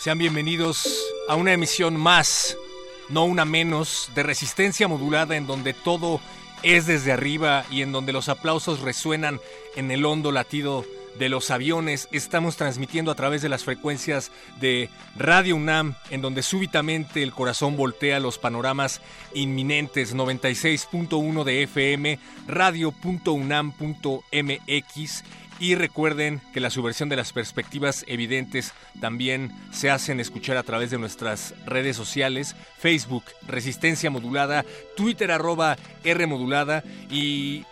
[0.00, 0.88] Sean bienvenidos
[1.28, 2.56] a una emisión más,
[3.10, 6.22] no una menos, de resistencia modulada en donde todo
[6.62, 9.40] es desde arriba y en donde los aplausos resuenan
[9.76, 10.86] en el hondo latido
[11.18, 12.08] de los aviones.
[12.12, 17.76] Estamos transmitiendo a través de las frecuencias de Radio UNAM, en donde súbitamente el corazón
[17.76, 19.02] voltea los panoramas
[19.34, 23.10] inminentes 96.1 de FM, radio.unam.mx
[25.60, 30.90] y recuerden que la subversión de las perspectivas evidentes también se hacen escuchar a través
[30.90, 34.64] de nuestras redes sociales, Facebook Resistencia Modulada,
[34.96, 37.66] Twitter arroba R Modulada y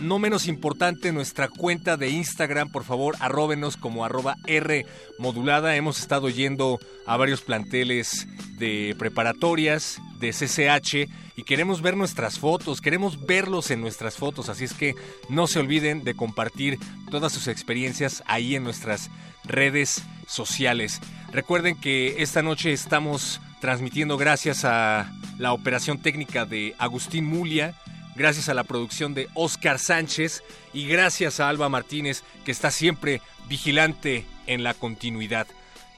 [0.00, 4.84] no menos importante, nuestra cuenta de Instagram, por favor, arróbenos como arroba R
[5.18, 5.76] modulada.
[5.76, 8.26] Hemos estado yendo a varios planteles
[8.58, 14.64] de preparatorias, de CCH, y queremos ver nuestras fotos, queremos verlos en nuestras fotos, así
[14.64, 14.94] es que
[15.28, 16.78] no se olviden de compartir
[17.10, 19.10] todas sus experiencias ahí en nuestras
[19.44, 21.00] redes sociales.
[21.32, 27.74] Recuerden que esta noche estamos transmitiendo gracias a la operación técnica de Agustín Mulia,
[28.14, 30.42] gracias a la producción de Oscar Sánchez
[30.72, 35.46] y gracias a Alba Martínez que está siempre vigilante en la continuidad.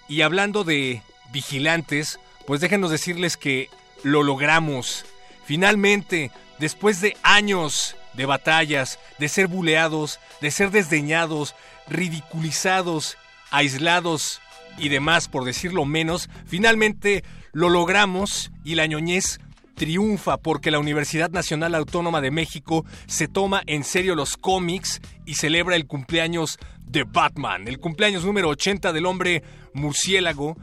[0.08, 3.68] Y hablando de vigilantes, pues déjenos decirles que
[4.02, 5.04] lo logramos.
[5.44, 11.54] Finalmente, después de años de batallas, de ser buleados, de ser desdeñados,
[11.88, 13.16] ridiculizados,
[13.50, 14.40] aislados
[14.78, 19.40] y demás, por decirlo menos, finalmente lo logramos y la ñoñez
[19.74, 25.34] triunfa porque la Universidad Nacional Autónoma de México se toma en serio los cómics y
[25.34, 29.42] celebra el cumpleaños de Batman, el cumpleaños número 80 del hombre
[29.72, 30.56] murciélago.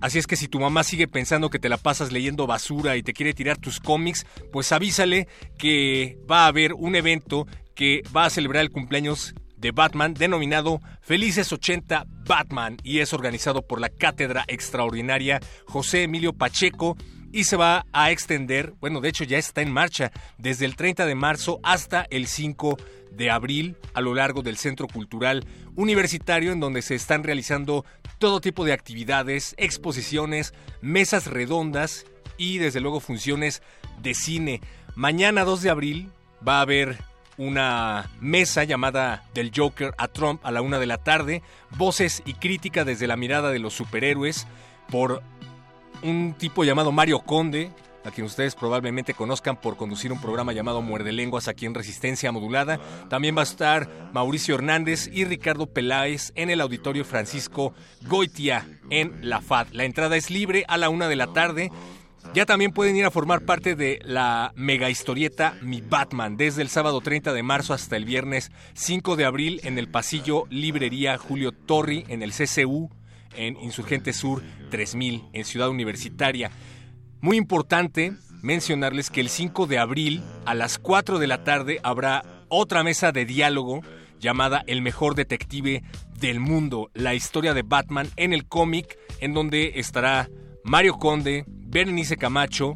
[0.00, 3.04] Así es que si tu mamá sigue pensando que te la pasas leyendo basura y
[3.04, 7.46] te quiere tirar tus cómics, pues avísale que va a haber un evento
[7.76, 13.62] que va a celebrar el cumpleaños de Batman denominado Felices 80 Batman y es organizado
[13.62, 16.96] por la Cátedra Extraordinaria José Emilio Pacheco
[17.32, 21.06] y se va a extender, bueno, de hecho ya está en marcha desde el 30
[21.06, 22.76] de marzo hasta el 5
[23.10, 25.44] de abril a lo largo del Centro Cultural
[25.74, 27.84] Universitario en donde se están realizando
[28.18, 32.04] todo tipo de actividades, exposiciones, mesas redondas
[32.36, 33.62] y desde luego funciones
[34.00, 34.60] de cine.
[34.94, 36.10] Mañana 2 de abril
[36.46, 36.98] va a haber
[37.38, 42.34] una mesa llamada Del Joker a Trump a la una de la tarde, voces y
[42.34, 44.46] crítica desde la mirada de los superhéroes
[44.90, 45.22] por
[46.02, 47.70] un tipo llamado Mario Conde,
[48.04, 52.32] a quien ustedes probablemente conozcan por conducir un programa llamado Muerde Lenguas aquí en Resistencia
[52.32, 52.80] Modulada.
[53.08, 57.74] También va a estar Mauricio Hernández y Ricardo Peláez en el Auditorio Francisco
[58.08, 59.68] Goitia en La FAD.
[59.72, 61.70] La entrada es libre a la una de la tarde.
[62.34, 66.68] Ya también pueden ir a formar parte de la mega historieta Mi Batman desde el
[66.68, 71.52] sábado 30 de marzo hasta el viernes 5 de abril en el pasillo Librería Julio
[71.52, 72.90] Torri en el CCU
[73.36, 76.50] en Insurgente Sur 3000, en Ciudad Universitaria.
[77.20, 78.12] Muy importante
[78.42, 83.12] mencionarles que el 5 de abril a las 4 de la tarde habrá otra mesa
[83.12, 83.80] de diálogo
[84.18, 85.82] llamada El mejor detective
[86.18, 90.28] del mundo, la historia de Batman en el cómic, en donde estará
[90.64, 92.74] Mario Conde, Berenice Camacho,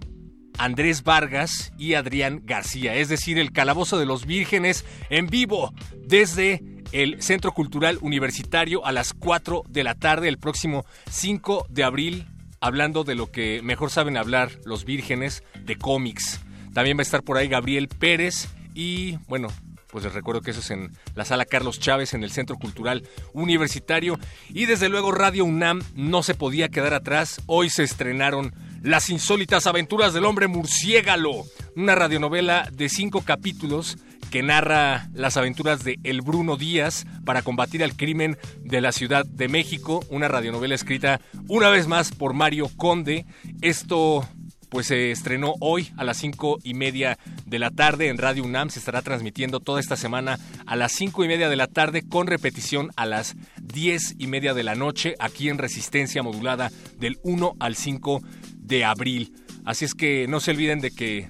[0.58, 5.72] Andrés Vargas y Adrián García, es decir, el Calabozo de los Vírgenes en vivo
[6.04, 6.62] desde
[6.96, 12.26] el Centro Cultural Universitario a las 4 de la tarde el próximo 5 de abril
[12.58, 16.40] hablando de lo que mejor saben hablar los vírgenes de cómics.
[16.72, 19.48] También va a estar por ahí Gabriel Pérez y, bueno,
[19.88, 23.02] pues les recuerdo que eso es en la sala Carlos Chávez, en el Centro Cultural
[23.34, 24.18] Universitario.
[24.48, 27.42] Y desde luego Radio UNAM no se podía quedar atrás.
[27.44, 31.44] Hoy se estrenaron Las insólitas aventuras del hombre murciégalo,
[31.76, 33.98] una radionovela de cinco capítulos
[34.30, 39.24] que narra las aventuras de El Bruno Díaz para combatir al crimen de la Ciudad
[39.24, 43.26] de México, una radionovela escrita una vez más por Mario Conde.
[43.60, 44.26] Esto
[44.68, 48.70] pues se estrenó hoy a las cinco y media de la tarde en Radio UNAM.
[48.70, 52.26] Se estará transmitiendo toda esta semana a las cinco y media de la tarde con
[52.26, 57.54] repetición a las diez y media de la noche aquí en Resistencia Modulada del 1
[57.60, 58.22] al 5
[58.56, 59.32] de abril.
[59.64, 61.28] Así es que no se olviden de que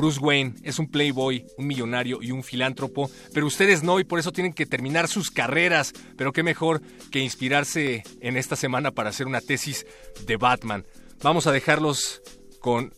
[0.00, 4.18] Bruce Wayne es un playboy, un millonario y un filántropo, pero ustedes no y por
[4.18, 5.92] eso tienen que terminar sus carreras.
[6.16, 6.80] Pero qué mejor
[7.10, 9.84] que inspirarse en esta semana para hacer una tesis
[10.26, 10.86] de Batman.
[11.22, 12.22] Vamos a dejarlos
[12.60, 12.94] con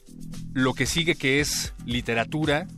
[0.53, 2.69] lo que sigue que es literatura,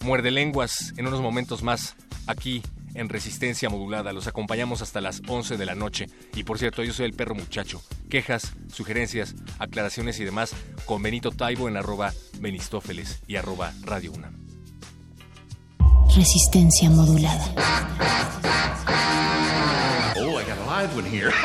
[0.00, 1.94] muerde lenguas en unos momentos más
[2.26, 2.60] aquí
[2.94, 4.12] en Resistencia Modulada.
[4.12, 6.06] Los acompañamos hasta las 11 de la noche.
[6.34, 7.82] Y por cierto, yo soy el perro muchacho.
[8.08, 10.54] Quejas, sugerencias, aclaraciones y demás
[10.86, 14.34] con Benito Taibo en arroba Benistófeles y arroba Radio UNAM.
[16.16, 17.44] Resistencia modulada.
[20.16, 21.32] Oh, I got a live one here.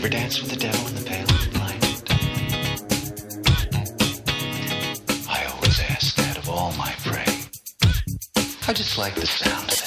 [0.08, 1.26] ever dance with the devil in the pale?
[5.30, 7.26] I always ask that of all my prey.
[8.68, 9.87] I just like the sound of it.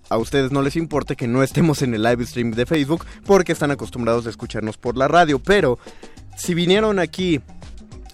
[0.10, 3.52] a ustedes no les importe que no estemos en el live stream de Facebook porque
[3.52, 5.40] están acostumbrados a escucharnos por la radio.
[5.40, 5.80] Pero
[6.38, 7.42] si vinieron aquí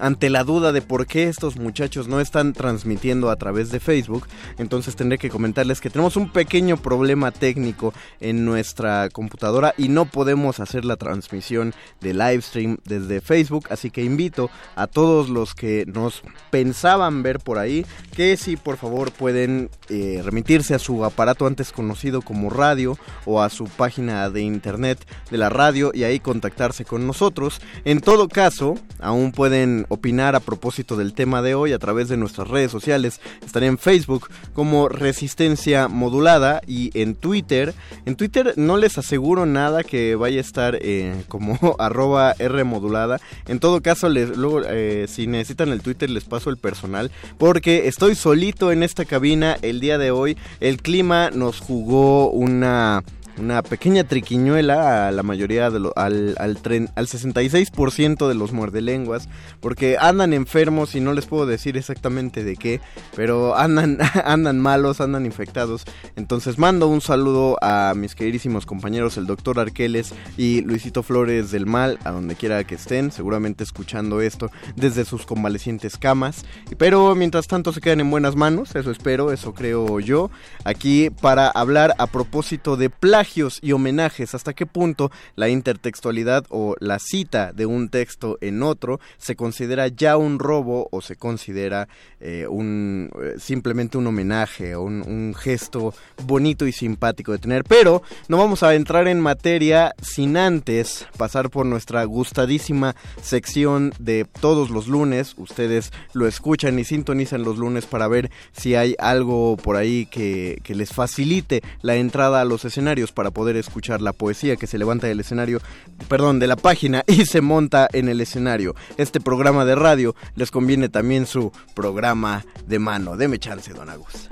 [0.04, 4.28] ante la duda de por qué estos muchachos no están transmitiendo a través de Facebook,
[4.58, 10.04] entonces tendré que comentarles que tenemos un pequeño problema técnico en nuestra computadora y no
[10.04, 15.56] podemos hacer la transmisión de live stream desde Facebook, así que invito a todos los
[15.56, 21.06] que nos pensaban ver por ahí que si por favor pueden eh, remitirse a su
[21.06, 25.00] aparato antes conocido como radio o a su página de internet
[25.32, 27.62] de la radio y ahí contactarse con nosotros.
[27.86, 32.18] En todo caso, aún pueden opinar a propósito del tema de hoy a través de
[32.18, 33.22] nuestras redes sociales.
[33.46, 37.74] Estaré en Facebook como Resistencia Modulada y en Twitter.
[38.06, 43.20] En Twitter no les aseguro nada que vaya a estar eh, como arroba R modulada.
[43.48, 47.88] En todo caso, les, luego eh, si necesitan el Twitter les paso el personal porque
[47.88, 50.38] estoy solito en esta cabina el día de hoy.
[50.60, 53.04] El clima nos jugó una
[53.38, 58.52] una pequeña triquiñuela a la mayoría de lo, al, al, tren, al 66% de los
[58.52, 59.28] muerdelenguas,
[59.60, 62.82] porque andan enfermos y no les puedo decir exactamente de qué,
[63.16, 65.86] pero andan, andan malos, andan infectados.
[66.16, 71.66] Entonces mando un saludo a mis queridísimos compañeros, el doctor Arqueles y Luisito Flores del
[71.66, 76.46] Mal, a donde quiera que estén, seguramente escuchando esto desde sus convalecientes camas.
[76.78, 80.30] Pero mientras tanto se quedan en buenas manos, eso espero, eso creo yo,
[80.64, 83.23] aquí para hablar a propósito de plagio
[83.62, 89.00] y homenajes, hasta qué punto la intertextualidad o la cita de un texto en otro
[89.18, 91.88] se considera ya un robo o se considera
[92.20, 95.94] eh, un eh, simplemente un homenaje o un, gesto
[96.26, 97.64] bonito y simpático de tener.
[97.64, 104.26] Pero no vamos a entrar en materia sin antes pasar por nuestra gustadísima sección de
[104.42, 105.34] todos los lunes.
[105.38, 110.62] Ustedes lo escuchan y sintonizan los lunes para ver si hay algo por ahí que
[110.68, 115.08] les facilite la entrada a los escenarios para poder escuchar la poesía que se levanta
[115.08, 115.62] del escenario,
[116.08, 118.76] perdón, de la página y se monta en el escenario.
[118.98, 123.18] Este programa de radio les conviene también su programa de mano.
[123.18, 124.30] Deme chance, don Agus.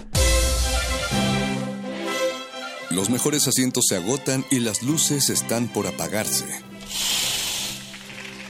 [2.89, 6.45] Los mejores asientos se agotan y las luces están por apagarse.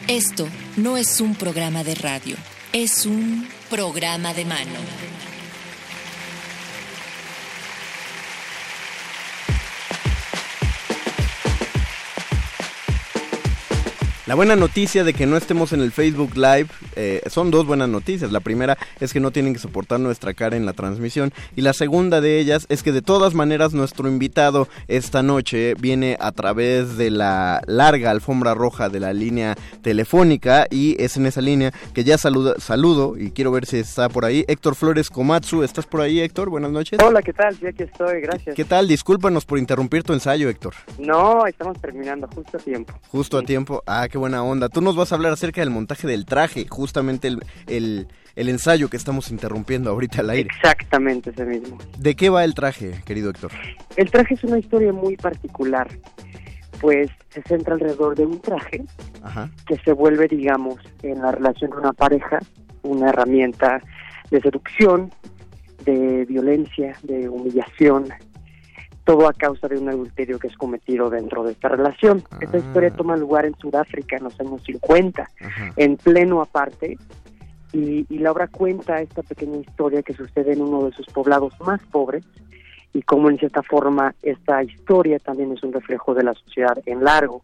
[0.07, 0.47] Esto
[0.77, 2.35] no es un programa de radio,
[2.73, 5.30] es un programa de mano.
[14.31, 17.89] La buena noticia de que no estemos en el Facebook Live eh, son dos buenas
[17.89, 18.31] noticias.
[18.31, 21.73] La primera es que no tienen que soportar nuestra cara en la transmisión y la
[21.73, 26.95] segunda de ellas es que de todas maneras nuestro invitado esta noche viene a través
[26.95, 32.05] de la larga alfombra roja de la línea telefónica y es en esa línea que
[32.05, 34.45] ya saluda, saludo y quiero ver si está por ahí.
[34.47, 36.49] Héctor Flores Komatsu, ¿estás por ahí Héctor?
[36.49, 36.99] Buenas noches.
[37.03, 37.53] Hola, ¿qué tal?
[37.57, 38.55] Sí, aquí estoy, gracias.
[38.55, 38.87] ¿Qué tal?
[38.87, 40.73] Discúlpanos por interrumpir tu ensayo Héctor.
[40.99, 42.93] No, estamos terminando justo a tiempo.
[43.09, 43.83] Justo a tiempo.
[43.85, 44.69] Ah, qué buena onda.
[44.69, 48.89] Tú nos vas a hablar acerca del montaje del traje, justamente el, el, el ensayo
[48.89, 50.49] que estamos interrumpiendo ahorita al aire.
[50.55, 51.77] Exactamente ese mismo.
[51.97, 53.51] ¿De qué va el traje, querido Héctor?
[53.97, 55.89] El traje es una historia muy particular,
[56.79, 58.83] pues se centra alrededor de un traje
[59.23, 59.49] Ajá.
[59.65, 62.39] que se vuelve, digamos, en la relación con una pareja,
[62.83, 63.81] una herramienta
[64.29, 65.11] de seducción,
[65.83, 68.05] de violencia, de humillación,
[69.03, 72.23] todo a causa de un adulterio que es cometido dentro de esta relación.
[72.39, 75.29] Esta historia toma lugar en Sudáfrica en los años 50,
[75.77, 76.97] en pleno aparte,
[77.73, 81.53] y, y la obra cuenta esta pequeña historia que sucede en uno de sus poblados
[81.61, 82.25] más pobres,
[82.93, 87.03] y cómo en cierta forma esta historia también es un reflejo de la sociedad en
[87.03, 87.41] largo.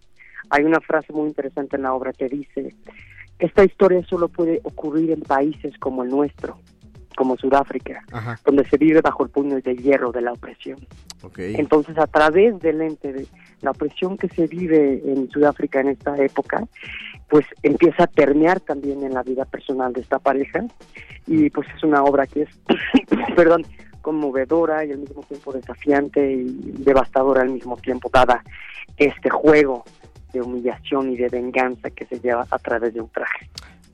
[0.50, 2.76] Hay una frase muy interesante en la obra que dice,
[3.40, 6.58] esta historia solo puede ocurrir en países como el nuestro,
[7.18, 8.40] como Sudáfrica, Ajá.
[8.46, 10.78] donde se vive bajo el puño de hierro de la opresión.
[11.38, 13.28] Entonces, a través del ente de
[13.62, 16.64] la opresión que se vive en Sudáfrica en esta época,
[17.28, 20.64] pues empieza a permear también en la vida personal de esta pareja
[21.26, 22.50] y pues es una obra que es,
[23.36, 23.66] perdón,
[24.02, 26.46] conmovedora y al mismo tiempo desafiante y
[26.80, 28.44] devastadora al mismo tiempo, dada
[28.96, 29.84] este juego
[30.34, 33.50] de humillación y de venganza que se lleva a través de un traje.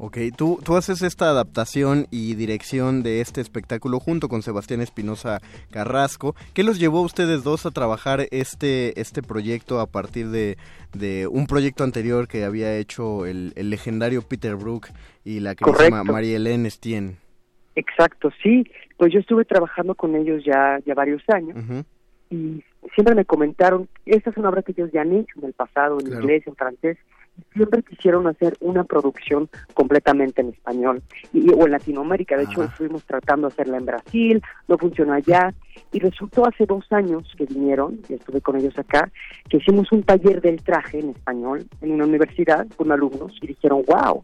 [0.06, 5.40] Ok, tú, tú haces esta adaptación y dirección de este espectáculo junto con Sebastián Espinosa
[5.72, 6.36] Carrasco.
[6.54, 10.58] ¿Qué los llevó a ustedes dos a trabajar este, este proyecto a partir de,
[10.94, 14.88] de un proyecto anterior que había hecho el, el legendario Peter Brook
[15.24, 16.12] y la queridísima Correcto.
[16.12, 17.16] María Elena Stien?
[17.78, 18.66] Exacto, sí.
[18.98, 21.58] Pues yo estuve trabajando con ellos ya, ya varios años
[22.30, 22.62] y
[22.94, 25.98] siempre me comentaron, esta es una obra que ellos ya han hecho en el pasado,
[26.00, 26.22] en Claro.
[26.24, 26.98] inglés, en francés,
[27.54, 32.38] siempre quisieron hacer una producción completamente en español y, o en Latinoamérica.
[32.38, 35.54] De hecho, estuvimos tratando de hacerla en Brasil, no funcionó allá,
[35.92, 39.12] y resultó hace dos años que vinieron, y estuve con ellos acá,
[39.50, 43.84] que hicimos un taller del traje en español en una universidad con alumnos y dijeron,
[43.88, 44.24] wow,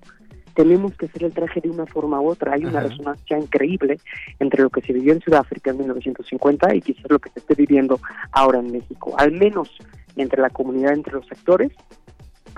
[0.56, 2.54] tenemos que hacer el traje de una forma u otra.
[2.54, 2.90] Hay una Ajá.
[2.90, 4.00] resonancia increíble
[4.40, 7.56] entre lo que se vivió en Sudáfrica en 1950 y quizás lo que se esté
[7.56, 8.00] viviendo
[8.32, 9.16] ahora en México.
[9.18, 9.70] Al menos
[10.18, 11.72] entre la comunidad, entre los actores,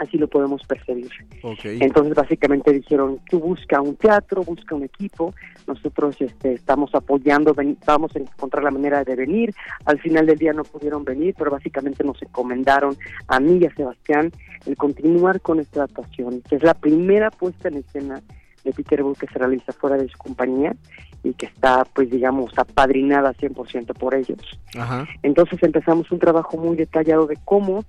[0.01, 1.09] así lo podemos percibir.
[1.43, 1.59] Ok.
[1.63, 5.33] Entonces, básicamente dijeron, tú busca un teatro, busca un equipo,
[5.67, 9.53] nosotros este, estamos apoyando, ven- vamos a encontrar la manera de venir.
[9.85, 13.75] Al final del día no pudieron venir, pero básicamente nos encomendaron a mí y a
[13.75, 14.31] Sebastián
[14.65, 18.21] el continuar con esta adaptación, que es la primera puesta en escena
[18.63, 20.75] de Peter Brook que se realiza fuera de su compañía
[21.23, 24.39] y que está, pues digamos, apadrinada 100% por ellos.
[24.75, 25.07] Ajá.
[25.23, 27.83] Entonces empezamos un trabajo muy detallado de cómo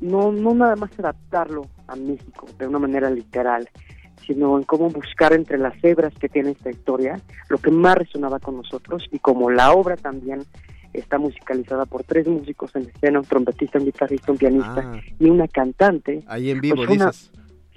[0.00, 3.68] no, no nada más adaptarlo a México de una manera literal,
[4.26, 8.38] sino en cómo buscar entre las hebras que tiene esta historia lo que más resonaba
[8.40, 10.44] con nosotros y como la obra también
[10.92, 15.28] está musicalizada por tres músicos en escena, un trompetista, un guitarrista, un pianista Ah, y
[15.28, 16.24] una cantante.
[16.26, 17.30] ahí en vivo Pues una- dices.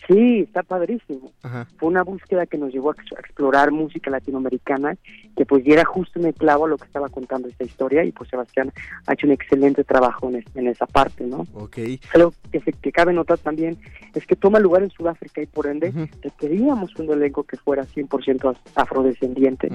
[0.09, 1.67] Sí, está padrísimo Ajá.
[1.77, 4.97] fue una búsqueda que nos llevó a ex- a explorar música latinoamericana
[5.37, 8.11] que pues diera justo en el clavo a lo que estaba contando esta historia y
[8.11, 8.71] pues Sebastián
[9.05, 11.45] ha hecho un excelente trabajo en, es- en esa parte, ¿no?
[11.53, 11.77] Ok.
[12.15, 13.77] Algo que, se- que cabe notar también
[14.15, 16.07] es que toma lugar en Sudáfrica y por ende Ujú.
[16.39, 19.69] queríamos un elenco que fuera 100% as- afrodescendiente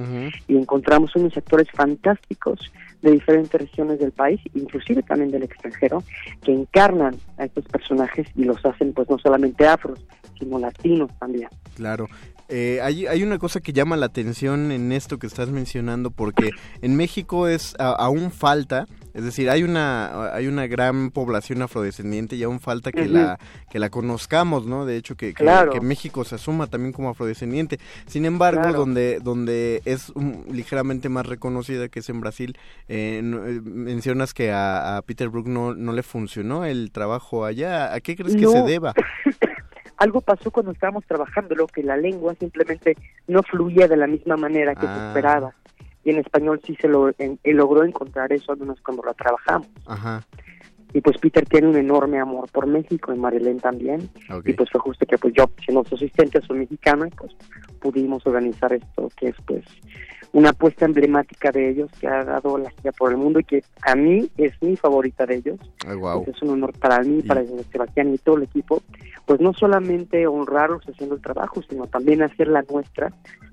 [0.49, 2.59] y encontramos unos actores fantásticos
[3.03, 6.03] de diferentes regiones del país, inclusive también del extranjero,
[6.43, 10.01] que encarnan a estos personajes y los hacen pues no solamente afros,
[10.39, 11.49] sino latinos también.
[11.77, 12.07] Claro.
[12.51, 16.51] Eh, hay, hay una cosa que llama la atención en esto que estás mencionando porque
[16.83, 22.37] en México es a- aún falta, es decir, hay una hay una gran población afrodescendiente
[22.37, 23.39] y aún falta que la
[23.71, 24.85] que la conozcamos, ¿no?
[24.85, 25.73] De hecho que, que, Claro.
[25.73, 27.79] que México se asuma también como afrodescendiente.
[28.07, 28.79] Sin embargo, Claro.
[28.81, 34.53] donde donde es un- ligeramente más reconocida que es en Brasil, eh, eh, mencionas que
[34.53, 37.95] a, a Peter Brook no no le funcionó el trabajo allá.
[37.95, 38.93] ¿A qué crees que se deba?
[39.99, 42.97] algo pasó cuando estábamos trabajando, lo que la lengua simplemente
[43.29, 45.09] no fluía de la misma manera que se Ah.
[45.09, 45.55] esperaba.
[46.05, 49.69] Y en español sí se lo, en- logró encontrar eso, al menos cuando la trabajamos.
[49.87, 50.23] Ajá.
[50.93, 54.09] Y pues Peter tiene un enorme amor por México y Marilén también.
[54.45, 57.33] Y pues fue justo que pues yo, siendo su asistente, soy mexicano, y pues
[57.81, 59.65] pudimos organizar esto, que es pues
[60.35, 63.63] una apuesta emblemática de ellos que ha dado la gira por el mundo y que
[63.83, 65.59] a mí es mi favorita de ellos.
[65.87, 65.97] Ay.
[65.99, 67.43] Pues es un honor para mí, Y- para
[67.73, 68.83] Sebastián y todo el equipo,
[69.27, 73.13] pues no solamente honrarlos haciendo el trabajo, sino también hacer la nuestra,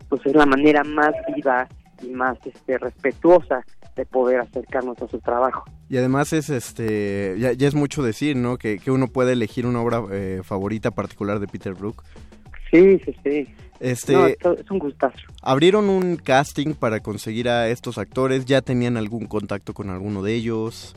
[0.09, 1.67] pues es la manera más viva
[2.01, 3.63] y más este, respetuosa
[3.95, 5.63] de poder acercarnos a su trabajo.
[5.87, 8.57] Y además es este ya, ya es mucho decir, ¿no?
[8.57, 12.01] Que, que uno puede elegir una obra eh, favorita particular de Peter Brook.
[12.71, 13.47] Sí, sí, sí.
[13.79, 15.17] Este, No, es un gustazo.
[15.41, 18.45] ¿Abrieron un casting para conseguir a estos actores?
[18.45, 20.95] ¿Ya tenían algún contacto con alguno de ellos?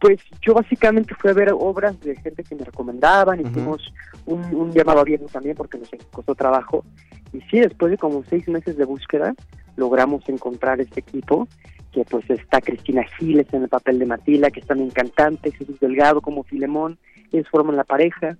[0.00, 3.92] Pues yo básicamente fui a ver obras de gente que me recomendaban, hicimos
[4.24, 6.84] un, un llamado abierto también porque nos costó trabajo.
[7.32, 9.34] Y sí, después de como seis meses de búsqueda,
[9.76, 11.48] logramos encontrar este equipo,
[11.92, 15.78] que pues está Cristina Giles en el papel de Matila, que es también cantante, Jesús
[15.80, 16.98] Delgado como Filemón,
[17.32, 18.36] ellos forman la pareja,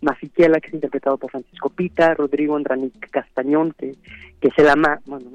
[0.00, 3.94] Mafiquela, que es interpretado por Francisco Pita, Rodrigo Andranic Castañón, que,
[4.40, 5.26] que es el ama, bueno,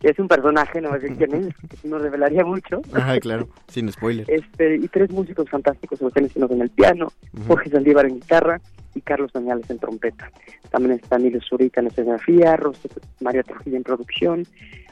[0.00, 2.82] que es un personaje, no decir quién es, que nos revelaría mucho.
[2.92, 4.26] Ajá, claro, sin spoiler.
[4.28, 7.12] Este, y tres músicos fantásticos, Sebastián Espinos en el piano.
[7.46, 8.60] Jorge Saldívar en guitarra
[8.94, 10.30] y Carlos Dañales en trompeta.
[10.70, 12.88] También está Emilio Zurita en escenografía, Rosa
[13.20, 14.46] María Trujillo en producción.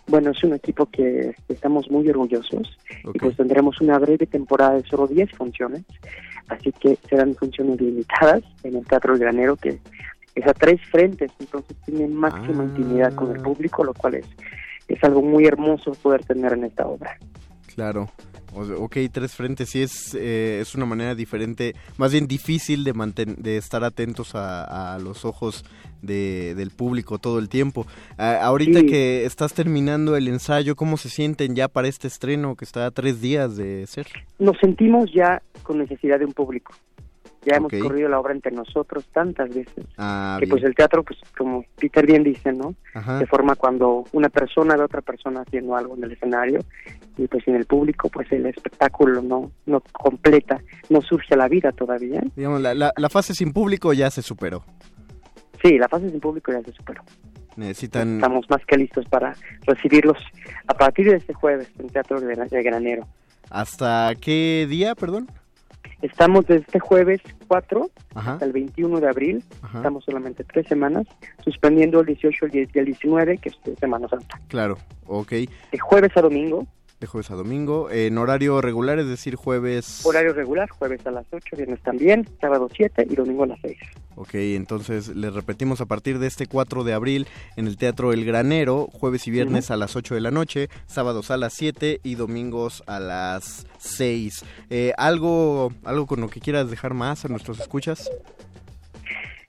[0.08, 2.78] Bueno, es un equipo que estamos muy orgullosos
[3.12, 5.84] y pues tendremos una breve temporada de solo 10 funciones,
[6.48, 9.78] así que serán funciones limitadas en el Teatro El Granero que
[10.34, 14.26] es a tres frentes, entonces tiene máxima intimidad con el público, lo cual es,
[14.86, 17.18] es algo muy hermoso poder tener en esta obra.
[17.78, 18.10] Claro.
[18.76, 23.36] Ok, tres frentes, sí es, eh, es una manera diferente, más bien difícil de, manten-
[23.36, 25.64] de estar atentos a, a los ojos
[26.02, 27.86] de- del público todo el tiempo.
[28.16, 28.86] Ah, ahorita Sí.
[28.86, 32.90] que estás terminando el ensayo, ¿cómo se sienten ya para este estreno que está a
[32.90, 34.08] tres días de ser?
[34.40, 36.72] nos sentimos ya con necesidad de un público.
[37.50, 40.50] Ya hemos corrido la obra entre nosotros tantas veces Ah, que bien.
[40.50, 42.74] pues el teatro, pues como Peter bien dice, ¿no?
[42.94, 43.18] Ajá.
[43.18, 46.60] Se forma cuando una persona ve a otra persona haciendo algo en el escenario
[47.16, 51.48] y pues sin el público, pues el espectáculo no no completa, no surge a la
[51.48, 52.22] vida todavía.
[52.36, 54.64] Digamos, la, la- la fase sin público ya se superó.
[55.62, 57.02] Sí, la fase sin público ya se superó.
[57.56, 58.16] Necesitan...
[58.16, 59.34] Estamos más que listos para
[59.66, 60.16] recibirlos
[60.68, 63.04] a partir de este jueves en Teatro de Granero.
[63.50, 65.26] ¿Hasta qué día, perdón?
[66.02, 68.32] Estamos desde este jueves 4 Ajá.
[68.32, 69.44] hasta el 21 de abril.
[69.62, 69.78] Ajá.
[69.78, 71.06] Estamos solamente tres semanas,
[71.44, 74.40] suspendiendo el 18 el 10 y el 19, que es Semana Santa.
[74.48, 75.30] Claro, ok.
[75.32, 76.66] De jueves a domingo,
[77.00, 80.04] De jueves a domingo, en horario regular, es decir, jueves...
[80.04, 83.78] horario regular, jueves a las 8, viernes también, sábado 7 y domingo a las 6.
[84.16, 88.24] Ok, entonces les repetimos a partir de este 4 de abril en el Teatro El
[88.24, 92.16] Granero, jueves y viernes a las 8 de la noche, sábados a las 7 y
[92.16, 94.44] domingos a las 6.
[94.70, 98.10] Eh, ¿algo, ¿Algo con lo que quieras dejar más a nuestros escuchas?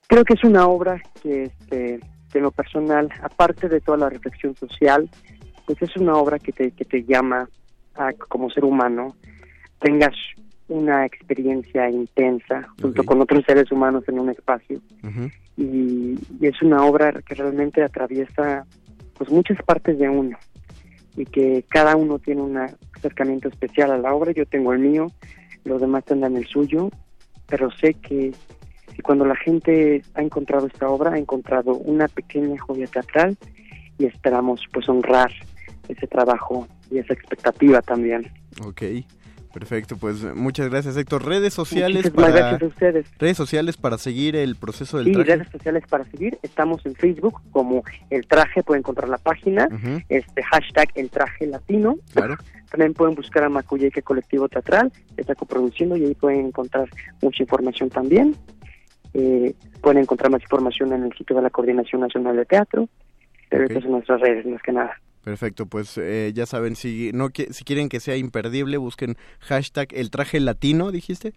[0.06, 2.00] Creo que es una obra que, este,
[2.32, 5.10] que en lo personal, aparte de toda la reflexión social,
[5.70, 7.48] pues es una obra que te, que te llama
[7.94, 9.16] a, como ser humano,
[9.80, 10.16] tengas
[10.68, 14.82] una experiencia intensa junto con otros seres humanos en un espacio.
[15.56, 18.66] y, y es una obra que realmente atraviesa
[19.16, 20.40] pues muchas partes de uno
[21.16, 24.32] y que cada uno tiene un acercamiento especial a la obra.
[24.32, 25.06] Yo tengo el mío,
[25.66, 26.90] los demás tendrán el suyo,
[27.46, 28.34] pero sé que,
[28.96, 33.38] que cuando la gente ha encontrado esta obra, ha encontrado una pequeña joya teatral
[34.00, 35.32] y esperamos pues honrar
[35.90, 38.32] ese trabajo y esa expectativa también.
[38.66, 38.82] Ok,
[39.54, 41.26] perfecto, pues muchas gracias Héctor.
[41.26, 42.40] Redes sociales Muchísimas para...
[42.40, 43.08] gracias a ustedes.
[43.20, 45.36] Redes sociales para seguir el proceso del Y traje.
[45.36, 49.68] redes sociales para seguir, estamos en Facebook como El Traje, pueden encontrar la página,
[50.08, 51.98] este hashtag El Traje Latino.
[52.14, 52.38] Claro.
[52.70, 56.88] También pueden buscar a Macuyeque Colectivo Teatral, que está coproduciendo y ahí pueden encontrar
[57.22, 58.36] mucha información también.
[59.16, 62.88] Eh, pueden encontrar más información en el sitio de la Coordinación Nacional de Teatro,
[63.50, 64.92] pero estas son nuestras redes más que nada.
[65.30, 70.10] Perfecto, pues eh, ya saben, si no si quieren que sea imperdible, busquen hashtag el
[70.10, 71.34] traje latino, dijiste.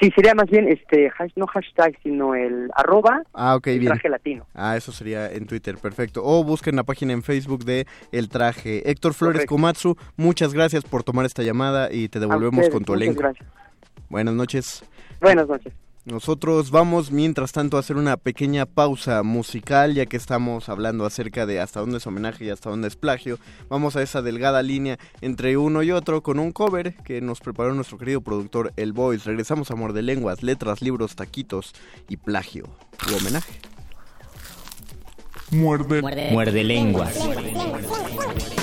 [0.00, 3.92] Sí, sería más bien, este hash- no hashtag, sino el arroba Ah, ok, El bien.
[3.92, 4.44] Traje Latino.
[4.54, 6.20] Ah, eso sería en Twitter, perfecto.
[6.24, 8.90] O busquen la página en Facebook de El Traje.
[8.90, 9.46] Héctor Flores.
[9.46, 13.20] Komatsu, muchas gracias por tomar esta llamada y te devolvemos ustedes, con tu muchas elenco.
[13.22, 13.48] gracias.
[14.08, 14.84] Buenas noches.
[15.20, 15.72] Buenas noches.
[16.10, 21.44] Nosotros vamos, mientras tanto, a hacer una pequeña pausa musical, ya que estamos hablando acerca
[21.44, 23.38] de hasta dónde es homenaje y hasta dónde es plagio.
[23.68, 27.74] Vamos a esa delgada línea entre uno y otro con un cover que nos preparó
[27.74, 29.26] nuestro querido productor El Voice.
[29.26, 31.74] Regresamos a Amor de Lenguas, letras, libros, taquitos
[32.08, 32.64] y plagio.
[33.12, 33.60] U homenaje.
[35.50, 36.30] Muerde.
[36.32, 37.16] Muerde lenguas.
[37.16, 38.57] Right,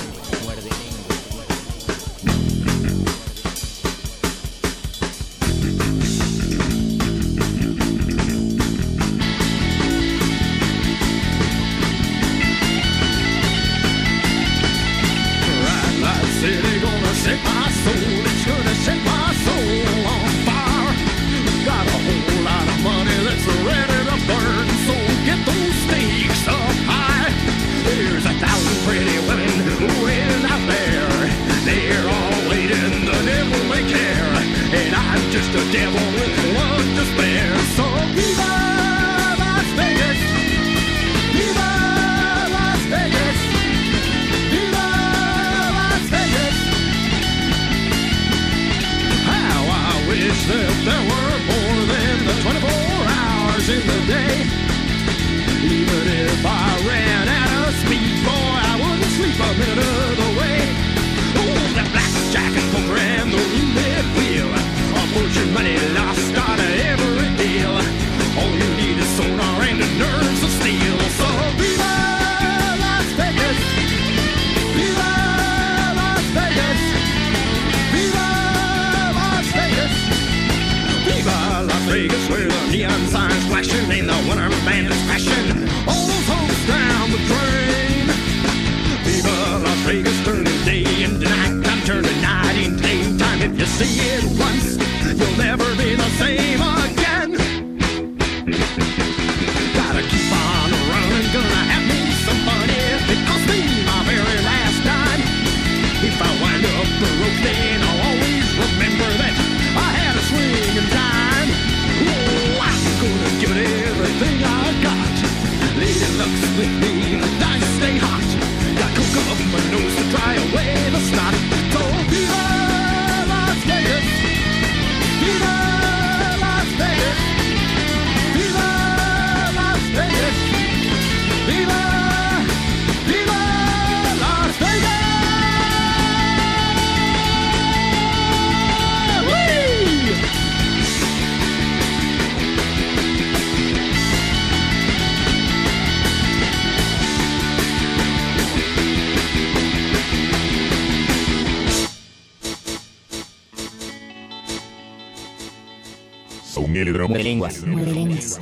[156.84, 157.66] Muerde lenguas.
[157.66, 158.40] Muerde lenguas.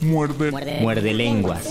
[0.00, 0.78] Muerde.
[0.80, 1.68] Muerde lenguas.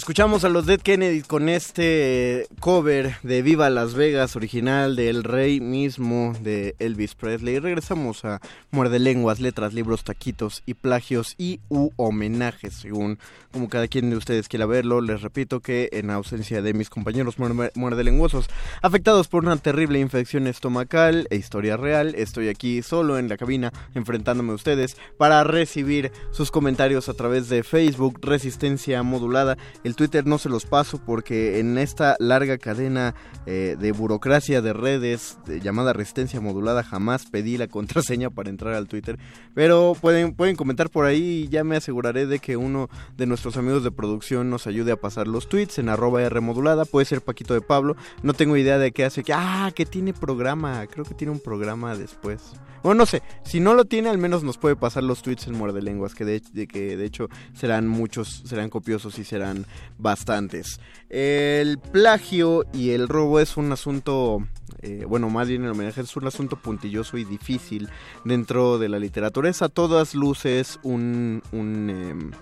[0.00, 5.60] Escuchamos a los Dead Kennedy con este cover de Viva Las Vegas, original del rey
[5.60, 7.58] mismo de Elvis Presley.
[7.58, 13.18] Regresamos a Muerde Lenguas, letras, libros, taquitos y plagios y u homenajes, según
[13.52, 15.02] como cada quien de ustedes quiera verlo.
[15.02, 18.48] Les repito que en ausencia de mis compañeros muerde, lenguosos
[18.80, 23.70] afectados por una terrible infección estomacal e historia real, estoy aquí solo en la cabina
[23.94, 29.58] enfrentándome a ustedes para recibir sus comentarios a través de Facebook, Resistencia Modulada.
[29.94, 33.14] Twitter no se los paso porque en esta larga cadena
[33.46, 38.74] eh, de burocracia de redes de llamada Resistencia Modulada jamás pedí la contraseña para entrar
[38.74, 39.18] al Twitter.
[39.54, 43.56] Pero pueden, pueden comentar por ahí y ya me aseguraré de que uno de nuestros
[43.56, 46.84] amigos de producción nos ayude a pasar los tweets en arroba R modulada.
[46.84, 47.96] Puede ser Paquito de Pablo.
[48.22, 49.22] No tengo idea de qué hace.
[49.32, 50.86] Ah, que tiene programa.
[50.86, 52.52] Creo que tiene un programa después.
[52.82, 53.22] Bueno, no sé.
[53.44, 56.14] Si no lo tiene, al menos nos puede pasar los tweets en Muerde Lenguas.
[56.14, 59.66] Que de, de que de hecho serán muchos, serán copiosos y serán
[59.98, 60.80] bastantes.
[61.08, 64.46] El plagio y el robo es un asunto,
[64.82, 67.88] eh, bueno, más bien el homenaje es un asunto puntilloso y difícil
[68.24, 69.48] dentro de la literatura.
[69.48, 72.36] Es a todas luces un, un eh,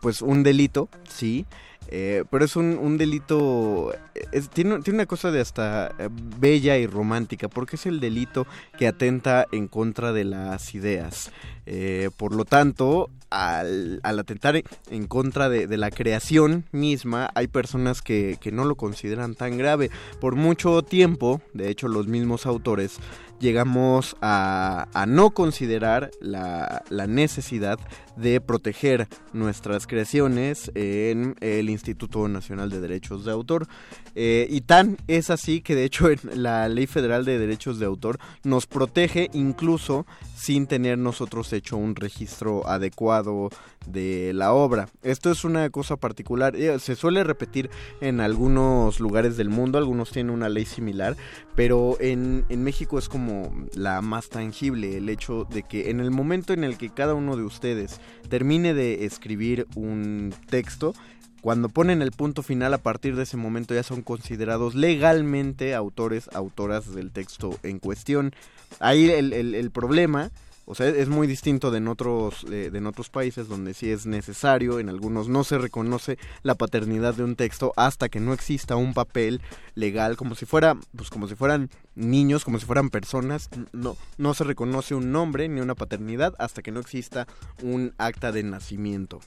[0.00, 1.46] pues un delito, sí.
[1.90, 3.94] Eh, pero es un, un delito,
[4.30, 5.94] es, tiene, tiene, una cosa de hasta
[6.38, 8.46] bella y romántica, porque es el delito
[8.78, 11.32] que atenta en contra de las ideas.
[11.64, 17.46] Eh, por lo tanto, al, al atentar en contra de, de, la creación misma, hay
[17.48, 19.90] personas que, no lo consideran tan grave.
[20.20, 22.98] Por mucho tiempo, de hecho los mismos autores,
[23.40, 27.78] llegamos a, a no considerar la, la, necesidad
[28.20, 33.66] de proteger nuestras creaciones en el Instituto Nacional de Derechos de Autor.
[34.14, 38.18] Eh, y tan es así que de hecho la Ley Federal de Derechos de Autor
[38.44, 43.50] nos protege incluso sin tener nosotros hecho un registro adecuado
[43.86, 44.88] de la obra.
[45.02, 50.10] Esto es una cosa particular, eh, se suele repetir en algunos lugares del mundo, algunos
[50.10, 51.16] tienen una ley similar,
[51.54, 56.10] pero en, en México es como la más tangible, el hecho de que en el
[56.10, 60.94] momento en el que cada uno de ustedes termine de escribir un texto,
[61.40, 66.28] cuando ponen el punto final a partir de ese momento ya son considerados legalmente autores,
[66.34, 68.34] autoras del texto en cuestión.
[68.80, 70.30] Ahí el, el, el problema,
[70.70, 74.04] o sea, es muy distinto de en, otros, de, en otros países donde sí es
[74.04, 78.76] necesario, en algunos no se reconoce la paternidad de un texto hasta que no exista
[78.76, 79.40] un papel
[79.74, 84.34] legal, como si fuera, pues como si fueran niños, como si fueran personas, no, no
[84.34, 87.26] se reconoce un nombre ni una paternidad hasta que no exista
[87.62, 89.20] un acta de nacimiento.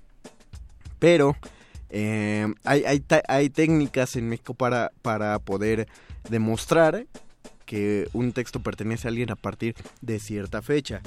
[0.99, 1.36] Pero
[1.89, 5.88] eh, hay, hay, hay técnicas en México para, para poder
[6.30, 7.08] demostrar
[7.65, 11.01] que un texto pertenece a alguien a partir de cierta fecha.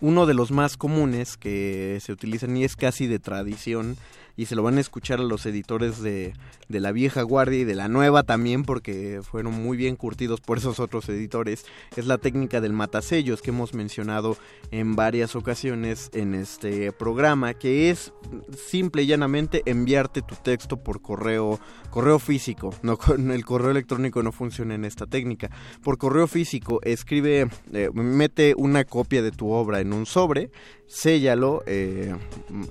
[0.00, 3.96] Uno de los más comunes que se utilizan y es casi de tradición
[4.38, 6.32] y se lo van a escuchar a los editores de,
[6.68, 10.58] de la vieja guardia y de la nueva también porque fueron muy bien curtidos por
[10.58, 11.66] esos otros editores.
[11.96, 14.36] Es la técnica del matasellos que hemos mencionado
[14.70, 18.12] en varias ocasiones en este programa que es
[18.56, 21.58] simple y llanamente enviarte tu texto por correo
[21.90, 22.72] correo físico.
[22.82, 22.96] No
[23.32, 25.50] el correo electrónico no funciona en esta técnica.
[25.82, 30.52] Por correo físico escribe eh, mete una copia de tu obra en un sobre
[30.88, 32.16] séllalo, eh,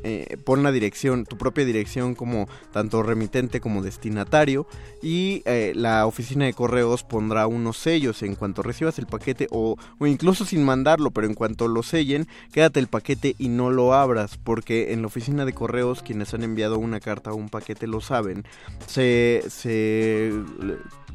[0.04, 4.68] eh, pon la dirección, tu propia dirección como tanto remitente como destinatario
[5.02, 8.24] y eh, la oficina de correos pondrá unos sellos.
[8.24, 12.28] En cuanto recibas el paquete o, o incluso sin mandarlo, pero en cuanto lo sellen,
[12.52, 16.44] quédate el paquete y no lo abras porque en la oficina de correos quienes han
[16.44, 18.44] enviado una carta o un paquete lo saben,
[18.88, 20.34] se, se,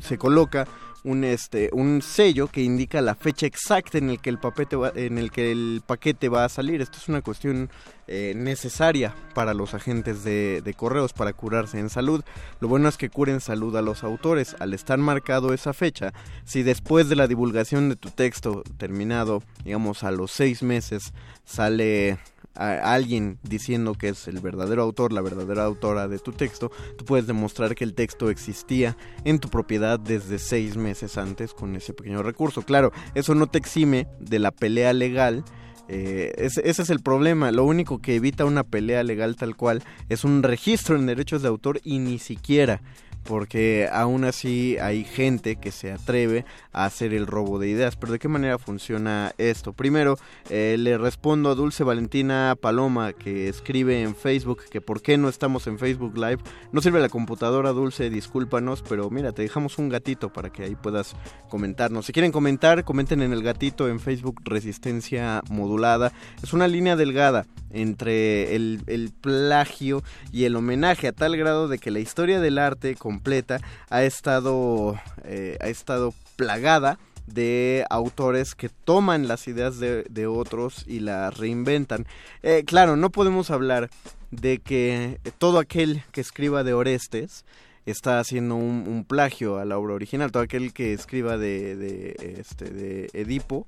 [0.01, 0.69] se coloca
[1.05, 4.93] un este un sello que indica la fecha exacta en el que el paquete va,
[4.95, 6.81] en el que el paquete va a salir.
[6.81, 7.71] Esto es una cuestión
[8.07, 12.23] eh, necesaria para los agentes de, de, correos para curarse en salud.
[12.61, 14.57] Lo bueno es que curen salud a los autores.
[14.61, 16.13] Al estar marcado esa fecha
[16.45, 21.13] si después de la divulgación de tu texto terminado digamos a los seis meses
[21.45, 22.19] sale
[22.55, 27.05] a alguien diciendo que es el verdadero autor, la verdadera autora de tu texto, tú
[27.05, 31.95] puedes demostrar que el texto existía en tu propiedad desde seis meses antes con ese
[31.95, 32.63] pequeño recurso.
[32.63, 35.45] Claro, eso no te exime de la pelea legal.
[35.89, 37.51] Eh, ese, ese, es el problema.
[37.51, 41.49] Lo único que evita una pelea legal tal cual es un registro en derechos de
[41.49, 42.81] autor y ni siquiera
[43.25, 47.97] porque aún así hay gente que se atreve a hacer el robo de ideas.
[47.97, 49.73] Pero ¿de qué manera funciona esto?
[49.73, 50.19] Primero,
[50.51, 55.29] eh, le respondo a Dulce Valentina Paloma que escribe en Facebook que por qué no
[55.29, 56.39] estamos en Facebook Live.
[56.73, 60.75] No sirve la computadora, Dulce, discúlpanos, pero mira, te dejamos un gatito para que ahí
[60.75, 61.15] puedas
[61.49, 62.07] comentarnos.
[62.07, 66.13] Si quieren comentar, comenten en el gatito en Facebook Resistencia Modulada.
[66.43, 71.79] Es una línea delgada entre el, el plagio y el homenaje a tal grado de
[71.79, 78.69] que la historia del arte completa ha estado eh, ha estado plagada de autores que
[78.69, 82.07] toman las ideas de, otros y las reinventan.
[82.43, 83.91] Eh, claro, no podemos hablar
[84.31, 87.45] de que todo aquel que escriba de Orestes
[87.87, 92.37] está haciendo un, un plagio a la obra original, todo aquel que escriba de, de,
[92.41, 93.67] este, de Edipo.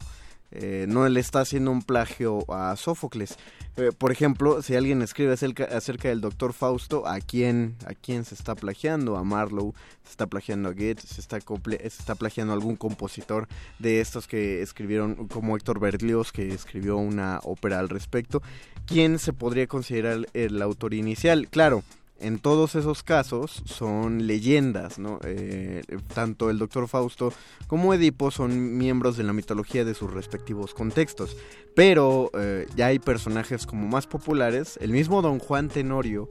[0.54, 3.36] Eh, no le está haciendo un plagio a Sófocles.
[3.76, 8.36] Eh, por ejemplo, si alguien escribe acerca, del doctor Fausto, ¿a quién, ¿a quién se
[8.36, 9.16] está plagiando?
[9.16, 13.48] A Marlowe, se está plagiando a Goethe, se está, se está plagiando a algún compositor
[13.80, 18.40] de estos que escribieron, como Héctor Berlioz, que escribió una ópera al respecto.
[18.86, 21.48] ¿Quién se podría considerar el autor inicial?
[21.48, 21.82] Claro,
[22.24, 25.20] en todos esos casos son leyendas, ¿no?
[25.24, 25.82] Eh,
[26.14, 27.34] tanto el doctor Fausto
[27.66, 31.36] como Edipo son miembros de la mitología de sus respectivos contextos.
[31.74, 36.30] Pero eh, ya hay personajes como más populares, el mismo Don Juan Tenorio,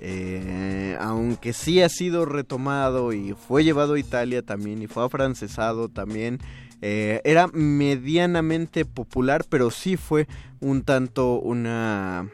[0.00, 5.90] eh, aunque sí ha sido retomado y fue llevado a Italia también y fue afrancesado
[5.90, 6.38] también,
[6.80, 10.28] era medianamente popular, pero sí fue
[10.60, 12.28] un tanto una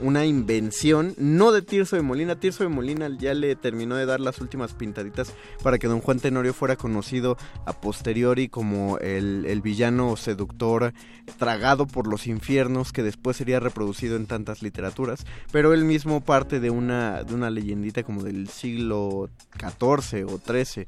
[0.00, 2.38] una invención, no de Tirso de Molina.
[2.38, 6.20] Tirso de Molina ya le terminó de dar las últimas pintaditas para que don Juan
[6.20, 10.92] Tenorio fuera conocido a posteriori como el, el villano seductor
[11.38, 15.24] tragado por los infiernos que después sería reproducido en tantas literaturas.
[15.50, 20.86] Pero él mismo parte de una, de una leyendita como del siglo XIV o XIII.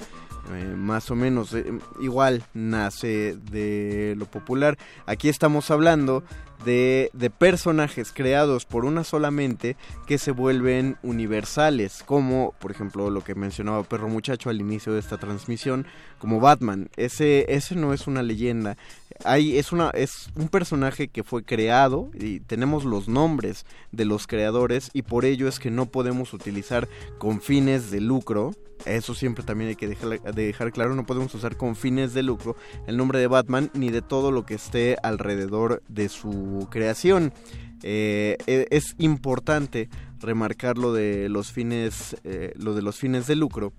[0.52, 1.64] Eh, más o menos eh,
[2.02, 4.76] igual nace de lo popular
[5.06, 6.22] aquí estamos hablando
[6.64, 13.10] de, de, personajes creados por una sola mente que se vuelven universales, como por ejemplo
[13.10, 15.86] lo que mencionaba Perro Muchacho al inicio de esta transmisión,
[16.24, 16.88] como Batman.
[16.96, 18.78] Ese, ese no es una leyenda,
[19.26, 24.26] Hay, es, una, es un personaje que fue creado y tenemos los nombres de los
[24.26, 28.52] creadores y por ello es que no podemos utilizar con fines de lucro
[28.86, 32.56] eso siempre también hay que dejar, dejar, claro, no podemos usar con fines de lucro
[32.86, 37.34] el nombre de Batman ni de todo lo que esté alrededor de su creación.
[37.82, 43.74] Eh, es importante remarcar lo de los fines, eh, lo de los fines de lucro,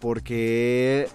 [0.00, 1.08] porque,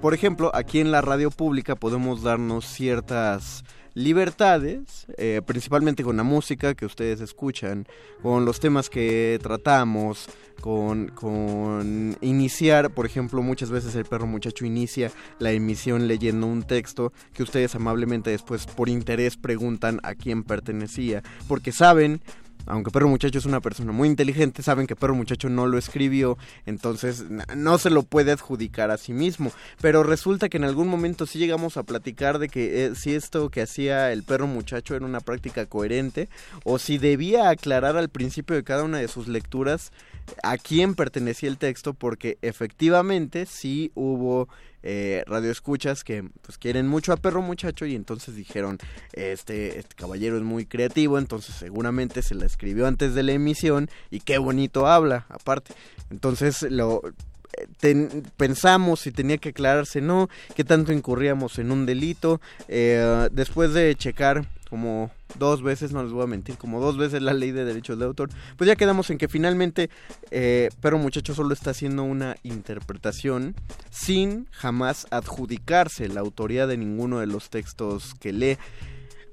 [0.00, 3.64] por ejemplo, aquí en la radio pública podemos darnos ciertas
[3.94, 7.86] libertades, eh, principalmente con la música que ustedes escuchan,
[8.22, 10.28] con los temas que tratamos,
[10.60, 16.62] con, con, iniciar, por ejemplo, muchas veces el perro muchacho inicia la emisión leyendo un
[16.62, 22.22] texto que ustedes amablemente después por interés preguntan a quién pertenecía, porque saben
[22.66, 26.38] aunque Perro Muchacho es una persona muy inteligente, saben que Perro Muchacho no lo escribió,
[26.66, 27.24] entonces
[27.56, 29.52] no se lo puede adjudicar a sí mismo.
[29.80, 33.50] Pero resulta que en algún momento sí llegamos a platicar de que eh, si esto
[33.50, 36.28] que hacía el Perro Muchacho era una práctica coherente,
[36.64, 39.92] o si debía aclarar al principio de cada una de sus lecturas
[40.42, 44.48] a quién pertenecía el texto, porque efectivamente sí hubo
[44.82, 48.78] eh, radioescuchas que pues quieren mucho a Perro Muchacho y entonces dijeron
[49.12, 53.88] este, este caballero es muy creativo entonces seguramente se la escribió antes de la emisión
[54.10, 55.72] y qué bonito habla aparte
[56.10, 57.00] entonces lo
[57.78, 62.40] ten- pensamos si tenía que aclararse no, qué tanto incurríamos en un delito.
[62.68, 67.20] Eh, después de checar como dos veces, no les voy a mentir, como dos veces
[67.20, 69.90] la ley de derechos de autor, pues ya quedamos en que finalmente
[70.30, 73.54] eh, Pero Muchacho solo está haciendo una interpretación
[73.90, 78.56] sin jamás adjudicarse la autoría de ninguno de los textos que lee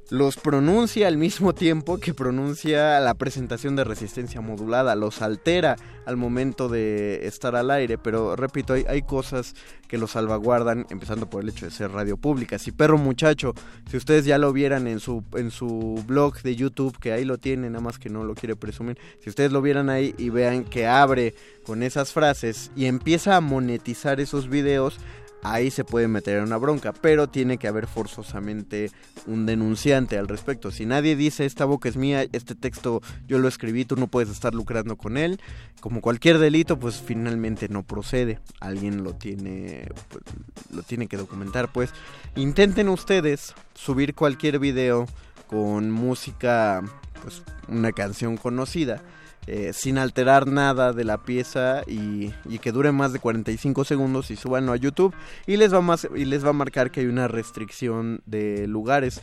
[0.09, 6.17] los pronuncia al mismo tiempo que pronuncia la presentación de resistencia modulada, los altera al
[6.17, 9.53] momento de estar al aire, pero repito, hay, cosas
[9.87, 12.57] que lo salvaguardan, empezando por el hecho de ser radio pública.
[12.57, 13.53] Si Perro Muchacho,
[13.89, 17.37] si ustedes ya lo vieran en su, en su blog de YouTube, que ahí lo
[17.37, 20.63] tiene, nada más que no lo quiere presumir, si ustedes lo vieran ahí y vean
[20.63, 24.99] que abre con esas frases y empieza a monetizar esos videos,
[25.43, 28.91] ahí se puede meter en una bronca, pero tiene que haber forzosamente
[29.25, 30.71] un denunciante al respecto.
[30.71, 34.29] Si nadie dice esta boca es mía, este texto yo lo escribí, tú no puedes
[34.29, 35.39] estar lucrando con él,
[35.79, 38.39] como cualquier delito, pues finalmente no procede.
[38.59, 40.23] Alguien lo tiene, pues,
[40.71, 41.91] lo tiene que documentar, pues.
[42.35, 45.07] Intenten ustedes subir cualquier video
[45.47, 46.83] con música,
[47.23, 49.01] pues una canción conocida
[49.47, 54.35] eh, sin alterar nada de la pieza y, que dure más de 45 segundos y
[54.35, 55.15] súbanlo a YouTube
[55.47, 59.21] y les va más y les va a marcar que hay una restricción de lugares.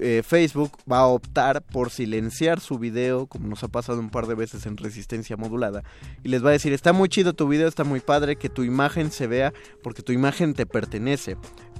[0.00, 4.26] Eh, Facebook va a optar por silenciar su video, como nos ha pasado un par
[4.26, 5.82] de veces en resistencia modulada,
[6.22, 8.62] y les va a decir, está muy chido tu video, está muy padre, que tu
[8.62, 9.52] imagen se vea
[9.82, 11.36] porque tu imagen te pertenece.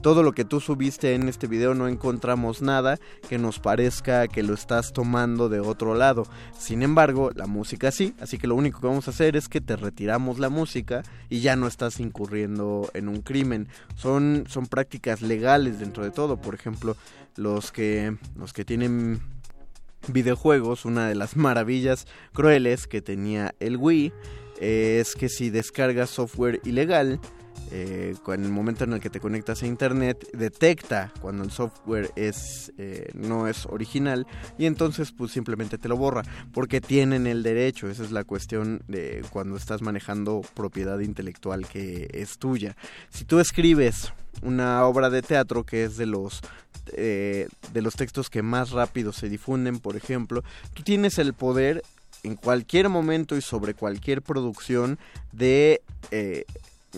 [0.07, 2.97] Todo lo que tú subiste en este video no encontramos nada
[3.29, 6.29] que nos parezca que lo estás tomando de otro lado.
[6.57, 9.61] Sin embargo, la música sí, así que lo único que vamos a hacer es que
[9.61, 13.67] te retiramos la música y ya no estás incurriendo en un crimen.
[13.97, 16.37] Son, son prácticas legales dentro de todo.
[16.37, 16.97] Por ejemplo,
[17.35, 19.19] los que, los que tienen
[20.07, 24.13] videojuegos, una de las maravillas crueles que tenía el Wii
[24.61, 27.21] es que si descargas software ilegal,
[27.71, 32.11] eh, en el momento en el que te conectas a internet detecta cuando el software
[32.17, 34.27] es eh, no es original
[34.59, 37.89] y entonces pues simplemente te lo borra porque tienen el derecho.
[37.89, 42.77] Esa es la cuestión de cuando estás manejando propiedad intelectual que es tuya.
[43.11, 44.13] Si tú escribes
[44.43, 46.43] una obra de teatro que es de los
[46.93, 51.83] eh, de los textos que más rápido se difunden por ejemplo tú tienes el poder
[52.23, 54.99] en cualquier momento y sobre cualquier producción
[55.33, 56.45] de eh,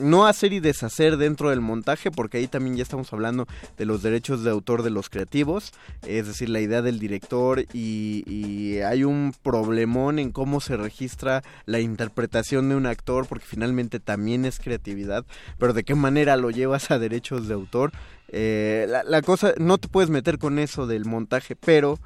[0.01, 3.47] no hacer y deshacer dentro del montaje, porque ahí también ya estamos hablando
[3.77, 5.73] de los derechos de autor de los creativos,
[6.07, 11.43] es decir, la idea del director y, y hay un problemón en cómo se registra
[11.67, 15.25] la interpretación de un actor, porque finalmente también es creatividad,
[15.59, 17.93] pero de qué manera lo llevas a derechos de autor.
[18.29, 21.99] Eh, la, la cosa, no te puedes meter con eso del montaje, pero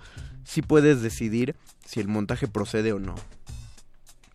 [0.45, 3.15] sí puedes decidir si el montaje procede o no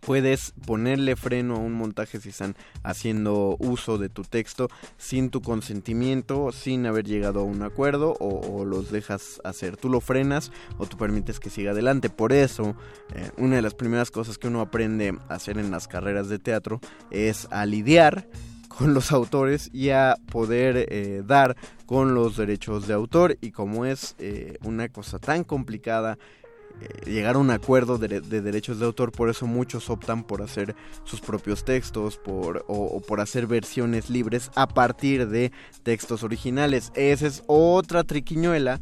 [0.08, 5.42] puedes ponerle freno a un montaje si están haciendo uso de tu texto sin tu
[5.42, 9.76] consentimiento, sin haber llegado a un acuerdo o, los dejas hacer.
[9.76, 12.08] Tú lo frenas o tú permites que siga adelante.
[12.08, 12.74] Por eso,
[13.14, 16.38] eh, una de las primeras cosas que uno aprende a hacer en las carreras de
[16.38, 16.80] teatro
[17.10, 18.26] es a lidiar
[18.68, 21.54] con los autores y a poder eh, dar
[21.84, 26.16] con los derechos de autor y como es eh, una cosa tan complicada
[27.04, 30.74] llegar a un acuerdo de, de, derechos de autor, por eso muchos optan por hacer
[31.04, 35.52] sus propios textos por, o, o, por hacer versiones libres a partir de
[35.82, 36.92] textos originales.
[36.94, 38.80] Esa es otra triquiñuela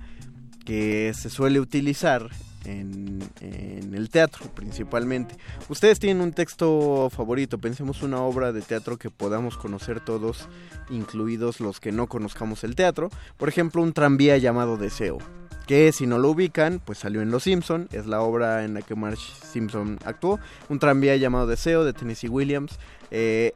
[0.65, 2.29] que se suele utilizar
[2.65, 5.37] en, en, el teatro principalmente.
[5.69, 10.49] Ustedes tienen un texto favorito, pensemos una obra de teatro que podamos conocer todos,
[10.91, 13.11] incluidos los que no conozcamos el teatro.
[13.37, 15.19] Por ejemplo, un tranvía llamado Deseo
[15.67, 18.83] que si no lo ubican, pues salió en Los Simpson, es la obra en la
[18.83, 20.39] que Marge Simpson actuó,
[20.69, 22.79] un tranvía llamado Deseo de Tennessee Williams.
[23.11, 23.53] Eh,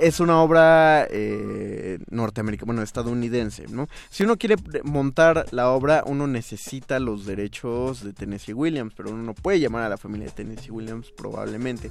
[0.00, 3.88] es una obra eh, norteamericana, bueno, estadounidense, ¿no?
[4.10, 9.22] Si uno quiere montar la obra, uno necesita los derechos de Tennessee Williams, pero uno
[9.22, 11.90] no puede llamar a la familia de Tennessee Williams probablemente.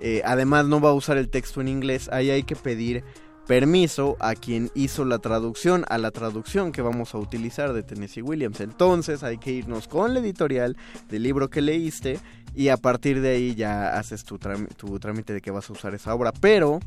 [0.00, 3.04] Eh, además, no va a usar el texto en inglés, ahí hay que pedir
[3.50, 8.22] permiso a quien hizo la traducción, a la traducción que vamos a utilizar de Tennessee
[8.22, 8.60] Williams.
[8.60, 10.76] Entonces hay que irnos con la editorial
[11.08, 12.20] del libro que leíste
[12.54, 15.96] y a partir de ahí ya haces tu, tu trámite de que vas a usar
[15.96, 16.30] esa obra.
[16.30, 16.78] Pero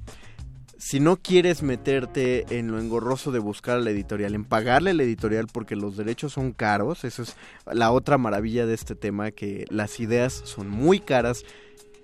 [0.77, 4.93] si no quieres meterte en lo engorroso de buscar a la editorial, en pagarle a
[4.93, 7.35] la editorial porque los derechos son caros, eso es
[7.73, 11.43] la otra maravilla de este tema, que las ideas son muy caras.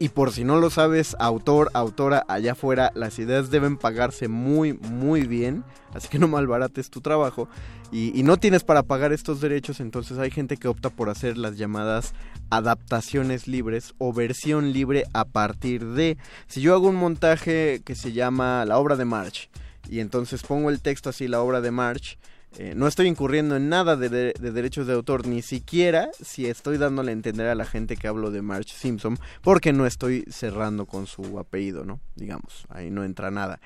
[0.01, 4.73] Y por si no lo sabes, autor, autora, allá afuera, las ideas deben pagarse muy,
[4.73, 5.65] muy bien.
[5.93, 7.49] Así que no malbarates tu trabajo.
[7.91, 11.37] Y, y no tienes para pagar estos derechos, entonces hay gente que opta por hacer
[11.37, 12.13] las llamadas
[12.49, 16.17] adaptaciones libres o versión libre a partir de...
[16.47, 19.49] Si yo hago un montaje que se llama La obra de March
[19.89, 22.17] y entonces pongo el texto así, La obra de March,
[22.57, 26.47] eh, no estoy incurriendo en nada de, de- de derechos de autor, ni siquiera si
[26.47, 30.25] estoy dándole a entender a la gente que hablo de March Simpson, porque no estoy
[30.29, 31.99] cerrando con su apellido, ¿no?
[32.15, 33.59] Digamos, ahí no entra nada.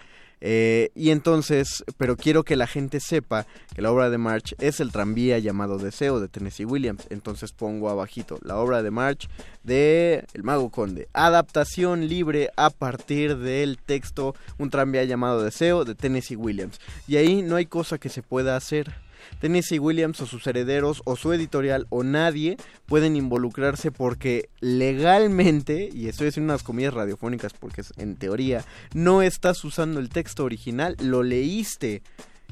[0.46, 4.82] Eh, y entonces, pero quiero que la gente sepa que la obra de March es
[4.82, 7.08] el tranvía llamado Deseo de Tennessee Williams.
[7.10, 9.30] Entonces pongo abajito la obra de March
[9.64, 11.08] de El Mago Conde.
[11.14, 16.78] Adaptación libre a partir del texto Un tranvía llamado Deseo de Tennessee Williams.
[17.08, 18.94] Y ahí no hay cosa que se pueda hacer.
[19.40, 26.08] Tennessee Williams o sus herederos o su editorial o nadie pueden involucrarse porque legalmente, y
[26.08, 28.64] estoy haciendo unas comillas radiofónicas porque es en teoría,
[28.94, 32.02] no estás usando el texto original, lo leíste.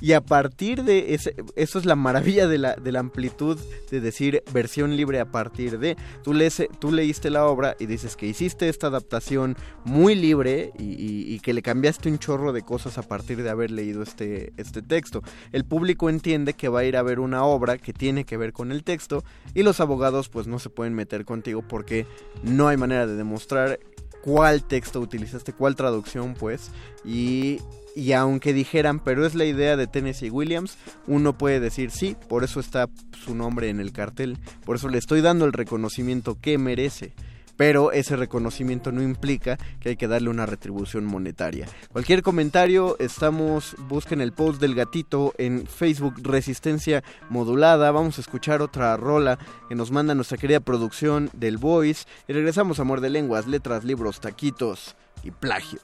[0.01, 3.57] Y a partir de ese, eso es la maravilla de la, de la amplitud
[3.91, 5.95] de decir versión libre a partir de.
[6.23, 11.39] Tú, lees, tú leíste la obra y dices que hiciste esta adaptación muy libre y,
[11.41, 15.21] que le cambiaste un chorro de cosas a partir de haber leído este, este texto.
[15.51, 18.53] El público entiende que va a ir a ver una obra que tiene que ver
[18.53, 19.23] con el texto
[19.55, 22.05] y los abogados pues no se pueden meter contigo porque
[22.43, 23.79] no hay manera de demostrar
[24.23, 26.71] cuál texto utilizaste, cuál traducción, pues.
[27.03, 27.59] Y,
[27.95, 30.77] y aunque dijeran, pero es la idea de Tennessee Williams,
[31.07, 32.89] uno puede decir sí, por eso está
[33.23, 37.13] su nombre en el cartel, por eso le estoy dando el reconocimiento que merece.
[37.57, 41.67] Pero ese reconocimiento no implica que hay que darle una retribución monetaria.
[41.91, 47.91] Cualquier comentario, estamos, busquen el post del gatito en Facebook Resistencia Modulada.
[47.91, 49.37] Vamos a escuchar otra rola
[49.69, 52.05] que nos manda nuestra querida producción del Voice.
[52.27, 55.83] Y regresamos a Amor de Lenguas, letras, libros, taquitos y plagios.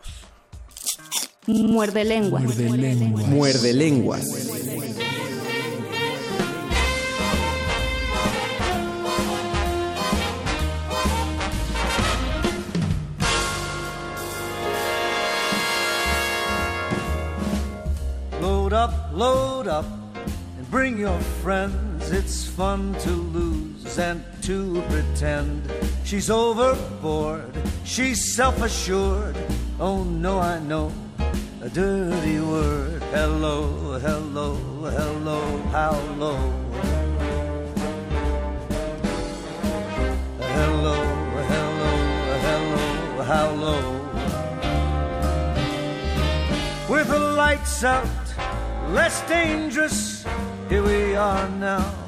[1.48, 2.44] Muerde lenguas.
[3.30, 4.50] Muerde lenguas.
[18.42, 19.86] Load up, load up,
[20.58, 22.12] and bring your friends.
[22.12, 25.62] It's fun to lose and to pretend.
[26.06, 27.52] She's overboard,
[27.84, 29.36] she's self assured.
[29.78, 30.90] Oh no, I know
[31.62, 33.04] a dirty word.
[33.12, 34.56] Hello, hello,
[34.96, 35.42] hello,
[35.76, 36.40] how low?
[40.40, 40.96] Hello,
[41.52, 41.94] hello,
[42.48, 43.84] hello, how low?
[46.90, 48.08] With the lights out,
[48.92, 50.26] less dangerous.
[50.70, 52.08] Here we are now.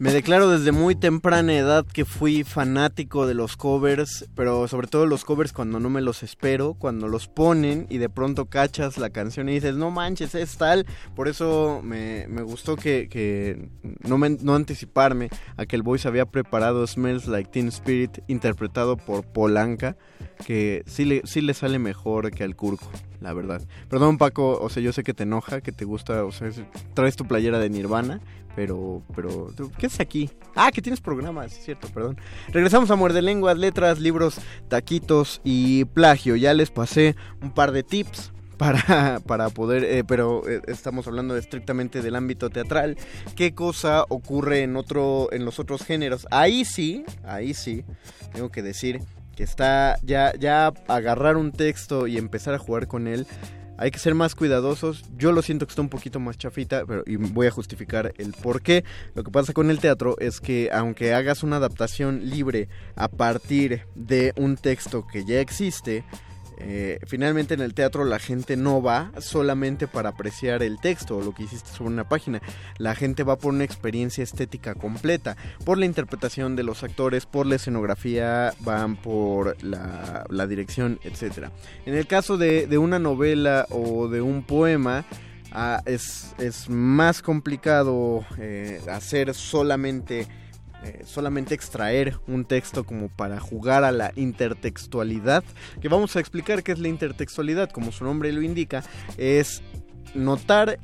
[0.00, 5.06] Me declaro desde muy temprana edad que fui fanático de los covers, pero sobre todo
[5.06, 9.10] los covers cuando no me los espero, cuando los ponen y de pronto cachas la
[9.10, 10.86] canción y dices, no manches, es tal.
[11.16, 13.70] Por eso me, me gustó que, que
[14.06, 18.96] no, me- no anticiparme a que el Voice había preparado Smells Like Teen Spirit interpretado
[18.96, 19.96] por Polanca,
[20.46, 22.88] que sí le, sí le sale mejor que al Curco,
[23.20, 23.62] la verdad.
[23.88, 26.62] Perdón Paco, o sea, yo sé que te enoja, que te gusta, o sea, es-
[26.94, 28.20] traes tu playera de Nirvana,
[28.56, 30.30] pero, pero, ¿tú ¿qué es aquí?
[30.56, 32.18] Ah, que tienes programas, es cierto, perdón.
[32.48, 34.38] Regresamos a Muerde Lenguas, letras, libros,
[34.68, 36.34] taquitos y plagio.
[36.36, 41.36] Ya les pasé un par de tips para, para poder, eh, pero eh, estamos hablando
[41.36, 42.96] estrictamente del ámbito teatral.
[43.36, 46.26] ¿Qué cosa ocurre en otro, en los otros géneros?
[46.32, 47.84] Ahí sí, ahí sí,
[48.32, 49.00] tengo que decir
[49.38, 53.24] que está ya, ya agarrar un texto y empezar a jugar con él.
[53.76, 55.04] Hay que ser más cuidadosos.
[55.16, 58.32] Yo lo siento que está un poquito más chafita, pero y voy a justificar el
[58.32, 58.82] por qué.
[59.14, 63.82] Lo que pasa con el teatro es que aunque hagas una adaptación libre a partir
[63.94, 66.02] de un texto que ya existe,
[66.60, 71.22] eh, finalmente en el teatro la gente no va solamente para apreciar el texto o
[71.22, 72.40] lo que hiciste sobre una página.
[72.78, 77.46] La gente va por una experiencia estética completa, por la interpretación de los actores, por
[77.46, 81.48] la escenografía, van por la, dirección, etc.
[81.86, 85.04] En el caso de, una novela o de un poema,
[85.52, 90.26] ah, es, es más complicado eh, hacer solamente
[90.84, 95.44] eh, solamente extraer un texto como para jugar a la intertextualidad,
[95.80, 98.84] que vamos a explicar qué es la intertextualidad, como su nombre lo indica,
[99.16, 99.62] es
[100.14, 100.78] notar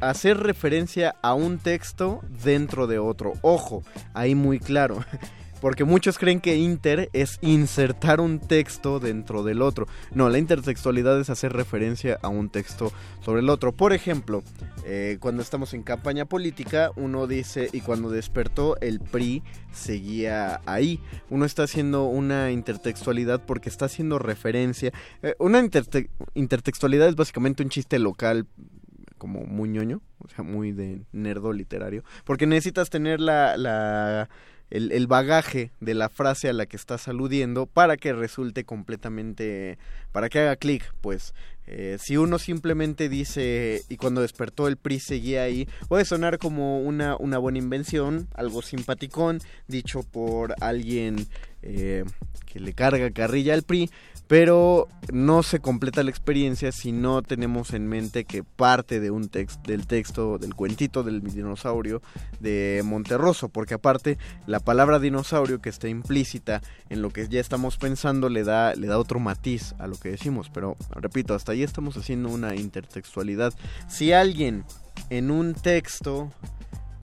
[0.00, 3.34] hacer referencia a un texto dentro de otro.
[3.42, 3.82] Ojo,
[4.14, 5.04] ahí muy claro.
[5.60, 9.86] Porque muchos creen que inter es insertar un texto dentro del otro.
[10.14, 13.72] No, la intertextualidad es hacer referencia a un texto sobre el otro.
[13.72, 14.42] Por ejemplo,
[14.84, 19.42] eh, cuando estamos en campaña política, uno dice, y cuando despertó el PRI
[19.72, 20.98] seguía ahí.
[21.28, 24.92] Uno está haciendo una intertextualidad porque está haciendo referencia.
[25.22, 28.46] eh, una interte- intertextualidad es básicamente un chiste local
[29.18, 34.30] como muy ñoño, o sea, muy de nerdo literario, porque necesitas tener la
[34.70, 39.78] el, el bagaje de la frase a la que estás aludiendo para que resulte completamente,
[40.12, 41.34] para que haga clic, pues.
[41.72, 46.80] Eh, si uno simplemente dice y cuando despertó el PRI seguía ahí, puede sonar como
[46.80, 51.28] una, una buena invención, algo simpaticón, dicho por alguien
[51.62, 52.04] eh,
[52.46, 53.88] que le carga carrilla al PRI,
[54.30, 59.28] pero no se completa la experiencia si no tenemos en mente que parte de un
[59.28, 62.00] del texto del cuentito del dinosaurio
[62.38, 67.76] de Monterroso, porque aparte la palabra dinosaurio que está implícita en lo que ya estamos
[67.76, 71.64] pensando le da le da otro matiz a lo que decimos, pero repito, hasta ahí
[71.64, 73.52] estamos haciendo una intertextualidad.
[73.88, 74.64] Si alguien
[75.08, 76.30] en un texto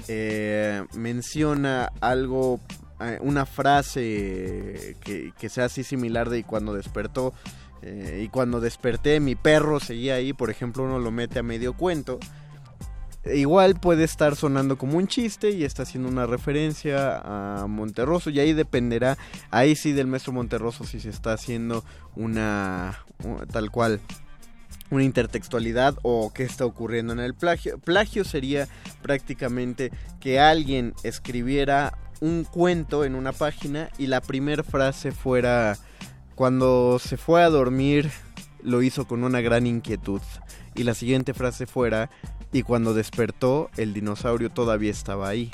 [0.08, 2.62] eh, menciona algo
[3.22, 7.34] una frase que, que sea así similar de cuando despertó
[7.82, 11.74] eh, y cuando desperté mi perro seguía ahí, por ejemplo, uno lo mete a medio
[11.74, 12.20] cuento.
[13.26, 18.40] Igual puede estar sonando como un chiste y está haciendo una referencia a Monterroso y
[18.40, 19.18] ahí dependerá,
[19.52, 21.84] ahí sí del maestro Monterroso si se está haciendo
[22.16, 23.04] una
[23.52, 24.00] tal cual
[24.92, 27.78] una intertextualidad o qué está ocurriendo en el plagio.
[27.80, 28.70] Plagio sería
[29.02, 29.92] prácticamente
[30.22, 35.78] que alguien escribiera un cuento en una página y la primera frase fuera
[36.36, 38.12] cuando se fue a dormir
[38.62, 40.22] lo hizo con una gran inquietud
[40.76, 42.10] y la siguiente frase fuera
[42.52, 45.52] y cuando despertó el dinosaurio todavía estaba ahí.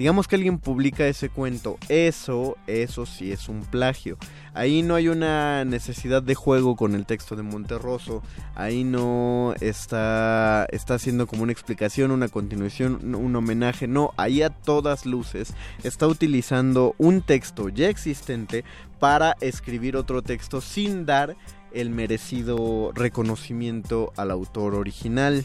[0.00, 4.16] Digamos que alguien publica ese cuento, eso, eso sí es un plagio.
[4.54, 8.22] Ahí no hay una necesidad de juego con el texto de Monterroso,
[8.54, 14.48] ahí no está, está haciendo como una explicación, una continuación, un homenaje, no, ahí a
[14.48, 18.64] todas luces está utilizando un texto ya existente
[19.00, 21.36] para escribir otro texto sin dar
[21.74, 25.44] el merecido reconocimiento al autor original.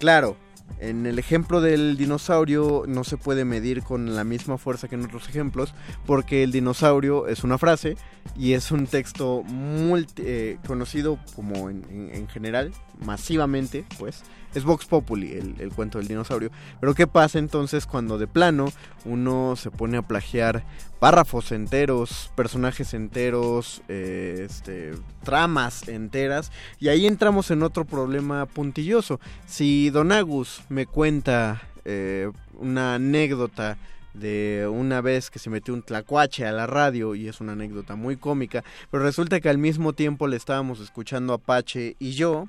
[0.00, 0.36] Claro,
[0.78, 5.04] en el ejemplo del dinosaurio no se puede medir con la misma fuerza que en
[5.04, 5.74] otros ejemplos
[6.06, 7.96] porque el dinosaurio es una frase
[8.36, 12.72] y es un texto multi- eh, conocido como en, en- en general,
[13.04, 14.22] masivamente, pues.
[14.54, 16.50] Es Vox Populi el, el cuento del dinosaurio.
[16.80, 18.72] Pero ¿qué pasa entonces cuando de plano
[19.04, 20.64] uno se pone a plagiar
[20.98, 24.92] párrafos enteros, personajes enteros, eh, este,
[25.22, 26.52] tramas enteras?
[26.78, 29.20] Y ahí entramos en otro problema puntilloso.
[29.46, 33.78] Si Don Agus me cuenta eh, una anécdota
[34.14, 37.96] de una vez que se metió un tlacuache a la radio y es una anécdota
[37.96, 42.46] muy cómica, pero resulta que al mismo tiempo le estábamos escuchando Apache y yo,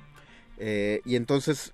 [0.58, 1.72] eh, y entonces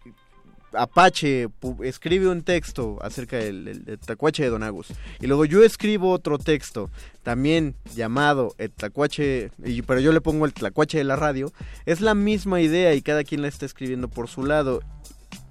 [0.73, 1.49] Apache
[1.83, 4.89] escribe un texto acerca del, tlacuache de Don Agus.
[5.21, 6.91] Y luego yo escribo otro texto,
[7.23, 11.53] también llamado el tlacuache, y- pero yo le pongo el tlacuache de la radio.
[11.87, 14.81] Es la misma idea y cada quien la está escribiendo por su lado.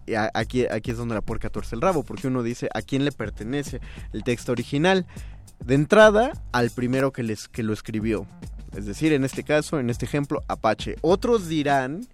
[0.08, 3.06] Y aquí, aquí es donde la puerca tuerce el rabo, porque uno dice a quién
[3.06, 3.80] le pertenece
[4.14, 5.06] el texto original.
[5.64, 8.26] De entrada, al primero que, les, que lo escribió.
[8.76, 10.96] Es decir, en este caso, en este ejemplo, Apache.
[11.02, 12.08] Otros dirán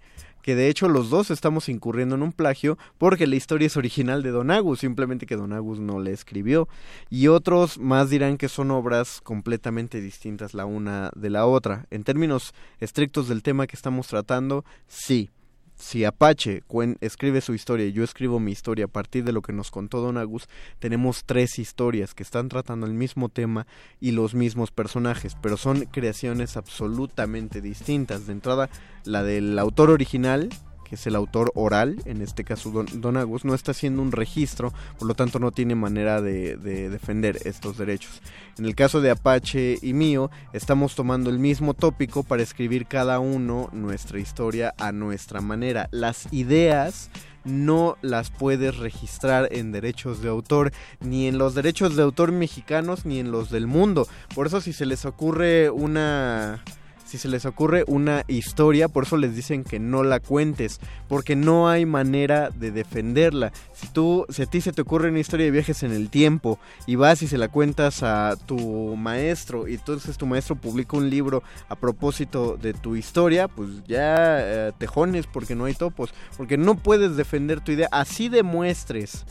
[0.46, 4.22] que de hecho los dos estamos incurriendo en un plagio porque la historia es original
[4.22, 6.68] de Don Agus, simplemente que Don Agus no la escribió.
[7.10, 11.86] Y otros más dirán que son obras completamente distintas la una de la otra.
[11.90, 15.30] En términos estrictos del tema que estamos tratando, sí.
[15.78, 19.42] Si Apache cuen- escribe su historia y yo escribo mi historia a partir de lo
[19.42, 20.48] que nos contó Don Agus,
[20.78, 23.66] tenemos tres historias que están tratando el mismo tema
[24.00, 28.26] y los mismos personajes, pero son creaciones absolutamente distintas.
[28.26, 28.70] De entrada,
[29.04, 30.48] la del autor original,
[30.88, 34.12] que es el autor oral, en este caso Don, Don Agus, no está haciendo un
[34.12, 38.22] registro, por lo tanto no tiene manera de, de defender estos derechos.
[38.58, 43.18] En el caso de Apache y mío, estamos tomando el mismo tópico para escribir cada
[43.18, 45.88] uno nuestra historia a nuestra manera.
[45.90, 47.10] Las ideas
[47.46, 53.06] no las puedes registrar en derechos de autor, ni en los derechos de autor mexicanos,
[53.06, 54.06] ni en los del mundo.
[54.34, 56.62] Por eso si se les ocurre una
[57.06, 61.36] si se les ocurre una historia, por eso les dicen que no la cuentes, porque
[61.36, 63.52] no hay manera de defenderla.
[63.72, 66.58] Si tú, si a ti se te ocurre una historia de viajes en el tiempo
[66.86, 71.08] y vas y se la cuentas a tu maestro y entonces tu maestro publica un
[71.08, 76.56] libro a propósito de tu historia, pues ya eh, tejones porque no hay topos, porque
[76.56, 79.24] no puedes defender tu idea, así demuestres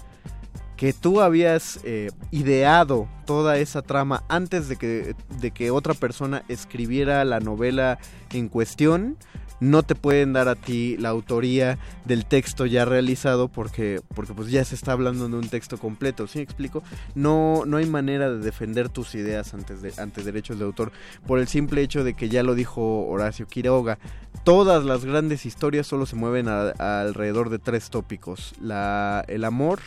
[0.77, 6.43] que tú habías eh, ideado toda esa trama antes de que, de que otra persona
[6.47, 7.97] escribiera la novela
[8.31, 9.17] en cuestión,
[9.59, 14.49] no te pueden dar a ti la autoría del texto ya realizado porque, porque pues
[14.51, 16.83] ya se está hablando de un texto completo, ¿sí me explico?
[17.15, 20.91] No, no hay manera de defender tus ideas antes de, ante derechos de autor
[21.25, 23.97] por el simple hecho de que ya lo dijo Horacio Quiroga,
[24.43, 29.79] todas las grandes historias solo se mueven alrededor de tres tópicos, la, el amor,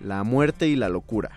[0.00, 1.30] la muerte y la locura.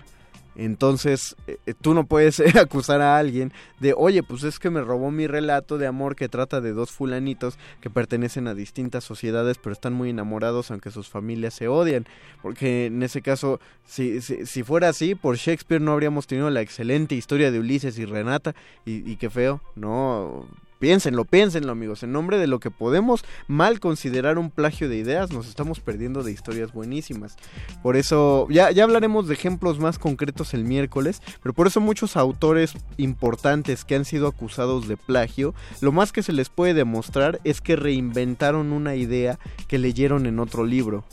[0.59, 4.81] Entonces, eh, eh, tú no puedes acusar a alguien de, oye, pues es que me
[4.81, 9.57] robó mi relato de amor que trata de dos fulanitos que pertenecen a distintas sociedades,
[9.57, 12.05] pero están muy enamorados aunque sus familias se odian.
[12.41, 16.59] Porque en ese caso, si, si, si fuera así, por Shakespeare no habríamos tenido la
[16.59, 18.53] excelente historia de Ulises y Renata.
[18.85, 20.45] Y qué feo, no,
[20.79, 25.29] Piénsenlo, piénsenlo amigos, en nombre de lo que podemos mal considerar un plagio de ideas,
[25.29, 27.35] nos estamos perdiendo de historias buenísimas.
[27.83, 32.15] Por eso, ya, ya hablaremos de ejemplos más concretos el miércoles, pero por eso muchos
[32.15, 37.41] autores importantes que han sido acusados de plagio, lo más que se les puede demostrar
[37.43, 41.03] es que reinventaron una idea que leyeron en otro libro.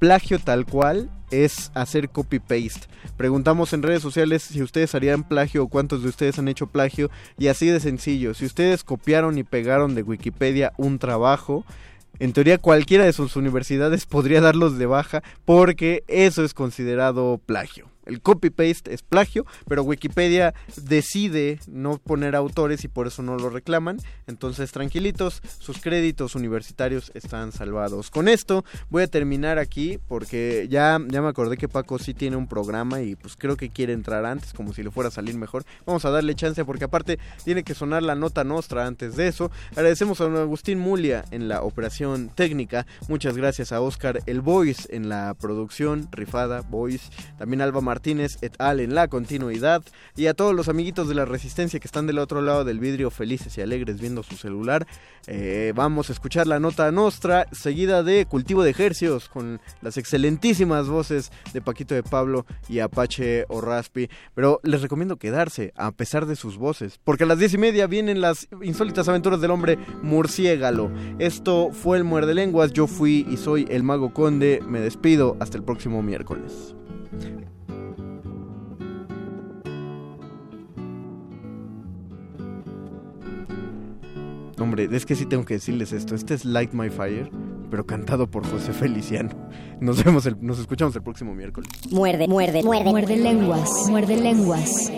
[0.00, 2.88] Plagio tal cual es hacer copy-paste.
[3.18, 7.10] Preguntamos en redes sociales si ustedes harían plagio o cuántos de ustedes han hecho plagio
[7.38, 8.32] y así de sencillo.
[8.32, 11.66] Si ustedes copiaron y pegaron de Wikipedia un trabajo,
[12.18, 17.90] en teoría cualquiera de sus universidades podría darlos de baja porque eso es considerado plagio.
[18.10, 23.50] El copy-paste es plagio, pero Wikipedia decide no poner autores y por eso no lo
[23.50, 23.98] reclaman.
[24.26, 28.10] Entonces, tranquilitos, sus créditos universitarios están salvados.
[28.10, 32.36] Con esto voy a terminar aquí porque ya, ya me acordé que Paco sí tiene
[32.36, 35.36] un programa y pues creo que quiere entrar antes, como si le fuera a salir
[35.36, 35.64] mejor.
[35.86, 39.52] Vamos a darle chance porque aparte tiene que sonar la nota nostra antes de eso.
[39.70, 42.86] Agradecemos a don Agustín Mulia en la operación técnica.
[43.08, 47.08] Muchas gracias a Oscar El Voice en la producción, rifada, Voice.
[47.38, 49.82] También Alba Martínez et al en la continuidad.
[50.16, 53.10] Y a todos los amiguitos de la Resistencia que están del otro lado del vidrio
[53.10, 54.86] felices y alegres viendo su celular.
[55.26, 60.88] Eh, vamos a escuchar la nota nostra seguida de Cultivo de Ejercios con las excelentísimas
[60.88, 64.08] voces de Paquito de Pablo y Apache o Raspi.
[64.34, 67.86] Pero les recomiendo quedarse a pesar de sus voces, porque a las diez y media
[67.86, 70.90] vienen las insólitas aventuras del hombre murciégalo.
[71.18, 74.60] Esto fue el Muerde Lenguas, yo fui y soy el Mago Conde.
[74.66, 76.74] Me despido hasta el próximo miércoles.
[84.60, 86.14] Hombre, es que sí tengo que decirles esto.
[86.14, 87.30] Este es Light My Fire,
[87.70, 89.30] pero cantado por José Feliciano.
[89.80, 91.70] Nos vemos, el- nos escuchamos el próximo miércoles.
[91.90, 92.90] Muerde, muerde, muerde.
[92.90, 94.90] Muerde lenguas, muerde lenguas.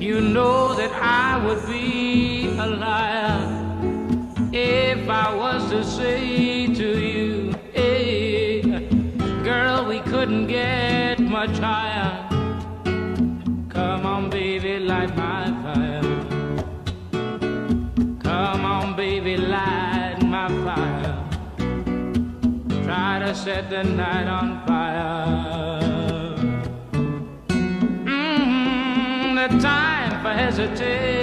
[0.00, 3.38] You know that I would be a liar
[4.52, 8.62] if I was to say to you, hey,
[9.44, 12.27] girl, we couldn't get much much higher.
[23.48, 25.80] Set the night on fire.
[28.04, 31.17] Mm, the time for hesitation's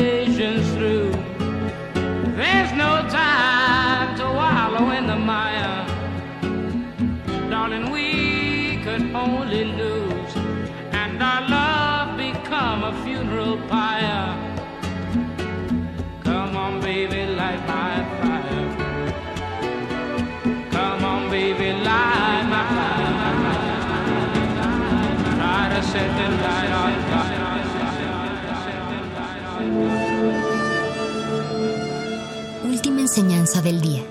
[33.16, 34.03] enseñanza del día.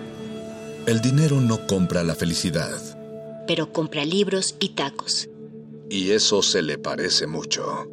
[0.87, 2.81] El dinero no compra la felicidad.
[3.47, 5.29] Pero compra libros y tacos.
[5.91, 7.87] Y eso se le parece mucho.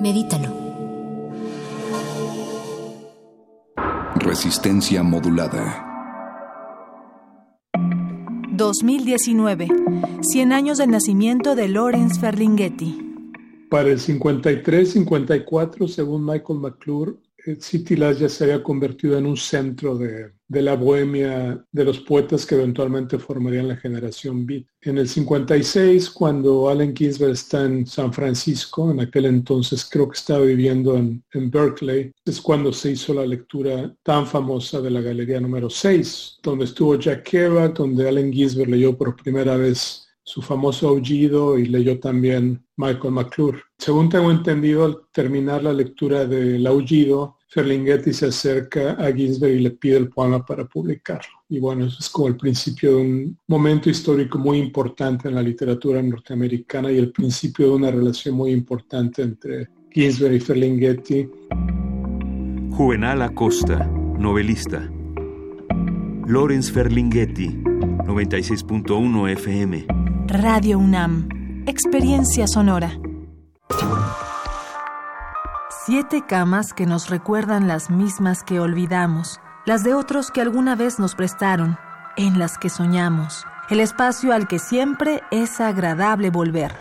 [0.00, 0.52] Medítalo.
[4.16, 5.84] Resistencia modulada.
[8.50, 9.68] 2019.
[10.22, 12.98] 100 años del nacimiento de Lawrence Ferlinghetti.
[13.70, 17.14] Para el 53-54, según Michael McClure,
[17.60, 22.00] City Lights ya se había convertido en un centro de, de la bohemia de los
[22.00, 24.64] poetas que eventualmente formarían la generación beat.
[24.80, 30.18] En el 56, cuando Allen Ginsberg está en San Francisco, en aquel entonces creo que
[30.18, 35.00] estaba viviendo en, en Berkeley, es cuando se hizo la lectura tan famosa de la
[35.00, 40.42] Galería número 6, donde estuvo Jack Kerouac, donde Allen Ginsberg leyó por primera vez su
[40.42, 43.62] famoso aullido y leyó también Michael McClure.
[43.78, 49.60] Según tengo entendido, al terminar la lectura del aullido, Ferlinghetti se acerca a Ginsberg y
[49.60, 51.30] le pide el poema para publicarlo.
[51.48, 55.42] Y bueno, eso es como el principio de un momento histórico muy importante en la
[55.42, 61.28] literatura norteamericana y el principio de una relación muy importante entre Ginsberg y Ferlinghetti.
[62.72, 63.86] Juvenal Acosta,
[64.18, 64.90] novelista.
[66.26, 69.86] Lawrence Ferlinghetti, 96.1 FM.
[70.26, 71.28] Radio UNAM.
[71.66, 72.98] Experiencia sonora.
[75.86, 80.98] Siete camas que nos recuerdan las mismas que olvidamos, las de otros que alguna vez
[80.98, 81.78] nos prestaron,
[82.16, 86.74] en las que soñamos, el espacio al que siempre es agradable volver.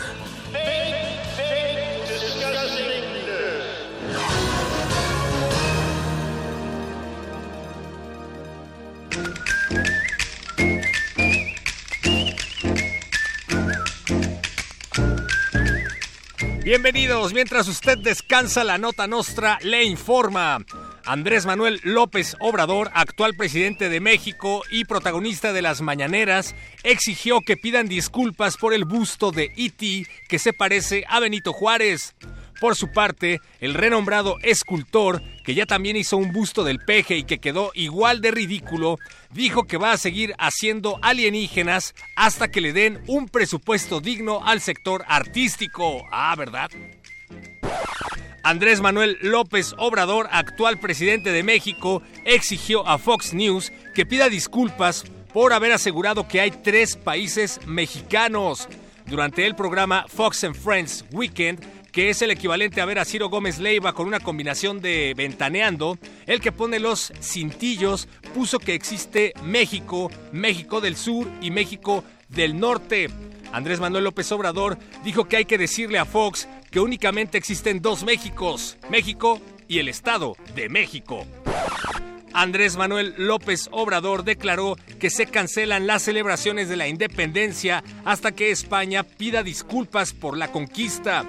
[16.64, 20.64] Bienvenidos, mientras usted descansa, la nota nostra le informa.
[21.04, 27.58] Andrés Manuel López Obrador, actual presidente de México y protagonista de las mañaneras, exigió que
[27.58, 30.06] pidan disculpas por el busto de E.T.
[30.26, 32.14] que se parece a Benito Juárez.
[32.64, 37.24] Por su parte, el renombrado escultor, que ya también hizo un busto del peje y
[37.24, 38.98] que quedó igual de ridículo,
[39.34, 44.62] dijo que va a seguir haciendo alienígenas hasta que le den un presupuesto digno al
[44.62, 46.06] sector artístico.
[46.10, 46.70] Ah, ¿verdad?
[48.42, 55.04] Andrés Manuel López Obrador, actual presidente de México, exigió a Fox News que pida disculpas
[55.34, 58.70] por haber asegurado que hay tres países mexicanos.
[59.04, 63.28] Durante el programa Fox and Friends Weekend, que es el equivalente a ver a Ciro
[63.28, 69.32] Gómez Leiva con una combinación de ventaneando, el que pone los cintillos puso que existe
[69.44, 73.10] México, México del Sur y México del Norte.
[73.52, 78.02] Andrés Manuel López Obrador dijo que hay que decirle a Fox que únicamente existen dos
[78.02, 81.24] Méxicos, México y el Estado de México.
[82.32, 88.50] Andrés Manuel López Obrador declaró que se cancelan las celebraciones de la independencia hasta que
[88.50, 91.24] España pida disculpas por la conquista.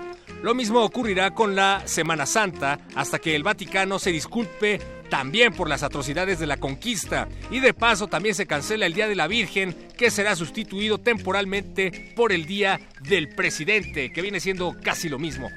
[0.45, 4.79] Lo mismo ocurrirá con la Semana Santa hasta que el Vaticano se disculpe
[5.09, 7.27] también por las atrocidades de la conquista.
[7.51, 12.13] Y de paso también se cancela el Día de la Virgen, que será sustituido temporalmente
[12.15, 15.49] por el Día del Presidente, que viene siendo casi lo mismo.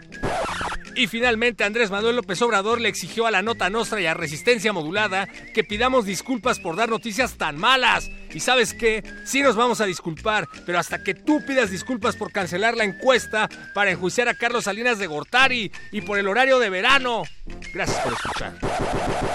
[0.99, 4.73] Y finalmente Andrés Manuel López Obrador le exigió a la Nota Nostra y a Resistencia
[4.73, 8.11] Modulada que pidamos disculpas por dar noticias tan malas.
[8.35, 12.33] Y sabes qué, sí nos vamos a disculpar, pero hasta que tú pidas disculpas por
[12.33, 16.69] cancelar la encuesta para enjuiciar a Carlos Salinas de Gortari y por el horario de
[16.69, 17.23] verano.
[17.73, 18.59] Gracias por escuchar.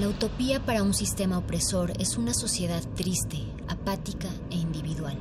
[0.00, 3.36] La utopía para un sistema opresor es una sociedad triste,
[3.68, 5.18] apática e individual.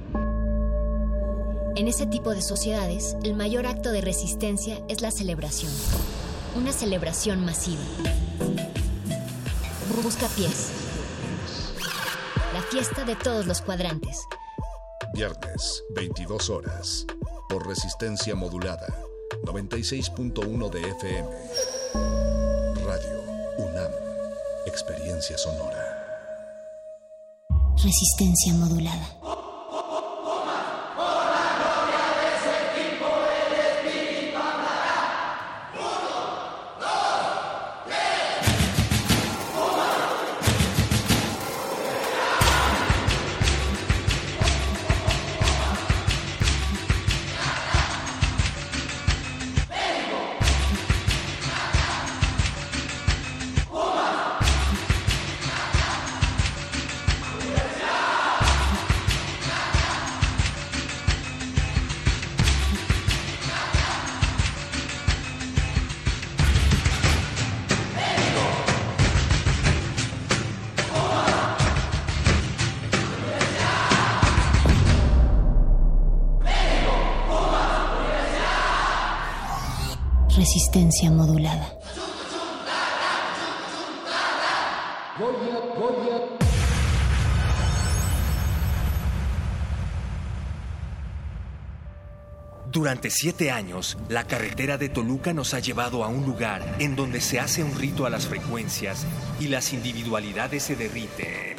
[1.75, 5.73] En ese tipo de sociedades, el mayor acto de resistencia es la celebración.
[6.55, 7.81] Una celebración masiva.
[10.01, 10.69] Busca pies.
[12.53, 14.23] La fiesta de todos los cuadrantes.
[15.13, 17.05] Viernes, 22 horas.
[17.49, 18.87] Por resistencia modulada.
[19.43, 21.29] 96.1 de FM.
[22.85, 23.21] Radio
[23.57, 24.08] UNAM.
[24.65, 25.95] Experiencia sonora.
[27.81, 29.48] Resistencia modulada.
[81.11, 81.73] Modulada.
[92.71, 97.21] Durante siete años, la carretera de Toluca nos ha llevado a un lugar en donde
[97.21, 99.07] se hace un rito a las frecuencias
[99.39, 101.55] y las individualidades se derriten.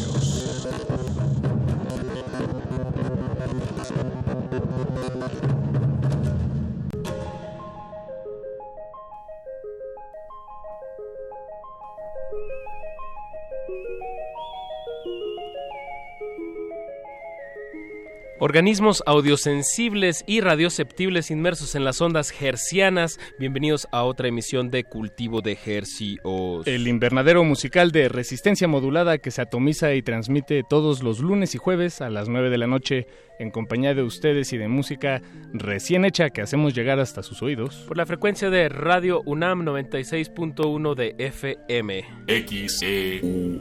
[18.43, 23.19] Organismos audiosensibles y radioceptibles inmersos en las ondas hercianas.
[23.37, 26.65] Bienvenidos a otra emisión de Cultivo de Hercios.
[26.65, 31.59] El invernadero musical de resistencia modulada que se atomiza y transmite todos los lunes y
[31.59, 33.05] jueves a las 9 de la noche
[33.41, 35.21] en compañía de ustedes y de música
[35.53, 37.83] recién hecha que hacemos llegar hasta sus oídos.
[37.87, 42.05] Por la frecuencia de Radio UNAM 96.1 de FM.
[42.27, 43.59] XEUN.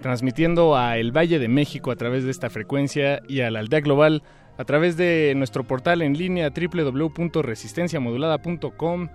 [0.00, 3.80] Transmitiendo a el Valle de México a través de esta frecuencia y a la aldea
[3.80, 4.22] global
[4.58, 9.08] a través de nuestro portal en línea www.resistenciamodulada.com,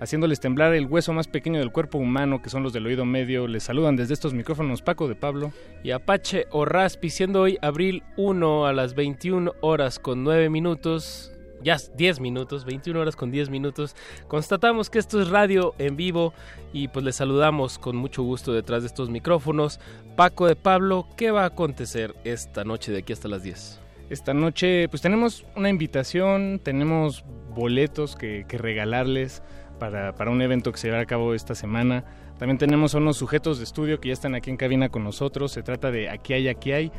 [0.00, 3.46] haciéndoles temblar el hueso más pequeño del cuerpo humano, que son los del oído medio.
[3.46, 5.52] Les saludan desde estos micrófonos Paco de Pablo.
[5.84, 11.32] Y Apache o Raspi, siendo hoy abril 1 a las 21 horas con 9 minutos.
[11.62, 13.94] Ya 10 minutos, 21 horas con 10 minutos.
[14.28, 16.32] Constatamos que esto es radio en vivo
[16.72, 19.78] y pues les saludamos con mucho gusto detrás de estos micrófonos.
[20.16, 23.80] Paco de Pablo, ¿qué va a acontecer esta noche de aquí hasta las 10?
[24.08, 27.24] Esta noche pues tenemos una invitación, tenemos
[27.54, 29.42] boletos que, regalarles
[29.80, 32.04] para, un evento que se llevará a cabo esta semana.
[32.38, 35.50] También tenemos unos sujetos de estudio que ya están aquí en cabina con nosotros.
[35.50, 36.92] Se trata de Aquí hay, aquí hay.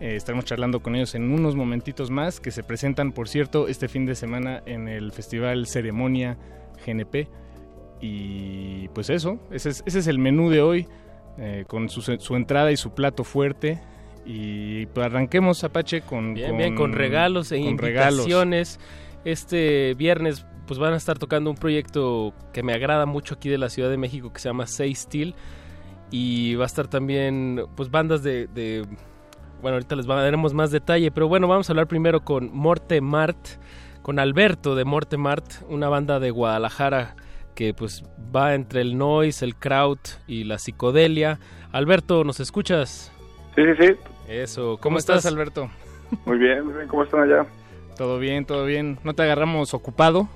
[0.00, 3.88] Eh, estaremos charlando con ellos en unos momentitos más, que se presentan, por cierto, este
[3.88, 6.38] fin de semana en el Festival Ceremonia
[6.86, 7.28] GNP.
[8.00, 10.86] Y pues eso, ese es, el menú de hoy,
[11.36, 13.80] eh, con su, su entrada y su plato fuerte.
[14.24, 18.78] Y pues arranquemos, Apache, con, bien, con, regalos e invitaciones.
[19.24, 23.56] Este viernes pues van a estar tocando un proyecto que me agrada mucho aquí de
[23.56, 25.34] la Ciudad de México que se llama Say Steel.
[26.10, 28.86] Y va a estar también pues bandas de,
[29.60, 33.38] bueno, ahorita les daremos más detalle, pero bueno, vamos a hablar primero con Morte Mart,
[34.02, 37.16] con Alberto de Morte Mart, una banda de Guadalajara
[37.54, 38.04] que pues
[38.34, 41.40] va entre el noise, el crowd y la psicodelia.
[41.72, 43.10] Alberto, ¿nos escuchas?
[43.56, 43.94] Sí, sí, sí.
[44.28, 45.70] Eso, ¿cómo, estás, Alberto?
[46.26, 47.46] Muy bien, muy bien, ¿cómo están allá?
[47.96, 48.98] Todo bien, todo bien.
[49.02, 50.28] ¿No te agarramos ocupado?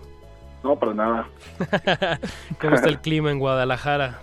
[0.63, 1.29] No, para nada.
[2.61, 4.21] ¿Cómo está el clima en Guadalajara?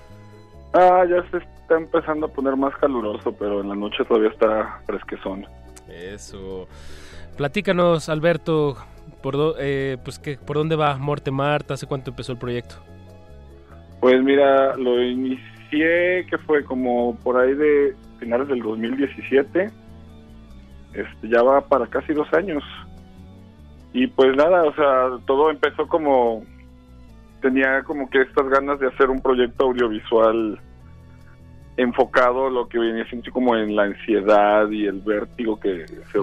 [0.73, 4.81] Ah, ya se está empezando a poner más caluroso, pero en la noche todavía está
[4.85, 5.45] fresquezón.
[5.89, 6.67] Eso.
[7.37, 8.77] Platícanos, Alberto,
[9.21, 12.75] por, eh, pues que, por dónde va Morte Marta, hace cuánto empezó el proyecto.
[13.99, 19.71] Pues mira, lo inicié que fue como por ahí de finales del 2017.
[20.93, 22.63] Este, ya va para casi dos años.
[23.93, 26.43] Y pues nada, o sea, todo empezó como
[27.41, 30.59] tenía como que estas ganas de hacer un proyecto audiovisual
[31.77, 36.19] enfocado lo que venía siendo como en la ansiedad y el vértigo que, se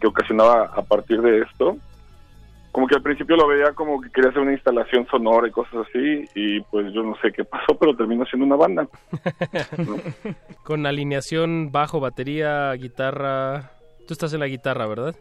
[0.00, 1.76] que ocasionaba a partir de esto.
[2.70, 5.88] Como que al principio lo veía como que quería hacer una instalación sonora y cosas
[5.88, 8.86] así y pues yo no sé qué pasó pero terminó siendo una banda.
[10.62, 13.72] Con alineación bajo batería guitarra.
[14.06, 15.16] Tú estás en la guitarra verdad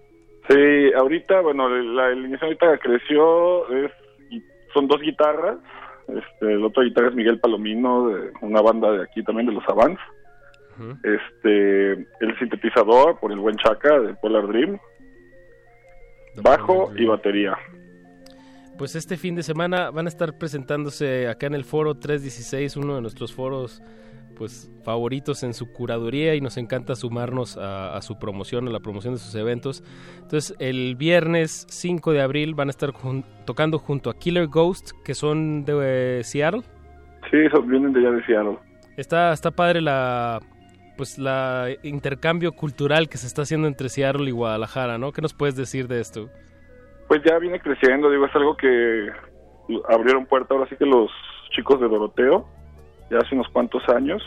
[0.49, 3.91] sí ahorita bueno la alineación ahorita creció es
[4.73, 5.57] son dos guitarras
[6.07, 9.67] este la otra guitarra es Miguel Palomino de una banda de aquí también de los
[9.69, 10.01] Avance
[11.03, 14.79] este el sintetizador por el buen Chaca de Polar Dream.
[16.41, 17.57] Bajo y batería.
[18.77, 22.95] Pues este fin de semana van a estar presentándose acá en el foro 316, uno
[22.95, 23.81] de nuestros foros
[24.39, 29.13] pues favoritos en su curaduría y nos encanta sumarnos a, su promoción, a la promoción
[29.13, 29.83] de sus eventos.
[30.15, 32.91] Entonces el viernes 5 de abril van a estar
[33.45, 36.61] tocando junto a Killer Ghost, que son de eh, Seattle.
[37.29, 38.57] Sí, vienen de allá de Seattle.
[38.95, 40.39] Está, está padre la
[40.95, 45.11] pues la intercambio cultural que se está haciendo entre Seattle y Guadalajara, ¿no?
[45.11, 46.29] ¿Qué nos puedes decir de esto?
[47.09, 49.09] Pues ya viene creciendo, digo, es algo que
[49.89, 51.11] abrieron puerta ahora sí que los
[51.51, 52.47] chicos de Doroteo,
[53.09, 54.21] ya hace unos cuantos años,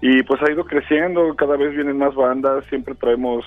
[0.00, 3.44] y pues ha ido creciendo, cada vez vienen más bandas, siempre traemos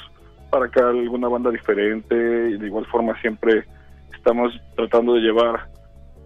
[0.51, 3.65] para acá alguna banda diferente, y de igual forma siempre
[4.15, 5.67] estamos tratando de llevar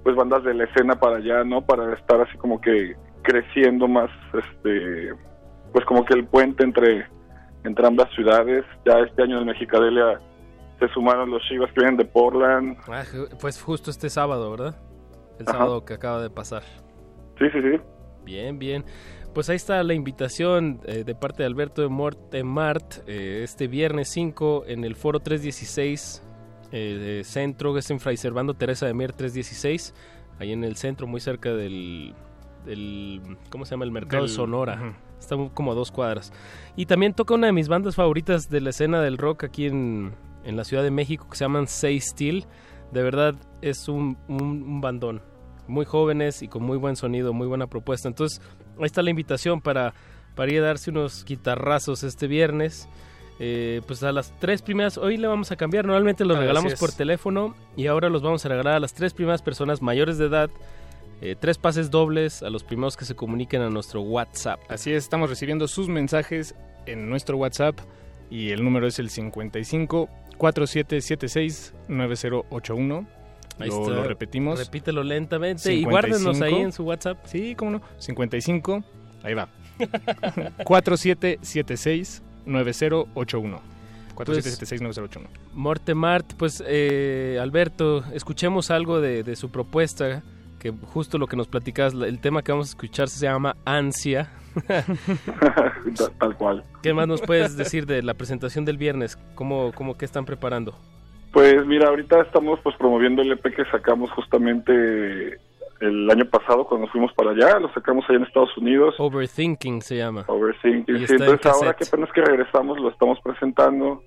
[0.03, 1.61] pues bandas de la escena para allá, ¿no?
[1.61, 5.11] Para estar así como que creciendo más, este,
[5.73, 7.05] pues como que el puente entre,
[7.65, 8.63] entre ambas ciudades.
[8.85, 10.19] Ya este año en Mexicadelia
[10.79, 12.77] se sumaron los Chivas que vienen de Portland.
[12.87, 13.03] Ah,
[13.41, 14.75] pues justo este sábado, ¿verdad?
[15.39, 16.63] El sábado que acaba de pasar.
[17.37, 17.81] Sí, sí, sí.
[18.27, 18.83] Bien, bien.
[19.33, 23.67] Pues ahí está la invitación eh, de parte de Alberto de Morte Mart eh, este
[23.67, 26.23] viernes 5 en el foro 316
[26.73, 29.93] eh, de centro, es en Fray Servando Teresa de Mier 316,
[30.39, 32.13] ahí en el centro, muy cerca del,
[32.65, 33.85] del ¿cómo se llama?
[33.85, 34.97] El mercado Sonora.
[35.17, 36.33] Está como a dos cuadras.
[36.75, 40.13] Y también toca una de mis bandas favoritas de la escena del rock aquí en,
[40.43, 42.45] la Ciudad de México que se llaman Say Steel.
[42.91, 45.21] De verdad es un, un, bandón.
[45.67, 48.07] Muy jóvenes y con muy buen sonido, muy buena propuesta.
[48.07, 48.41] Entonces,
[48.79, 49.93] ahí está la invitación para,
[50.35, 52.87] para ir a darse unos guitarrazos este viernes.
[53.39, 56.73] eh, pues a las tres primeras, hoy le vamos a cambiar, normalmente los Así regalamos
[56.75, 60.25] por teléfono y ahora los vamos a regalar a las tres primeras personas mayores de
[60.25, 60.49] edad,
[61.21, 64.59] eh, tres pases dobles a los primeros que se comuniquen a nuestro WhatsApp.
[64.69, 66.55] Así es, estamos recibiendo sus mensajes
[66.87, 67.77] en nuestro WhatsApp
[68.31, 73.16] y el número es el 55 4776 9081.
[73.59, 73.95] Ahí lo, está.
[73.95, 74.59] lo repetimos.
[74.59, 77.17] Repítelo lentamente y guárdenos ahí en su WhatsApp.
[77.25, 77.81] Sí, cómo no.
[77.97, 78.83] 55,
[79.23, 79.49] ahí va.
[80.63, 83.61] 4776 9081.
[84.15, 85.29] 4776 9081.
[85.53, 90.23] Mortemart, pues eh, Alberto, escuchemos algo de, de su propuesta,
[90.59, 93.55] que justo lo que nos platicas, la- el tema que vamos a escuchar se llama
[93.65, 94.29] Ansia.
[96.19, 96.63] Tal cual.
[96.81, 99.17] ¿Qué más nos puedes decir de la presentación del viernes?
[99.35, 100.73] ¿Cómo, cómo que están preparando?
[101.31, 105.37] Pues mira, ahorita estamos pues promoviendo el EP que sacamos justamente
[105.79, 108.95] el año pasado cuando fuimos para allá, lo sacamos allá en Estados Unidos.
[108.97, 110.23] Overthinking se llama.
[110.27, 110.97] Overthinking.
[110.97, 114.01] Sí, está en entonces ahora que apenas que regresamos lo estamos presentando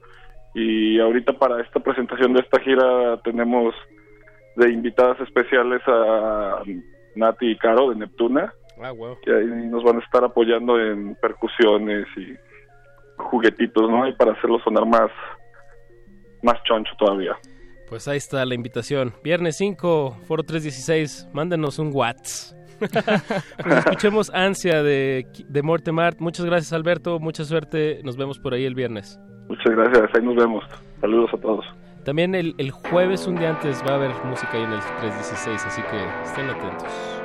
[0.54, 3.74] y ahorita para esta presentación de esta gira tenemos
[4.56, 6.62] de invitadas especiales a
[7.14, 8.52] Nati y Caro de Neptuna,
[8.82, 9.16] Ah, wow.
[9.22, 12.34] que ahí nos van a estar apoyando en percusiones y
[13.16, 14.08] juguetitos, ¿no?
[14.08, 15.10] Y para hacerlo sonar más
[16.42, 17.36] más choncho todavía.
[17.88, 19.12] Pues ahí está la invitación.
[19.24, 22.56] Viernes 5, Foro 316, mándenos un WhatsApp.
[23.62, 26.18] pues escuchemos Ansia de, de Mortemart.
[26.18, 28.00] Muchas gracias Alberto, mucha suerte.
[28.04, 29.20] Nos vemos por ahí el viernes.
[29.48, 30.64] Muchas gracias, ahí nos vemos.
[31.00, 31.66] Saludos a todos.
[32.04, 35.66] También el, el jueves, un día antes, va a haber música ahí en el 316,
[35.66, 37.20] así que estén atentos.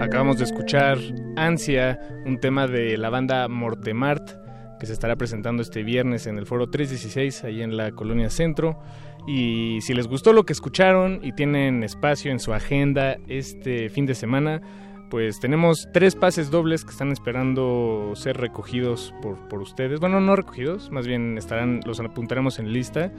[0.00, 0.98] Acabamos de escuchar
[1.36, 4.30] Ansia, un tema de la banda Mortemart,
[4.78, 8.80] que se estará presentando este viernes en el foro 316, ahí en la colonia Centro.
[9.26, 14.06] Y si les gustó lo que escucharon y tienen espacio en su agenda este fin
[14.06, 14.62] de semana,
[15.10, 20.00] pues tenemos tres pases dobles que están esperando ser recogidos por, por ustedes.
[20.00, 23.12] Bueno, no recogidos, más bien estarán, los apuntaremos en lista.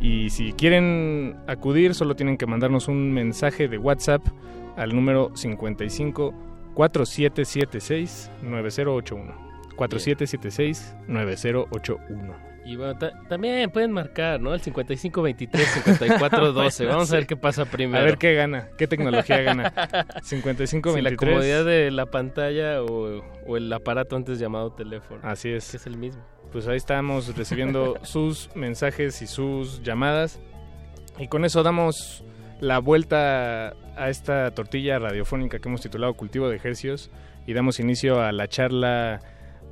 [0.00, 4.22] Y si quieren acudir, solo tienen que mandarnos un mensaje de WhatsApp
[4.76, 6.34] al número 55
[6.74, 9.34] 4776 9081.
[9.76, 12.55] 4776 9081.
[12.66, 14.52] Y bueno, ta- también pueden marcar, ¿no?
[14.52, 16.86] El 55 23 54 12.
[16.86, 18.02] Vamos a ver qué pasa primero.
[18.02, 19.72] A ver qué gana, qué tecnología gana.
[20.22, 21.30] 55 Si la 23.
[21.32, 25.20] comodidad de la pantalla o, o el aparato antes llamado teléfono.
[25.22, 25.70] Así es.
[25.70, 26.22] Que es el mismo.
[26.50, 30.40] Pues ahí estamos recibiendo sus mensajes y sus llamadas.
[31.18, 32.24] Y con eso damos
[32.60, 37.10] la vuelta a esta tortilla radiofónica que hemos titulado Cultivo de Ejercios
[37.46, 39.20] y damos inicio a la charla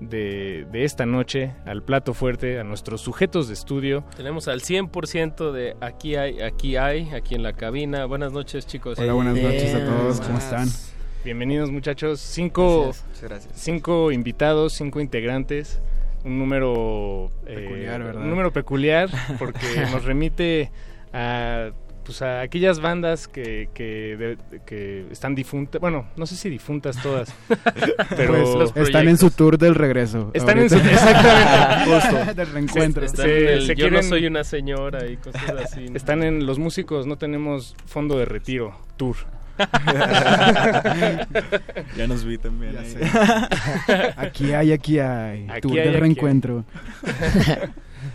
[0.09, 4.05] de, de esta noche, al plato fuerte, a nuestros sujetos de estudio.
[4.17, 8.05] Tenemos al 100% de aquí hay, aquí hay, aquí en la cabina.
[8.07, 8.99] Buenas noches, chicos.
[8.99, 10.69] Hola, buenas noches a todos, ¿cómo están?
[11.25, 13.53] Bienvenidos muchachos, cinco, gracias.
[13.55, 15.81] cinco invitados, cinco integrantes,
[16.23, 18.23] un número eh, Peculiar, ¿verdad?
[18.23, 19.09] un número peculiar
[19.39, 20.71] porque nos remite
[21.15, 21.71] a
[22.05, 27.01] pues a aquellas bandas que, que, de- que están difuntas, bueno, no sé si difuntas
[27.03, 27.35] todas,
[28.17, 30.31] pero Pues, están en su tour del regreso.
[30.35, 32.35] Están en su exactamente, justo.
[32.35, 33.05] del reencuentro.
[33.05, 35.89] Están en el yo no soy una señora y cosas así.
[35.89, 35.97] ¿no?
[35.97, 39.17] Están en los músicos, no tenemos fondo de retiro, tour.
[41.97, 42.95] Ya nos vi también ahí.
[44.17, 45.47] Aquí hay, aquí hay.
[45.49, 46.05] Aquí tour hay, del aquí hay.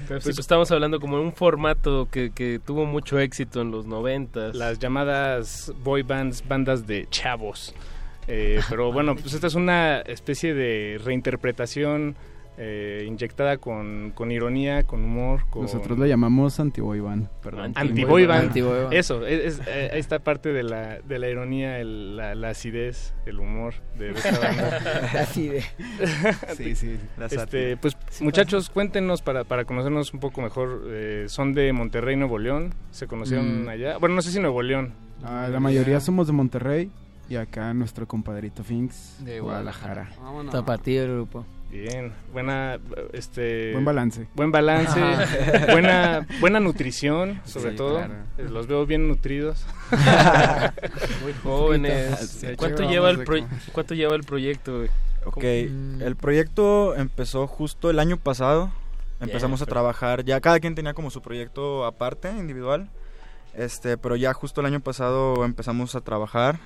[0.09, 3.69] Pero sí, pues estamos hablando como de un formato que, que tuvo mucho éxito en
[3.69, 4.55] los noventas.
[4.55, 7.75] Las llamadas boy bands, bandas de chavos.
[8.27, 12.15] Eh, pero bueno, pues esta es una especie de reinterpretación
[12.61, 15.61] eh, inyectada con, con ironía, con humor, con...
[15.61, 17.71] Nosotros lo llamamos anti-boy band, perdón.
[17.75, 18.47] Anti-boy band.
[18.47, 18.93] Anti-boy band.
[18.93, 22.49] Eso, es, es, eh, ahí está parte de la, de la ironía, el- la, la
[22.49, 24.79] acidez, el humor de, de esta banda.
[25.13, 25.65] La acidez.
[26.57, 30.83] Sí, sí, la Este, pues Sí, muchachos, cuéntenos para, para conocernos un poco mejor.
[30.87, 32.73] eh, son de Monterrey, Nuevo León.
[32.91, 33.69] ¿Se conocieron Mm.
[33.69, 33.97] allá?
[33.99, 34.93] Bueno, no sé si Nuevo León.
[35.23, 36.91] Ah, la mayoría somos de Monterrey
[37.29, 40.09] y acá nuestro compadrito Finks De Guadalajara.
[40.21, 40.51] Vámonos.
[40.53, 41.45] Tapatío el grupo.
[41.69, 42.79] Bien, buena,
[43.13, 43.73] este...
[43.73, 44.27] Buen balance.
[44.33, 45.65] Buen balance, Ajá.
[45.71, 47.97] buena, buena nutrición, sobre Sí, todo.
[47.97, 48.13] claro.
[48.39, 49.63] Eh, Los veo bien nutridos.
[51.21, 52.43] Muy jóvenes.
[52.57, 54.83] ¿Cuánto lleva el pro- cuánto lleva el proyecto?
[55.25, 55.43] Ok, ¿Cómo?
[56.03, 58.71] el proyecto empezó justo el año pasado.
[59.19, 62.89] Empezamos a pero- trabajar, ya cada quien tenía como su proyecto aparte, individual.
[63.53, 66.59] Este, pero ya justo el año pasado empezamos a trabajar.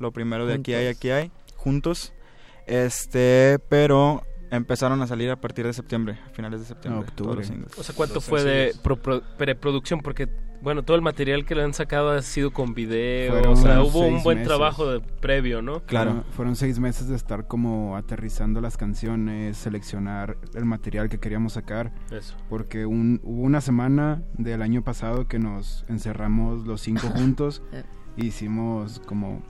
[0.00, 2.12] Lo primero de aquí hay, aquí hay, juntos.
[2.66, 7.06] Este, pero empezaron a salir a partir de septiembre, a finales de septiembre.
[7.14, 7.78] todos los singles.
[7.78, 10.00] O sea, ¿cuánto Los fue de pro- pro- preproducción?
[10.00, 10.28] Porque,
[10.62, 13.32] bueno, todo el material que le han sacado ha sido con video.
[13.32, 14.48] Fueron o sea, hubo un buen meses.
[14.48, 15.80] trabajo de previo, ¿no?
[15.86, 21.54] Fueron, fueron seis meses de estar como aterrizando las canciones, seleccionar el material que queríamos
[21.54, 21.92] sacar.
[22.10, 22.34] Eso.
[22.48, 27.62] Porque un- hubo una semana del año pasado que nos encerramos los cinco juntos.
[27.72, 27.84] Eh.
[28.16, 29.42] Hicimos como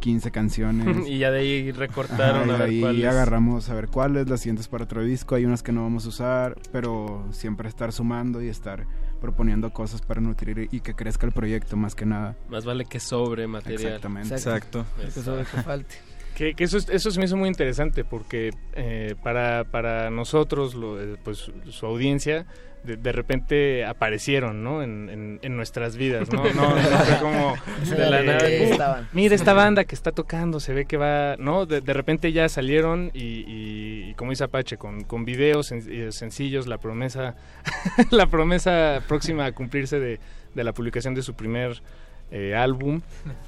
[0.00, 0.96] 15 canciones.
[1.08, 3.06] y ya de ahí recortaron Ajá, a y ver ahí cuáles.
[3.06, 5.34] agarramos a ver cuáles, las siguientes para otro disco.
[5.36, 8.86] Hay unas que no vamos a usar, pero siempre estar sumando y estar
[9.20, 12.36] proponiendo cosas para nutrir y que crezca el proyecto más que nada.
[12.48, 13.82] Más vale que sobre material.
[13.82, 14.34] Exactamente.
[14.34, 14.84] Exacto.
[14.96, 15.96] Que sobre que falte.
[16.40, 20.74] Que, que eso, es- eso se me hizo muy interesante porque eh, para, para nosotros,
[20.74, 22.46] lo, eh, pues su audiencia,
[22.82, 24.82] de, de repente aparecieron ¿no?
[24.82, 26.32] en, en- en nuestras vidas.
[26.32, 27.54] No, no, no fue como
[27.94, 29.08] De la nada, estaban.
[29.12, 31.36] Mira esta banda que está tocando, se ve que va.
[31.36, 35.70] No, de, de repente ya salieron y, y- y como dice Apache, con, con videos
[35.70, 37.34] sen- eh, sencillos, la promesa,
[38.10, 40.18] la promesa próxima a cumplirse de,
[40.54, 41.82] de la publicación de su primer
[42.30, 43.02] eh, álbum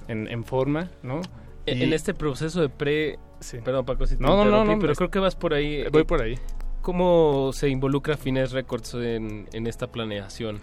[0.08, 1.22] en, en forma, ¿no?
[1.66, 3.18] En Y- en este proceso de pre...
[3.64, 5.84] Perdón, Paco, si te No, no, no, pero es- creo que vas por ahí.
[5.90, 6.38] Voy Eh, por ahí.
[6.80, 10.58] ¿Cómo se involucra Fines Records en, en esta planeación?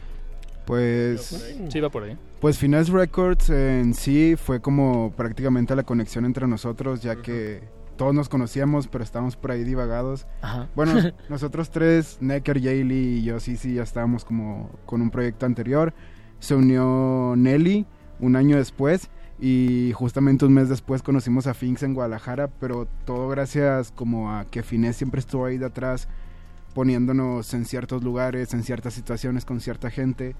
[0.65, 1.57] Pues...
[1.69, 2.17] Sí, va por ahí.
[2.39, 7.61] Pues Finesse Records en sí fue como prácticamente la conexión entre nosotros, ya que
[7.97, 10.25] todos nos conocíamos, pero estábamos por ahí divagados.
[10.41, 10.69] Ajá.
[10.75, 10.93] Bueno,
[11.29, 15.93] nosotros tres, Necker, Jaylee y yo sí, sí, ya estábamos como con un proyecto anterior.
[16.39, 17.85] Se unió Nelly
[18.19, 19.09] un año después
[19.41, 24.45] y justamente un mes después conocimos a Finks en Guadalajara, pero todo gracias como a
[24.45, 26.07] que Finés siempre estuvo ahí de atrás
[26.73, 30.35] poniéndonos en ciertos lugares, en ciertas situaciones con cierta gente,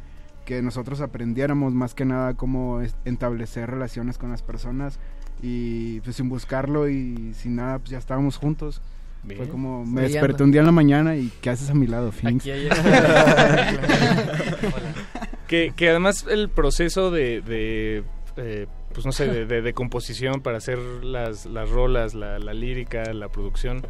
[0.46, 5.00] que nosotros aprendiéramos más que nada cómo es- establecer relaciones con las personas
[5.42, 8.82] y pues sin buscarlo y sin nada, pues ya estábamos juntos.
[9.24, 9.38] Bien.
[9.38, 10.14] Fue como, me Brillando.
[10.14, 12.44] desperté un día en la mañana y ¿qué haces a mi lado, Finks?
[12.44, 12.70] Aquí hay-
[15.48, 18.04] que, que además el proceso de, de,
[18.38, 22.54] eh, pues no sé, de, de- de composición para hacer las, las rolas, la, la
[22.54, 23.82] lírica, la producción,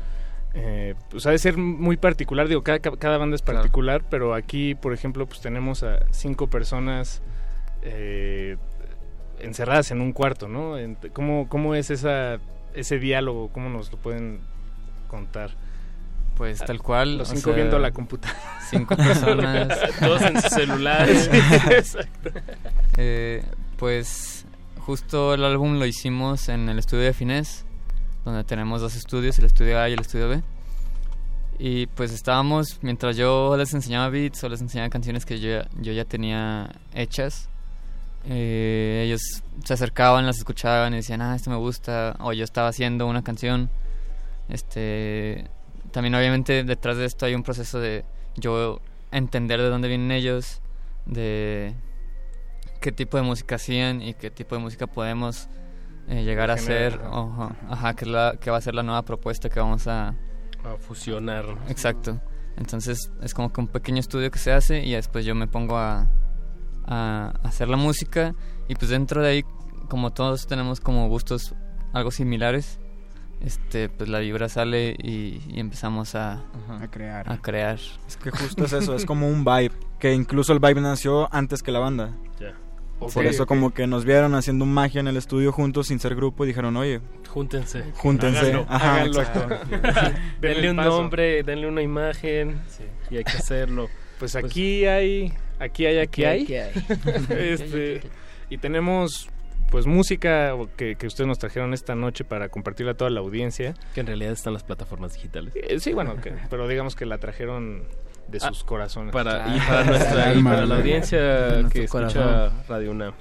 [0.53, 2.47] eh, pues ha de ser muy particular.
[2.47, 7.21] Digo, cada, cada banda es particular, pero aquí, por ejemplo, pues tenemos a cinco personas
[7.83, 8.57] eh,
[9.39, 10.75] encerradas en un cuarto, ¿no?
[11.13, 12.39] ¿Cómo, cómo es esa,
[12.73, 13.49] ese diálogo?
[13.49, 14.39] ¿Cómo nos lo pueden
[15.07, 15.51] contar?
[16.35, 17.17] Pues tal cual.
[17.17, 18.39] Los o cinco sea, viendo la computadora.
[18.69, 19.67] Cinco personas.
[19.99, 21.29] Todos en sus celulares.
[21.31, 21.37] Sí,
[21.73, 22.31] exacto.
[22.97, 23.43] Eh,
[23.77, 24.38] pues
[24.89, 27.63] justo el álbum lo hicimos en el estudio de Finés,
[28.25, 30.41] donde tenemos dos estudios, el estudio A y el estudio B.
[31.59, 35.93] Y pues estábamos, mientras yo les enseñaba beats o les enseñaba canciones que yo, yo
[35.93, 37.49] ya tenía hechas,
[38.25, 39.21] eh, ellos
[39.63, 43.21] se acercaban, las escuchaban y decían, ah, esto me gusta, o yo estaba haciendo una
[43.21, 43.69] canción.
[44.47, 45.45] Este,
[45.91, 48.05] también obviamente detrás de esto hay un proceso de
[48.37, 50.61] yo entender de dónde vienen ellos,
[51.05, 51.75] de
[52.79, 55.49] qué tipo de música hacían y qué tipo de música podemos
[56.07, 57.33] eh, llegar a hacer, ¿no?
[57.33, 60.09] ajá, ajá, que, es la, que va a ser la nueva propuesta que vamos a,
[60.63, 61.45] A fusionar.
[61.67, 62.19] Exacto.
[62.57, 65.77] Entonces es como que un pequeño estudio que se hace y después yo me pongo
[65.77, 66.09] a,
[66.85, 68.35] a hacer la música
[68.67, 69.43] y pues dentro de ahí
[69.87, 71.55] como todos tenemos como gustos
[71.93, 72.79] algo similares,
[73.41, 76.43] este pues la vibra sale y, y empezamos a,
[76.81, 77.31] a crear.
[77.31, 77.79] A crear.
[78.07, 81.63] Es que justo es eso, es como un vibe, que incluso el vibe nació antes
[81.63, 82.17] que la banda.
[82.99, 86.43] Por eso como que nos vieron haciendo magia en el estudio juntos sin ser grupo
[86.43, 86.99] y dijeron, oye,
[87.29, 87.83] Júntense.
[87.93, 88.39] Júntense.
[88.39, 89.21] Háganlo, Ajá, háganlo.
[90.41, 92.59] denle un nombre, denle una imagen
[93.09, 93.87] y hay que hacerlo.
[94.19, 96.41] Pues aquí hay, aquí hay, aquí hay.
[96.43, 96.71] Aquí hay.
[97.29, 98.01] este,
[98.49, 99.29] y tenemos
[99.71, 103.75] pues música que, que ustedes nos trajeron esta noche para compartirla a toda la audiencia.
[103.93, 105.53] Que en realidad están las plataformas digitales.
[105.55, 107.83] Eh, sí, bueno, que- pero digamos que la trajeron
[108.29, 109.11] de sus Ah, corazones.
[109.13, 111.19] Para, y para nuestra y para la audiencia
[111.71, 112.51] que escucha corazón.
[112.67, 113.13] Radio UNAM.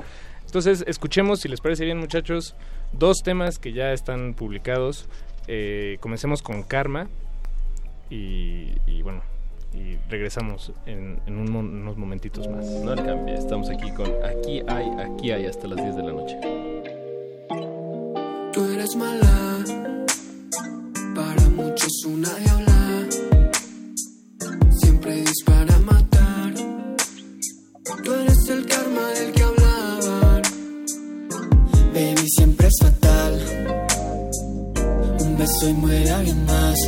[0.46, 2.54] Entonces, escuchemos, si les parece bien, muchachos,
[2.92, 5.08] dos temas que ya están publicados.
[5.46, 7.08] Eh, comencemos con Karma
[8.10, 9.20] y, y bueno,
[9.74, 12.64] y regresamos en, en un mo- unos momentitos más.
[12.64, 16.12] No le cambie, estamos aquí con Aquí hay, aquí hay hasta las 10 de la
[16.12, 16.38] noche.
[18.52, 19.64] Tú eres mala,
[21.14, 22.77] para muchos una diabla.
[24.80, 26.54] Siempre dispara a matar.
[28.04, 30.42] Tú eres el karma del que hablaban.
[31.94, 33.34] Baby, siempre es fatal.
[35.20, 36.78] Un beso y muere alguien más.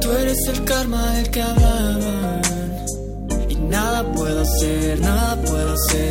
[0.00, 2.42] Tú eres el karma del que hablaban.
[3.48, 6.02] Y nada puedo hacer, nada puedo hacer.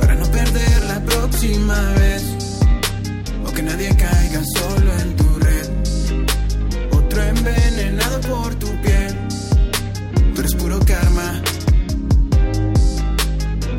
[0.00, 2.25] Para no perder la próxima vez.
[8.28, 9.14] Por tu piel.
[10.34, 11.42] Tú eres puro karma.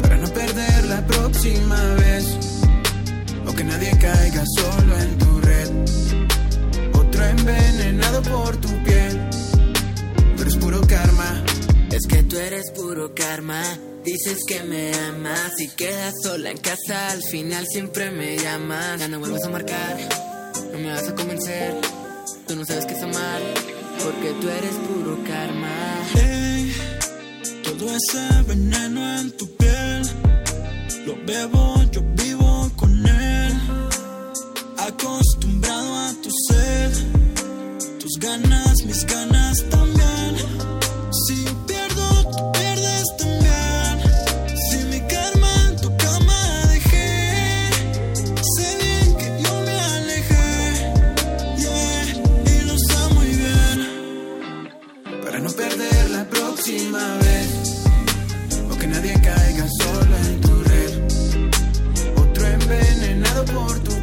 [0.02, 2.26] Para no perder la próxima vez.
[3.48, 5.70] O que nadie caiga solo en tu red.
[6.94, 9.30] Otro envenenado por tu piel.
[10.36, 11.44] Tú eres puro karma.
[11.92, 13.62] Es que tú eres puro karma.
[14.04, 17.10] Dices que me amas y quedas sola en casa.
[17.12, 19.00] Al final siempre me llamas.
[19.00, 19.98] Ya no vuelvas a marcar.
[20.72, 21.76] No me vas a convencer.
[22.48, 23.77] Tú no sabes qué es amar.
[24.04, 25.68] Porque tú eres puro karma.
[27.64, 30.02] Todo ese veneno en tu piel,
[31.06, 33.54] lo bebo, yo vivo con él.
[34.78, 36.92] Acostumbrado a tu sed,
[38.00, 40.27] tus ganas, mis ganas también.
[63.58, 63.97] Por tu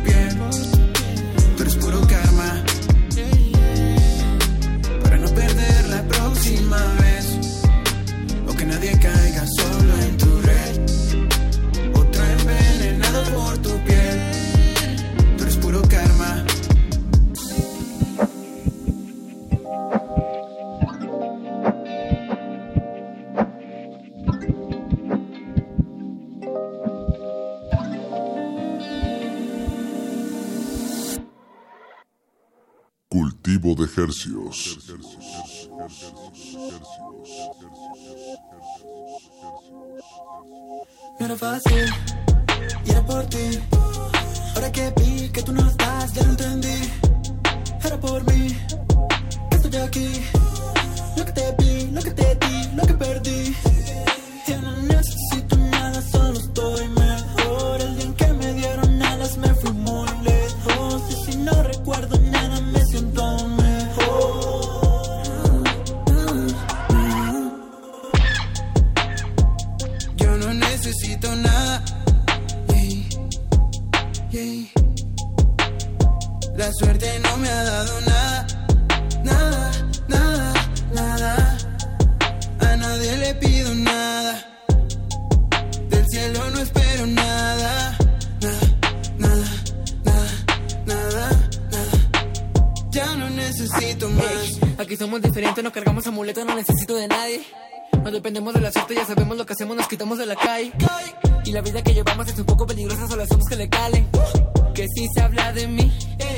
[33.65, 34.79] De hercios.
[41.19, 41.87] No era fácil,
[42.85, 43.59] y era por ti.
[44.55, 46.91] Ahora que vi que tú no estás, ya lo entendí.
[47.83, 48.55] Era por mí,
[49.51, 50.09] que estoy aquí.
[51.17, 53.74] Lo que te vi, lo que te di, lo que perdí.
[71.37, 71.85] Nada.
[76.57, 78.47] La suerte no me ha dado nada,
[79.23, 79.73] nada,
[80.09, 80.55] nada,
[80.95, 81.59] nada.
[82.61, 84.47] A nadie le pido nada.
[85.91, 87.99] Del cielo no espero nada,
[88.41, 88.61] nada,
[89.19, 89.47] nada,
[90.05, 90.29] nada,
[90.87, 92.91] nada, nada.
[92.91, 94.79] Ya no necesito más.
[94.79, 97.43] Aquí somos diferentes, no cargamos amuletos, no necesito de nadie.
[98.05, 100.71] No dependemos de la suerte, ya sabemos lo que hacemos, nos quitamos de la calle.
[101.47, 104.07] Y la vida que llevamos es un poco peligrosa, solo hacemos que le calen.
[104.75, 105.91] Que si se habla de mí,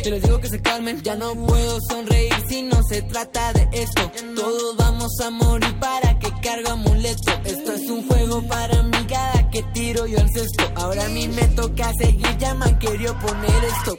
[0.05, 1.03] te les digo que se calmen.
[1.03, 4.13] Ya no puedo sonreír si no se trata de esto.
[4.37, 7.33] Todos vamos a morir para que cargo amuleto.
[7.45, 10.71] Esto es un juego para mí, cada que tiro yo el cesto.
[10.77, 13.99] Ahora a mí me toca seguir, ya me han querido poner esto.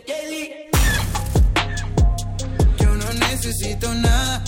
[2.79, 4.41] Yo no necesito nada.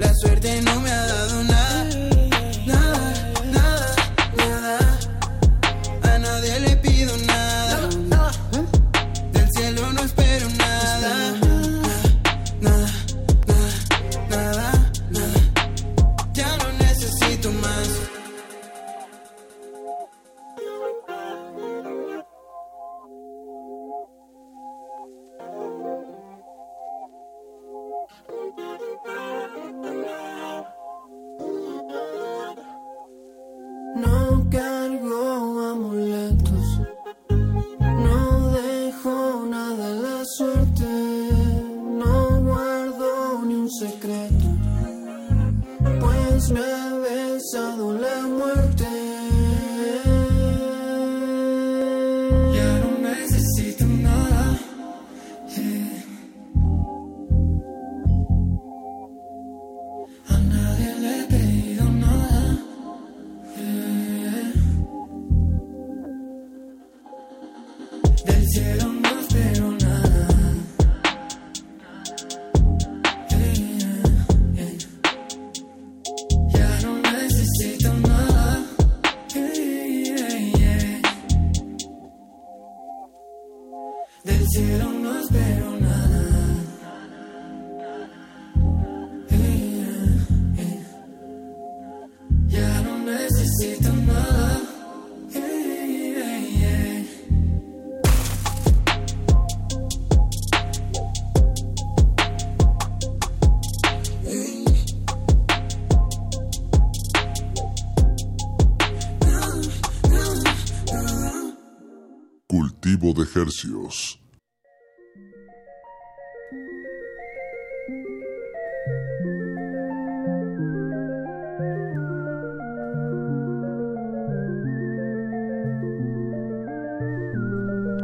[0.00, 1.49] La suerte no me ha dado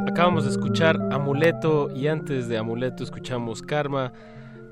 [0.09, 4.15] Acabamos de escuchar Amuleto y antes de Amuleto escuchamos Karma,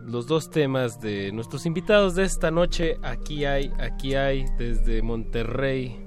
[0.03, 2.97] los dos temas de nuestros invitados de esta noche.
[3.03, 6.03] Aquí hay, aquí hay, desde Monterrey.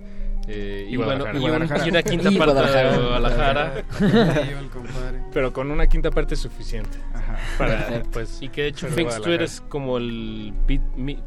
[0.48, 1.41] Eh, y, bueno, y, un-
[1.86, 2.91] y una quinta Y parte Guadalajara.
[2.91, 3.84] de Guadalajara.
[5.34, 6.98] Pero con una quinta parte es suficiente.
[7.57, 8.10] Para, Perfecto.
[8.14, 10.82] pues, y que de hecho Thinks tú eres como el beat,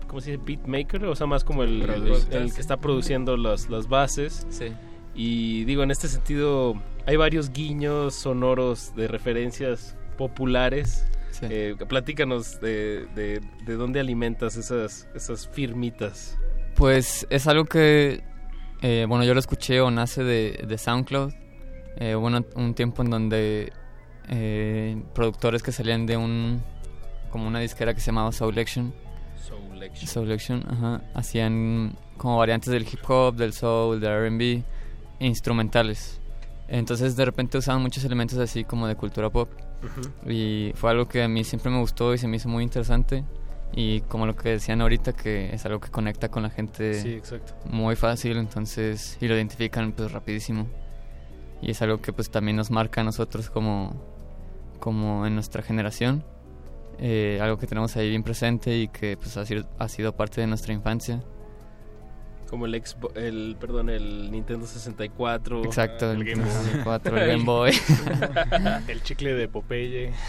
[0.07, 0.43] ¿cómo se dice?
[0.45, 2.41] beatmaker, o sea, más como el, el, Productor.
[2.43, 4.47] el que está produciendo las, las bases.
[4.51, 4.73] Sí.
[5.15, 6.75] Y digo, en este sentido,
[7.07, 11.07] hay varios guiños sonoros de referencias populares.
[11.31, 11.47] Sí.
[11.49, 16.39] Eh, platícanos de, de, de dónde alimentas esas, esas firmitas.
[16.77, 18.23] Pues es algo que,
[18.83, 21.33] eh, bueno, yo lo escuché o nace de, de SoundCloud.
[21.97, 23.73] Eh, hubo un tiempo en donde
[24.29, 26.63] eh, productores que salían de un,
[27.31, 28.95] como una disquera que se llamaba Soulection.
[29.37, 30.09] Soulection.
[30.09, 31.03] Soulection, ajá.
[31.15, 34.63] Hacían como variantes del hip hop, del soul, del R&B,
[35.19, 36.21] e instrumentales.
[36.69, 39.51] Entonces de repente usaban muchos elementos así como de cultura pop.
[39.83, 40.31] Ujú.
[40.31, 43.25] Y fue algo que a mí siempre me gustó y se me hizo muy interesante.
[43.73, 47.13] Y como lo que decían ahorita, que es algo que conecta con la gente Sí,
[47.15, 47.55] exacto.
[47.67, 50.67] muy fácil, entonces, y lo identifican pues rapidísimo.
[51.63, 53.93] y es algo que pues también nos marca a nosotros como,
[54.81, 56.25] como en nuestra generación.
[56.99, 60.41] Eh, algo que tenemos ahí bien presente y que pues ha sido, ha sido parte
[60.41, 61.23] de nuestra infancia.
[62.51, 65.65] Como el, Xbox, el, perdón, el Nintendo 64.
[65.65, 67.71] Exacto, el, el Nintendo 64, el Game Boy.
[68.89, 70.13] el chicle de Popeye.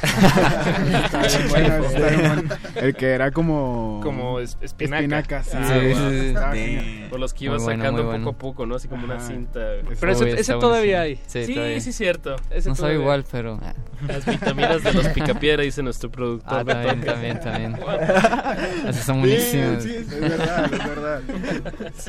[1.49, 2.43] Bueno,
[2.75, 3.99] el que era como...
[4.03, 4.99] Como es- espinaca.
[5.01, 5.57] espinaca, sí.
[5.57, 7.03] Ah, Sí, sí.
[7.11, 8.29] O los que ibas bueno, sacando muy poco bueno.
[8.29, 8.75] a poco, ¿no?
[8.75, 9.27] Así como una Ajá.
[9.27, 9.59] cinta.
[9.99, 11.15] Pero ese, ese todavía hay.
[11.27, 11.79] Sí, Sí, todavía.
[11.81, 12.35] sí, cierto.
[12.49, 13.59] Ese No sabe igual, pero...
[13.61, 13.73] ah.
[14.07, 16.59] Las vitaminas de los picapiedra, dice nuestro productor.
[16.59, 17.75] Ah, también, también, también.
[18.87, 19.83] Esas son buenísimas.
[19.83, 21.21] sí, es verdad, es verdad.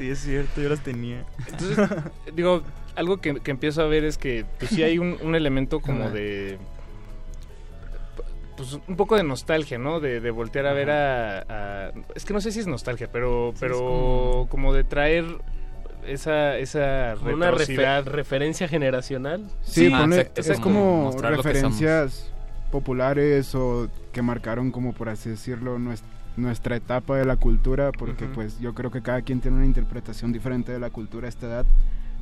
[0.02, 1.24] Sí, es cierto, yo las tenía.
[1.48, 1.78] Entonces,
[2.34, 2.62] digo,
[2.96, 6.10] algo que, que empiezo a ver es que pues sí hay un, un elemento como
[6.10, 6.58] de
[8.56, 10.00] pues un poco de nostalgia, ¿no?
[10.00, 11.38] De, de voltear a ver a,
[11.88, 14.72] a- es que no sé si es nostalgia, pero pero como- como...
[14.74, 15.24] de traer
[16.04, 19.46] esa esa una referencia generacional.
[19.62, 22.32] Sí, Ah, ponle- exacto, es como referencias
[22.72, 26.02] populares o que marcaron como por así decirlo nues-
[26.36, 28.34] nuestra etapa de la cultura porque Ujú.
[28.34, 31.46] pues yo creo que cada quien tiene una interpretación diferente de la cultura a esta
[31.46, 31.66] edad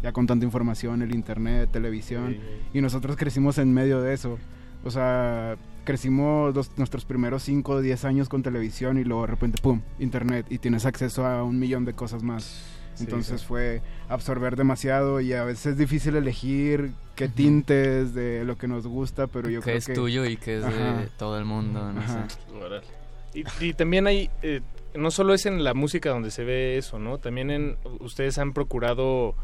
[0.02, 2.36] ya con tanta información el internet televisión
[2.74, 4.38] y nosotros crecimos en medio de eso
[4.84, 9.28] o sea crecimos los- nuestros primeros 5 o 10 años con televisión y luego de
[9.28, 13.46] repente pum internet y tienes acceso a un millón de cosas más Sí, entonces sí.
[13.46, 13.80] fue
[14.10, 19.26] absorber demasiado y a veces es difícil elegir qué tintes de lo que nos gusta,
[19.26, 19.94] pero yo que creo es que...
[19.94, 20.98] tuyo y que es Ajá.
[20.98, 22.26] de todo el mundo, no Ajá.
[22.28, 22.36] sé.
[23.34, 24.60] Y, y también hay, eh,
[24.94, 27.18] no solo es en la música donde se ve eso, ¿no?
[27.18, 29.34] También en, ustedes han procurado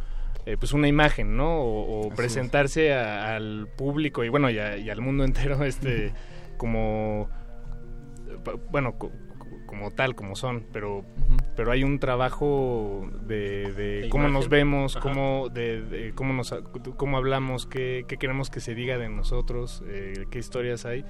[0.45, 1.61] eh, pues una imagen, ¿no?
[1.61, 6.13] O, presentarse a- al público y bueno, y, a- y al mundo entero, este,
[6.57, 7.29] como,
[8.71, 11.05] bueno, co- co- como tal, como son, pero,
[11.57, 14.33] pero hay un trabajo de, de De cómo imagen.
[14.35, 15.03] nos vemos, Ajá.
[15.09, 16.55] cómo, de, de cómo, nos,
[16.97, 21.05] cómo hablamos, qué, qué queremos que se diga de nosotros, eh, qué historias hay.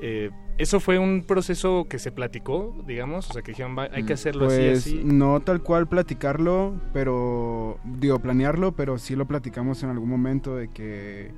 [0.00, 3.30] Eh, ¿Eso fue un proceso que se platicó, digamos?
[3.30, 5.00] O sea, que dijeron, "Va, hay que hacerlo Pues así, así.
[5.04, 10.68] no tal cual platicarlo, pero digo planearlo, pero sí lo platicamos en algún momento de
[10.68, 11.32] que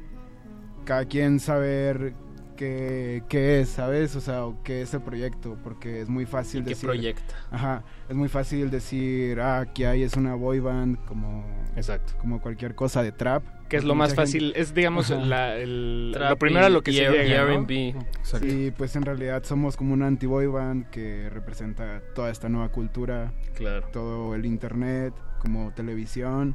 [0.84, 2.14] cada quien saber
[2.56, 4.14] qué, qué es, ¿sabes?
[4.16, 6.86] O sea, o qué es el proyecto, porque es muy ¿Y fácil qué decir...
[6.88, 7.34] proyecta?
[7.50, 11.44] Ajá, es muy fácil decir, ah, aquí hay es una boy band, como,
[11.76, 12.12] Exacto.
[12.18, 13.42] como cualquier cosa de trap.
[13.68, 16.90] Que es lo más gente- fácil, es digamos la, el- lo primero a lo que
[16.90, 17.50] y- se y llega, ¿no?
[17.52, 17.94] R&B.
[18.22, 23.32] Sí, pues en realidad somos como una anti-boy band que representa toda esta nueva cultura,
[23.54, 23.86] Claro.
[23.92, 26.54] todo el internet, como televisión.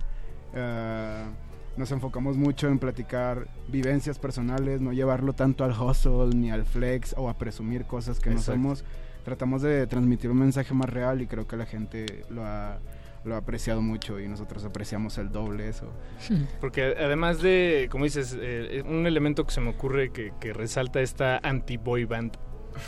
[0.55, 1.29] Ah,
[1.77, 7.13] nos enfocamos mucho en platicar vivencias personales, no llevarlo tanto al hustle ni al flex
[7.17, 8.51] o a presumir cosas que Exacto.
[8.51, 8.83] no somos.
[9.23, 12.77] Tratamos de transmitir un mensaje más real y creo que la gente lo ha,
[13.25, 15.91] lo ha apreciado mucho y nosotros apreciamos el doble eso.
[16.61, 21.01] Porque además de, como dices, eh, un elemento que se me ocurre que, que resalta
[21.01, 22.37] esta anti-boy band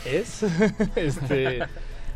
[0.06, 0.42] es,
[0.96, 1.60] este,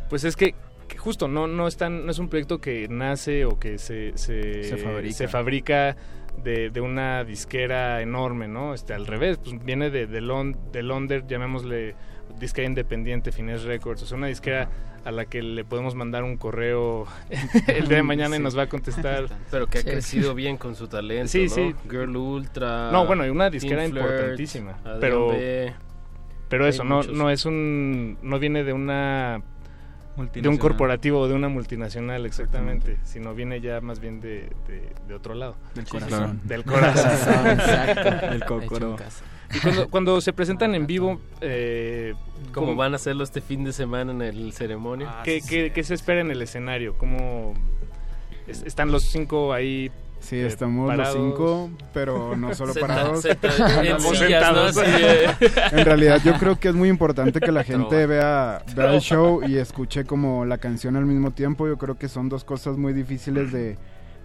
[0.08, 0.54] pues es que,
[0.88, 4.12] que justo no no es tan- no es un proyecto que nace o que se
[4.16, 5.14] se, Se fabrica.
[5.14, 5.96] se fabrica
[6.42, 8.74] de, de una disquera enorme, ¿no?
[8.74, 11.94] Este, al revés, pues viene de, de, Lon- de Londres, llamémosle
[12.38, 14.68] disquera independiente, Fines Records, o sea, una disquera
[15.04, 17.06] a la que le podemos mandar un correo
[17.68, 19.26] el día de mañana y nos va a contestar.
[19.50, 19.86] Pero que ha Sí.
[19.88, 21.48] crecido bien con su talento, Sí, ¿no?
[21.54, 21.74] sí.
[21.90, 22.90] Girl Ultra.
[22.90, 24.72] No, bueno, y una disquera Flirt, importantísima.
[24.84, 25.72] Adrián Pero, B.
[26.48, 27.12] pero eso, no, muchos.
[27.16, 28.18] no es un.
[28.22, 29.42] No viene de una.
[30.16, 32.98] De un corporativo o de una multinacional, exactamente.
[33.04, 35.56] Sino viene ya más bien de, de, de otro lado.
[35.74, 36.40] Del Sí, corazón.
[36.44, 37.46] Del corazón.
[37.48, 38.26] Exacto.
[38.26, 38.96] El Hecho cocoro.
[39.54, 42.14] Y cuando, cuando se presentan en vivo, eh,
[42.52, 45.08] Como ¿cómo- van a hacerlo este fin de semana en el ceremonia.
[45.10, 46.96] Ah, ¿qué, qué, qué se espera en el escenario?
[46.96, 47.54] ¿Cómo
[48.46, 49.90] es- están los cinco ahí?
[50.24, 51.14] Sí, eh, estamos parados?
[51.16, 53.20] los cinco, pero no solo Senta- parados.
[53.22, 53.48] senta-
[53.84, 54.74] en sentados.
[54.74, 55.26] De-
[55.72, 59.42] En realidad yo creo que es muy importante que la gente vea, vea el show
[59.46, 61.66] y escuche como la canción al mismo tiempo.
[61.66, 63.76] Yo creo que son dos cosas muy difíciles de,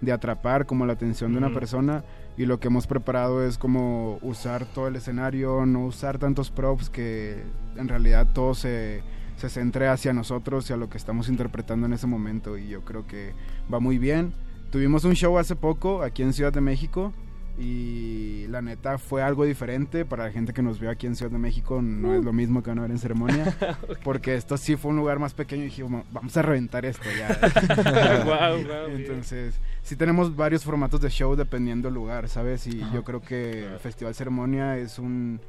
[0.02, 2.04] de atrapar, como la atención de una persona.
[2.38, 6.90] Y lo que hemos preparado es como usar todo el escenario, no usar tantos props
[6.90, 7.44] que
[7.76, 9.02] en realidad todo se,
[9.36, 12.58] se centre hacia nosotros y a lo que estamos interpretando en ese momento.
[12.58, 13.34] Y yo creo que
[13.72, 14.32] va muy bien.
[14.72, 17.12] Tuvimos un show hace poco aquí en Ciudad de México
[17.58, 21.32] y la neta fue algo diferente para la gente que nos vio aquí en Ciudad
[21.32, 23.54] de México no es lo mismo que van a ver en ceremonia
[24.06, 28.24] porque esto sí fue un lugar más pequeño y dijimos vamos a reventar esto ya
[28.26, 29.02] guau, bien.
[29.02, 33.66] entonces sí tenemos varios formatos de show dependiendo del lugar sabes y yo creo que
[33.74, 35.42] el festival ceremonia es un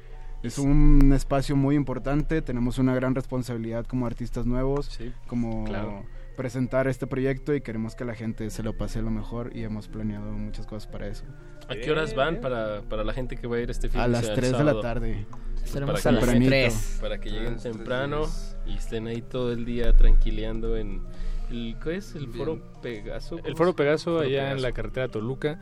[0.42, 5.12] es un espacio muy importante tenemos una gran responsabilidad como artistas nuevos Sí.
[5.28, 6.02] como Claro.
[6.36, 9.88] Presentar este proyecto y queremos que la gente se lo pase lo mejor y hemos
[9.88, 11.24] planeado muchas cosas para eso.
[11.68, 14.04] ¿A qué horas van para, para la gente que va a ir este fin A
[14.04, 15.26] de las semana, 3 de la tarde.
[15.64, 16.98] Estaremos Para a las lleguen- 3.
[17.00, 18.22] Para que lleguen las temprano
[18.66, 21.02] y estén ahí todo el día tranquileando en...
[21.50, 22.14] El, ¿Qué es?
[22.14, 23.38] ¿El Foro Pegaso?
[23.44, 25.58] El Foro Pegaso Foro allá en la carretera Toluca.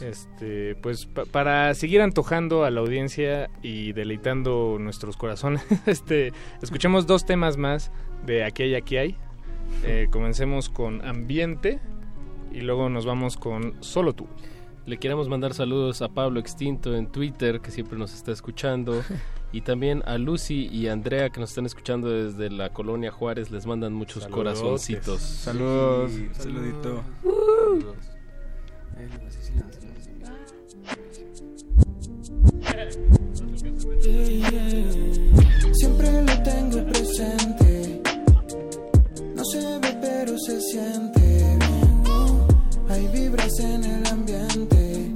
[0.00, 6.32] Este, pues pa- para seguir antojando a la audiencia y deleitando nuestros corazones, este,
[6.62, 7.92] escuchemos dos temas más
[8.24, 9.18] de Aquí hay, aquí hay.
[9.84, 11.80] Eh, comencemos con Ambiente
[12.52, 14.26] y luego nos vamos con Solo tú.
[14.86, 19.02] Le queremos mandar saludos a Pablo Extinto en Twitter, que siempre nos está escuchando.
[19.52, 23.50] Y también a Lucy y Andrea, que nos están escuchando desde la colonia Juárez.
[23.50, 24.60] Les mandan muchos Saludotes.
[24.60, 25.20] corazoncitos.
[25.20, 26.12] Saludos.
[26.12, 27.02] Sí, saludito.
[35.72, 37.45] Siempre lo tengo presente.
[39.56, 41.58] Se ve, pero se siente bien.
[42.90, 45.12] Hay vibras en el ambiente.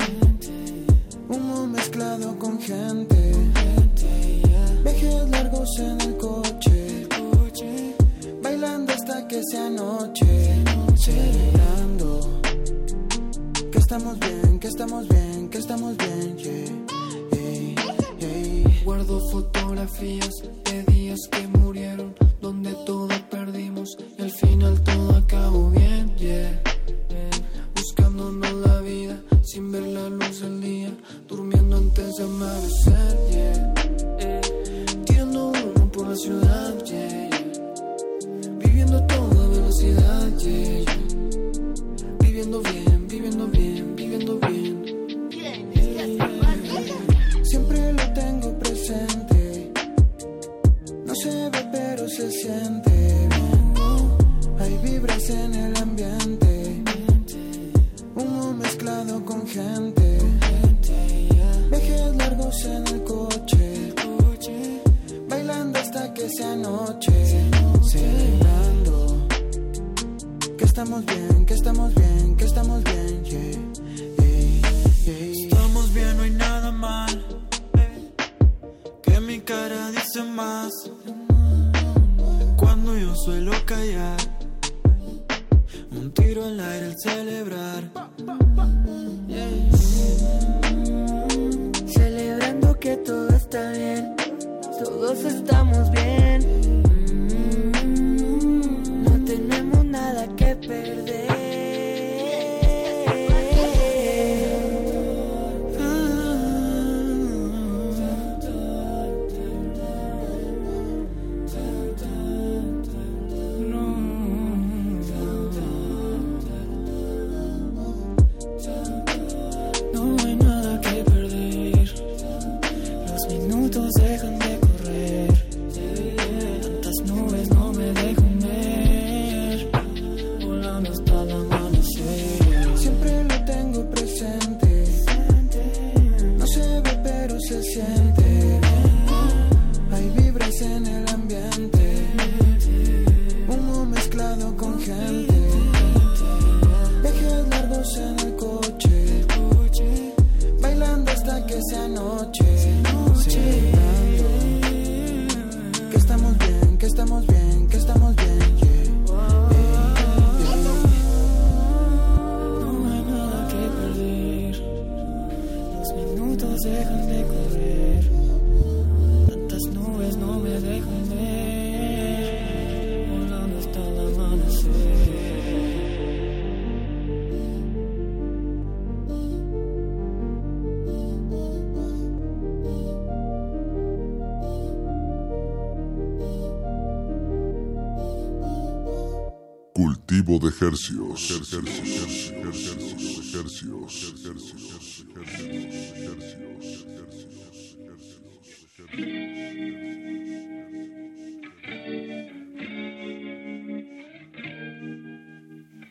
[1.28, 3.34] Humo mezclado con gente.
[4.82, 7.06] Viajes largos en el coche.
[8.42, 10.64] Bailando hasta que sea noche.
[10.96, 12.40] Celebrando.
[13.70, 16.20] Que estamos bien, que estamos bien, que estamos bien.
[18.84, 20.30] Guardo fotografías
[20.64, 26.62] de días que murieron, donde todo perdimos y al final todo acabó bien, yeah.
[27.74, 30.90] Buscándonos la vida sin ver la luz del día,
[31.28, 33.74] durmiendo antes de amanecer, yeah.
[35.04, 37.30] Tirando humo por la ciudad, yeah.
[38.58, 40.84] Viviendo a toda velocidad, yeah.
[42.20, 42.89] Viviendo bien,
[52.20, 53.74] se siente bien.
[54.58, 56.82] Hay vibras en el ambiente.
[58.14, 60.18] Humo mezclado con gente.
[61.70, 63.92] Viajes largos en el coche.
[65.28, 67.12] Bailando hasta que sea noche.
[67.90, 69.26] Celebrando.
[70.58, 73.50] Que estamos bien, que estamos bien, que estamos bien, yeah.
[75.46, 77.24] Estamos bien, no hay nada mal.
[79.02, 80.70] Que mi cara dice más.
[82.82, 84.16] Cuando yo suelo callar.
[85.90, 87.82] Un tiro al aire al celebrar.
[91.86, 94.16] Celebrando que todo está bien,
[94.82, 95.99] todos estamos bien.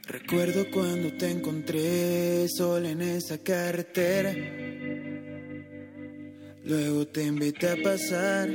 [0.05, 4.35] Recuerdo cuando te encontré sola en esa carretera.
[6.63, 8.49] Luego te invité a pasar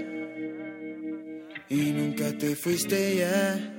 [1.69, 3.74] y nunca te fuiste ya.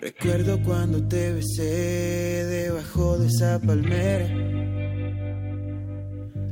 [0.00, 4.28] Recuerdo cuando te besé debajo de esa palmera.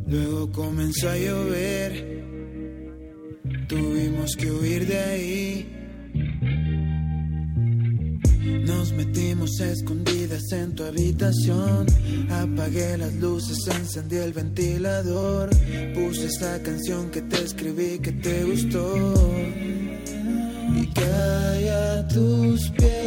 [0.09, 2.25] Luego comenzó a llover.
[3.69, 5.73] Tuvimos que huir de ahí.
[8.67, 11.87] Nos metimos escondidas en tu habitación.
[12.29, 15.51] Apagué las luces, encendí el ventilador.
[15.95, 19.25] Puse esta canción que te escribí que te gustó.
[20.75, 23.06] Y cae a tus pies.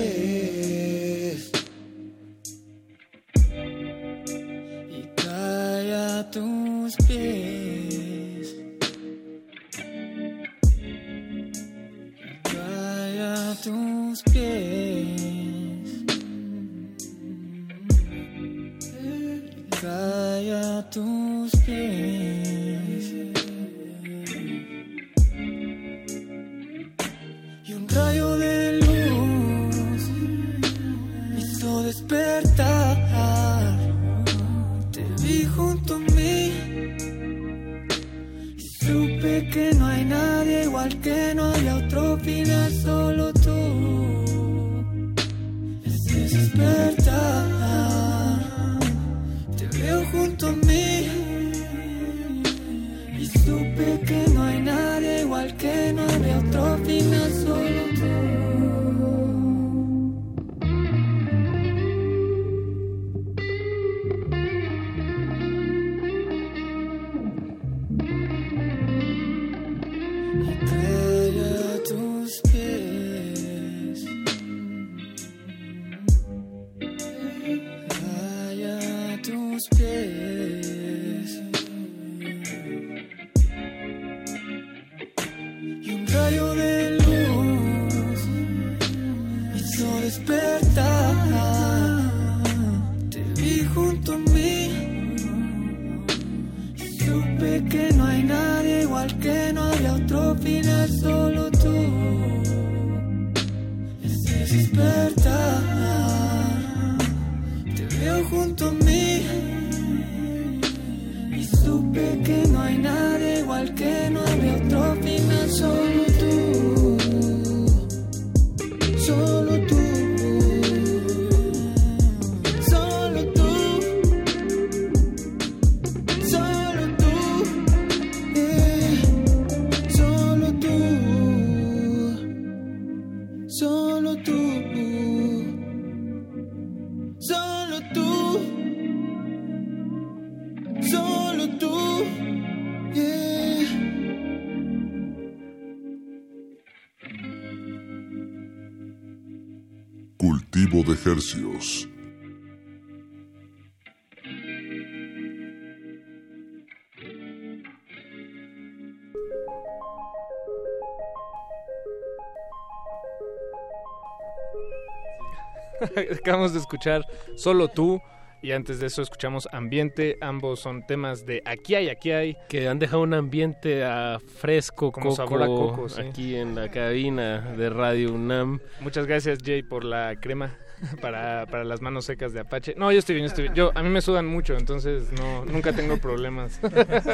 [166.19, 168.01] Acabamos de escuchar Solo tú
[168.41, 170.18] y antes de eso escuchamos Ambiente.
[170.22, 172.38] Ambos son temas de Aquí hay, aquí hay.
[172.47, 176.01] Que han dejado un ambiente ah, fresco, Como coco, sabor a coco, sí.
[176.01, 178.60] aquí en la cabina de Radio UNAM.
[178.80, 180.57] Muchas gracias Jay por la crema
[181.01, 182.76] para, para las manos secas de Apache.
[182.77, 183.56] No, yo estoy bien, yo estoy bien.
[183.56, 186.60] Yo, a mí me sudan mucho, entonces no, nunca tengo problemas.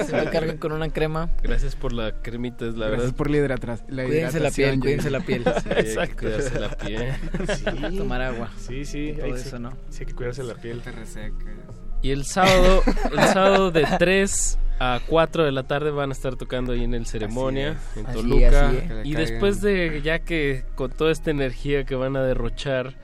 [0.05, 1.29] Se me cargan con una crema.
[1.41, 3.17] Gracias por la cremita, es la Gracias verdad.
[3.17, 5.43] por la, la Cuídense la piel, hidratación, cuídense la piel.
[5.43, 6.15] Sí, hay que Exacto.
[6.19, 7.13] cuidarse la piel.
[7.55, 7.97] Sí.
[7.97, 8.49] Tomar agua.
[8.57, 9.71] Sí, sí, todo hay, eso, ¿no?
[9.89, 10.81] Sí, hay que cuidarse la piel.
[10.81, 11.45] Te reseca.
[12.01, 16.35] Y el sábado, el sábado de 3 a 4 de la tarde van a estar
[16.35, 18.69] tocando ahí en el ceremonia, en Toluca.
[18.69, 22.95] así Y después de, ya que con toda esta energía que van a derrochar,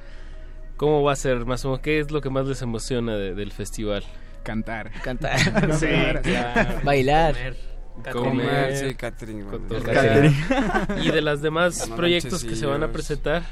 [0.82, 1.82] ¿cómo va a ser más o menos?
[1.82, 4.04] ¿Qué es lo que más les emociona de- del festival?
[4.42, 4.90] Cantar.
[5.04, 5.38] Cantar.
[5.80, 5.86] Sí,
[6.24, 6.80] claro.
[6.84, 7.36] Bailar.
[8.12, 9.44] Comer, Sí, catering.
[9.46, 9.60] güey.
[9.60, 10.32] cotorrear.
[11.04, 13.44] Y de las demás proyectos que se van a presentar,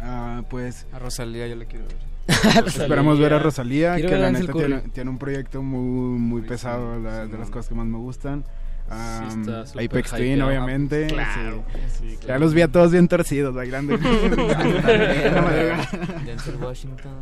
[0.00, 2.64] Ah, pues A Rosalía yo le quiero ver.
[2.66, 6.96] esperamos ver a Rosalía, Quiero que la neta tiene, tiene un proyecto muy, muy pesado,
[6.96, 8.44] sí, la- sí, de las cosas que más me gustan.
[8.90, 11.06] Ah, está súper Apex Twin, obviamente.
[11.06, 11.64] Claro.
[11.88, 11.98] sí.
[12.00, 12.40] Sí, Ya claro.
[12.40, 13.96] los vi a todos bien torcidos bailando.
[16.26, 17.12] Denzel Washington.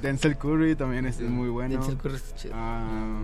[0.00, 1.74] Denzel Curry también es muy bueno.
[1.74, 2.54] Denzel Curry está chido.
[2.56, 3.18] Ah,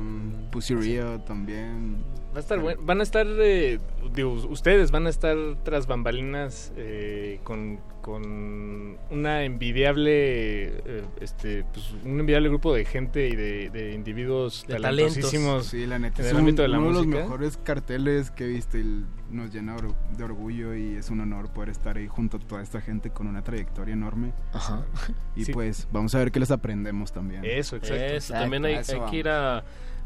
[0.51, 2.03] Pussy Riot también.
[2.35, 2.81] Va a estar bueno.
[2.85, 3.79] Van a estar, eh,
[4.15, 11.93] digo, ustedes van a estar tras bambalinas eh, con, con una envidiable, eh, este, pues,
[12.05, 16.27] un envidiable grupo de gente y de, de individuos De talentosísimos Sí, la neta en
[16.27, 17.23] es el un- ámbito de la uno de los música.
[17.23, 21.49] mejores carteles que he visto y nos llena or- de orgullo y es un honor
[21.53, 24.33] poder estar ahí junto a toda esta gente con una trayectoria enorme.
[24.53, 24.85] Ajá.
[25.37, 25.53] Y Sí.
[25.53, 27.43] pues vamos a ver qué les aprendemos también.
[27.45, 27.95] Eso, exacto.
[28.05, 29.65] Eso, Exacto, también hay, hay que ir a, a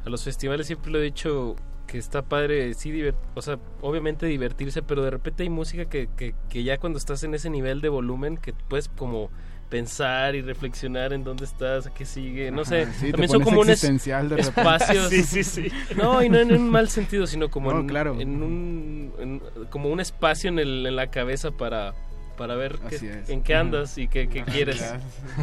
[0.08, 1.56] los festivales, siempre lo he dicho
[1.86, 6.08] que está padre, sí, divert- o sea, obviamente divertirse, pero de repente hay música que,
[6.16, 9.30] que, que ya cuando estás en ese nivel de volumen que puedes como
[9.68, 12.82] pensar y reflexionar en dónde estás, a qué sigue, no sé.
[12.82, 15.08] Ajá, sí, te también son como un es- espacios.
[15.10, 15.68] Sí, sí, sí.
[15.96, 18.20] No, y no en un mal sentido, sino como No, en, claro.
[18.20, 21.94] en un en- como un espacio en, el, en la cabeza para
[22.36, 24.76] para ver qué- en qué andas y qué, qué quieres.
[24.76, 25.00] Claro.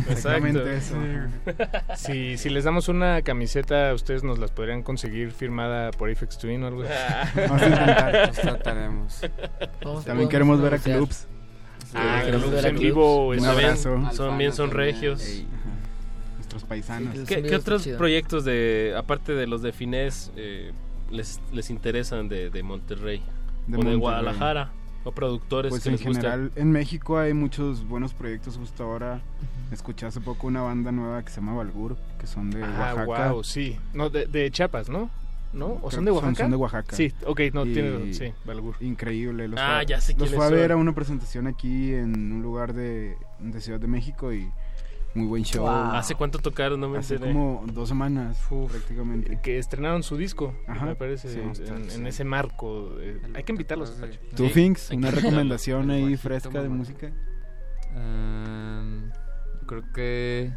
[0.09, 0.11] Exacto.
[0.11, 0.95] Exactamente eso.
[1.95, 6.63] Si, si les damos una camiseta, ustedes nos las podrían conseguir firmada por Apex Twin
[6.63, 6.91] o algo así.
[7.47, 8.27] Vamos a intentar.
[8.29, 9.21] Pues trataremos.
[10.05, 11.27] También queremos ver a clubs.
[11.93, 14.09] Ah, queremos clubs ver a en vivo, Un abrazo.
[14.13, 15.23] son bien son regios.
[16.37, 17.15] Nuestros paisanos.
[17.17, 17.97] Sí, ¿Qué, qué otros chido.
[17.97, 20.71] proyectos de aparte de los de Finés eh,
[21.11, 23.25] les les interesan de, de Monterrey De o
[23.65, 23.97] de Monterrey.
[23.99, 24.71] Guadalajara
[25.03, 29.21] o productores Pues que en les general, en México hay muchos buenos proyectos justo ahora.
[29.71, 33.31] Escuché hace poco una banda nueva que se llama Balgur, que son de Ah, Oaxaca.
[33.31, 33.77] wow, sí.
[33.93, 35.09] No, de, de Chiapas, ¿no?
[35.51, 35.65] ¿No?
[35.67, 36.43] ¿O Creo son de son- Oaxaca?
[36.43, 36.95] son de Oaxaca.
[36.95, 38.75] Sí, ok, no, Y- tiene sí, Balgur.
[38.81, 39.47] Increíble.
[39.47, 42.41] Los Ah, fue- ya sé Los fue a ver a una presentación aquí en un
[42.41, 44.49] lugar de, de Ciudad de México y
[45.15, 45.67] muy buen show.
[45.67, 46.79] ¿Hace cuánto tocaron?
[46.79, 47.33] No me Hace enteré.
[47.33, 48.37] como dos semanas
[48.69, 49.39] prácticamente.
[49.41, 51.39] Que estrenaron su disco, Ajá, me parece, sí.
[51.67, 52.97] en, en ese marco.
[52.99, 53.95] eh, hay que invitarlos.
[54.35, 54.91] ¿Tú, Sí, Finks?
[54.91, 57.11] ¿Una recomendación ahí fresca de música?
[57.95, 59.11] Em,
[59.67, 60.51] creo que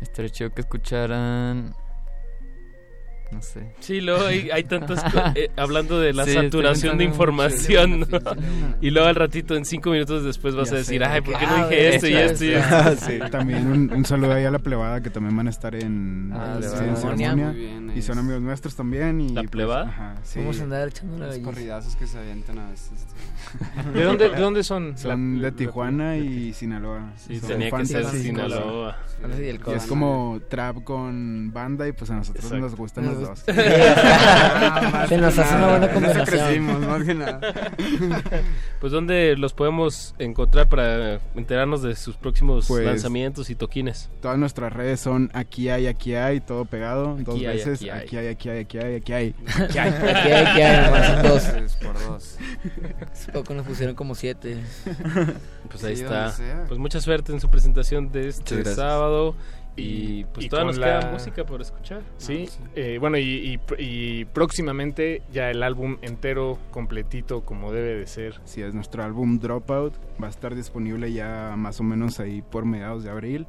[0.00, 1.74] estaría chido que escucharan.
[3.30, 3.66] No sé.
[3.80, 8.20] Sí, luego hay, hay tantas eh, hablando de la Sí, saturación de información mucho.
[8.20, 8.36] ¿no?
[8.80, 11.04] y luego al ratito en cinco minutos después vas Ya a decir sé.
[11.08, 12.96] ay ¿por qué Ah, no dije esto y esto y esto?
[13.06, 16.30] Sí, También un, un saludo ahí a la plebada que también van a estar en,
[16.32, 17.50] Ah, en la ceremonia.
[17.50, 19.20] bien, y son amigos nuestros también.
[19.20, 19.88] Y ¿La pues, plebada?
[19.88, 20.38] ajá, sí.
[20.40, 23.06] Vamos a andar echando la Los corridazos que se avientan a veces.
[23.94, 24.96] ¿De dónde, de dónde son?
[24.96, 27.12] Son La- de la- Tijuana y Sinaloa.
[27.16, 28.96] Sí, Son tenía que ser Sinaloa.
[29.66, 33.40] Y es como trap con banda y pues a nosotros nos gustan Nos los dos.
[35.08, 37.40] Se nos hace una buena crecimos, más que nada.
[38.80, 44.08] Pues dónde los podemos encontrar para enterarnos de sus próximos Pues- lanzamientos y toquines.
[44.22, 47.80] Todas nuestras redes son aquí hay, aquí hay, todo pegado, dos Aquí hay, veces.
[47.80, 47.98] aquí hay.
[48.02, 49.34] Aquí hay, aquí hay, aquí hay, aquí hay.
[49.64, 51.76] Aquí hay, aquí hay, aquí hay, nomás son dos.
[51.82, 52.36] Por dos.
[53.12, 54.58] Hace poco nos pusieron como siete.
[55.68, 56.32] Pues ahí Sí, está.
[56.68, 59.34] Pues mucha suerte en su presentación de este sábado
[59.78, 62.02] y pues Y todavía nos la- queda música por escuchar.
[62.16, 68.06] Sí, eh, bueno, y, y- y próximamente ya el álbum entero, completito, como debe de
[68.06, 68.40] ser.
[68.44, 72.64] Si es nuestro álbum Dropout, va a estar disponible ya más o menos ahí por
[72.64, 73.46] mediados de abril.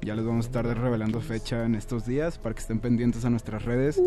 [0.00, 3.30] Ya les vamos a estar revelando fecha en estos días para que estén pendientes a
[3.30, 4.00] nuestras redes.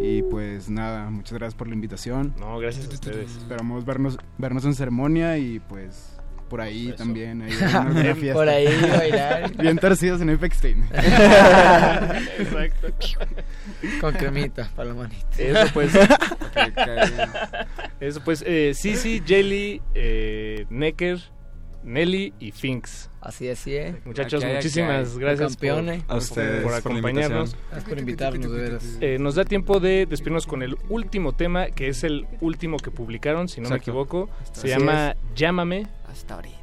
[0.00, 2.32] Y pues nada, muchas gracias por la invitación.
[2.38, 3.36] No, gracias a ustedes.
[3.38, 6.20] Esperamos vernos, vernos en ceremonia y pues
[6.52, 6.96] por ahí Eso.
[6.96, 7.40] también.
[7.40, 7.50] Ahí
[8.26, 8.32] en.
[8.34, 9.56] Por ahí bailar.
[9.56, 10.84] Bien torcidos en Apex Twin.
[10.92, 12.88] Exacto.
[14.02, 15.26] Con cremita para la manita.
[15.38, 15.92] Eso pues,
[18.00, 21.20] eso pues, eh, Sisi, Jelly, eh, Necker,
[21.84, 23.08] Nelly y Finks.
[23.22, 23.94] Así es, sí, eh.
[24.04, 26.04] Muchachos, Aquí hay, aquí muchísimas gracias por, Campeones.
[26.08, 27.56] A ustedes por por acompañarnos.
[27.70, 28.98] Gracias por invitarnos, de veras.
[29.00, 32.90] Eh, nos da tiempo de despedirnos con el último tema, que es el último que
[32.90, 34.28] publicaron, si no me equivoco.
[34.52, 35.86] Se Así llama Llámame.
[36.12, 36.58] Hasta ahorita.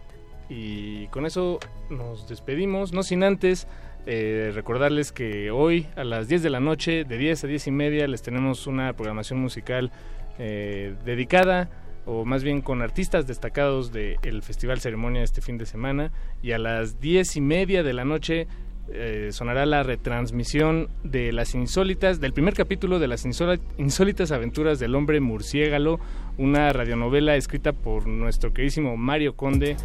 [0.47, 1.59] Y con eso
[1.89, 3.67] nos despedimos, no sin antes
[4.05, 7.71] eh, recordarles que hoy a las 10 de la noche, de 10 a 10 y
[7.71, 9.91] media, les tenemos una programación musical
[10.39, 11.69] eh, dedicada,
[12.05, 16.11] o más bien con artistas destacados del Festival Ceremonia este fin de semana.
[16.41, 18.47] Y a las 10 y media de la noche
[18.91, 24.95] eh, sonará la retransmisión de las insólitas, del primer capítulo de las insólitas aventuras del
[24.95, 25.99] hombre murciégalo,
[26.37, 29.75] una radionovela escrita por nuestro queridísimo Mario Conde.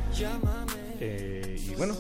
[1.01, 1.95] Eh, y bueno,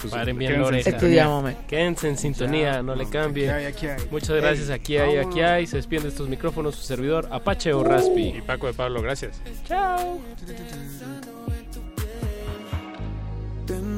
[0.00, 1.24] pues, Paren bien quédense en sintonía.
[1.24, 1.56] llámame.
[1.68, 3.50] Quédense en sintonía, no le Aquí cambien.
[3.50, 4.02] hay, aquí hay.
[4.10, 5.66] Muchas gracias, aquí hay, aquí hay.
[5.66, 8.34] Se despiden de estos micrófonos su servidor Apache o Raspi.
[8.36, 9.40] Y Paco de Pablo, gracias.
[9.66, 10.20] Chao.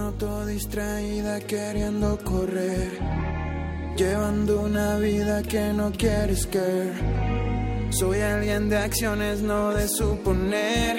[0.07, 2.97] Noto distraída queriendo correr,
[3.97, 6.93] llevando una vida que no quieres que.
[7.91, 10.97] Soy alguien de acciones, no de suponer,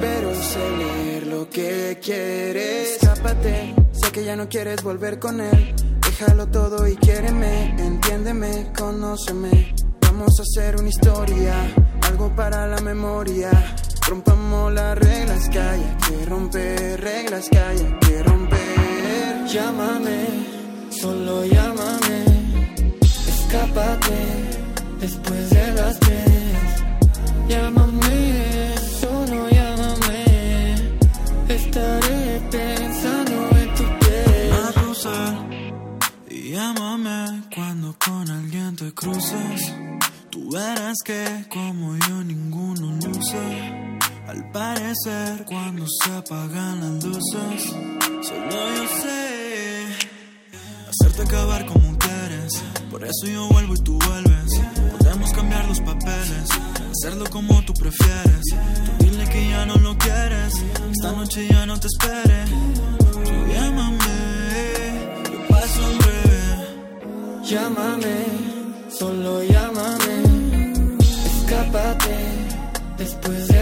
[0.00, 2.96] pero sé leer lo que quieres.
[3.00, 5.72] Escápate, sé que ya no quieres volver con él.
[6.04, 9.72] Déjalo todo y quiéreme, entiéndeme, conóceme.
[10.00, 11.54] Vamos a hacer una historia,
[12.08, 13.52] algo para la memoria.
[14.08, 19.46] Rompamos las reglas que haya que romper, reglas que haya que romper.
[19.46, 20.26] Llámame,
[20.90, 22.24] solo llámame.
[23.28, 24.18] Escápate
[25.00, 26.84] después de las tres.
[27.48, 30.24] Llámame, solo llámame.
[31.48, 34.52] Estaré pensando en tu piel.
[34.52, 35.34] A cruzar
[36.28, 39.89] y llámame cuando con alguien te cruces.
[40.30, 43.98] Tú verás que como yo ninguno luce.
[44.26, 47.74] Al parecer, cuando se apagan las luces,
[48.22, 49.30] solo yo sé
[51.20, 52.62] gusta acabar como quieres.
[52.90, 54.60] Por eso yo vuelvo y tú vuelves.
[54.98, 56.48] Podemos cambiar los papeles,
[56.90, 58.44] hacerlo como tú prefieres.
[58.98, 60.54] Dile que ya no lo quieres.
[60.90, 62.44] Esta noche ya no te espere.
[63.52, 63.98] Llámame,
[65.32, 67.44] yo paso en breve.
[67.44, 68.16] Llámame,
[68.90, 69.99] solo llámame.
[71.70, 72.16] Escápate
[72.98, 73.59] después de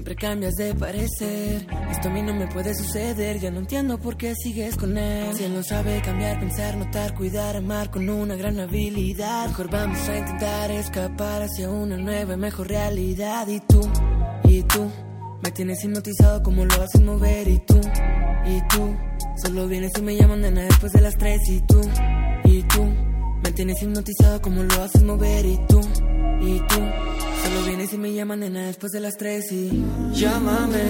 [0.00, 1.66] Siempre cambias de parecer.
[1.90, 3.38] Esto a mí no me puede suceder.
[3.38, 5.36] Ya no entiendo por qué sigues con él.
[5.36, 9.48] Si él no sabe cambiar, pensar, notar, cuidar, amar con una gran habilidad.
[9.48, 13.46] Mejor vamos a intentar escapar hacia una nueva y mejor realidad.
[13.46, 13.86] Y tú,
[14.44, 14.90] y tú,
[15.42, 17.46] me tienes hipnotizado como lo haces mover.
[17.48, 17.78] Y tú,
[18.46, 18.96] y tú,
[19.44, 21.42] solo vienes y me llaman nena después de las tres.
[21.46, 21.78] Y tú,
[22.44, 22.90] y tú,
[23.50, 25.44] me tienes hipnotizado como lo haces mover.
[25.44, 25.80] Y tú,
[26.40, 26.80] y tú.
[27.42, 30.84] Solo vienes y me llaman nena después de las tres y llámame,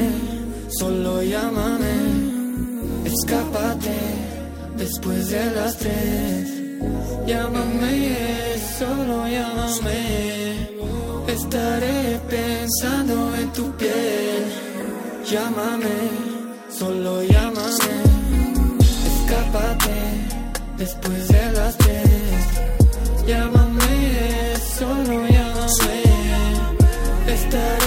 [0.78, 1.94] solo llámame,
[3.04, 3.96] escápate
[4.76, 6.48] después de las tres.
[7.26, 8.18] Llámame,
[8.78, 10.68] solo llámame,
[11.28, 14.44] estaré pensando en tu piel.
[15.30, 15.96] Llámame,
[16.70, 17.94] solo llámame,
[19.12, 19.96] escápate
[20.76, 21.79] después de las tres.
[23.30, 27.79] Llámame, solo llámame.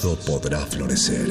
[0.00, 1.28] Sonido podrá florecer.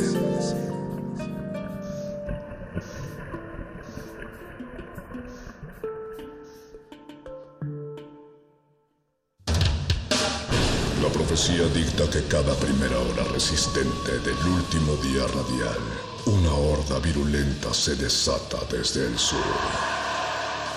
[11.02, 15.80] La profecía dicta que cada primera hora resistente del último día radial,
[16.26, 19.40] una horda virulenta se desata desde el sur.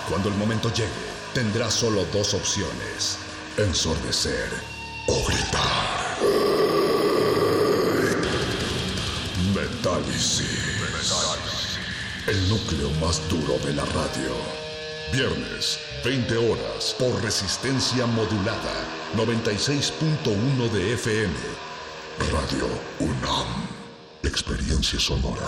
[0.09, 0.89] Cuando el momento llegue,
[1.33, 3.17] tendrá solo dos opciones:
[3.57, 4.49] ensordecer
[5.07, 6.82] o gritar.
[12.27, 14.33] El núcleo más duro de la radio.
[15.11, 18.73] Viernes, 20 horas, por resistencia modulada.
[19.15, 21.33] 96.1 de FM.
[22.31, 22.67] Radio
[22.99, 23.67] UNAM.
[24.23, 25.47] Experiencia sonora.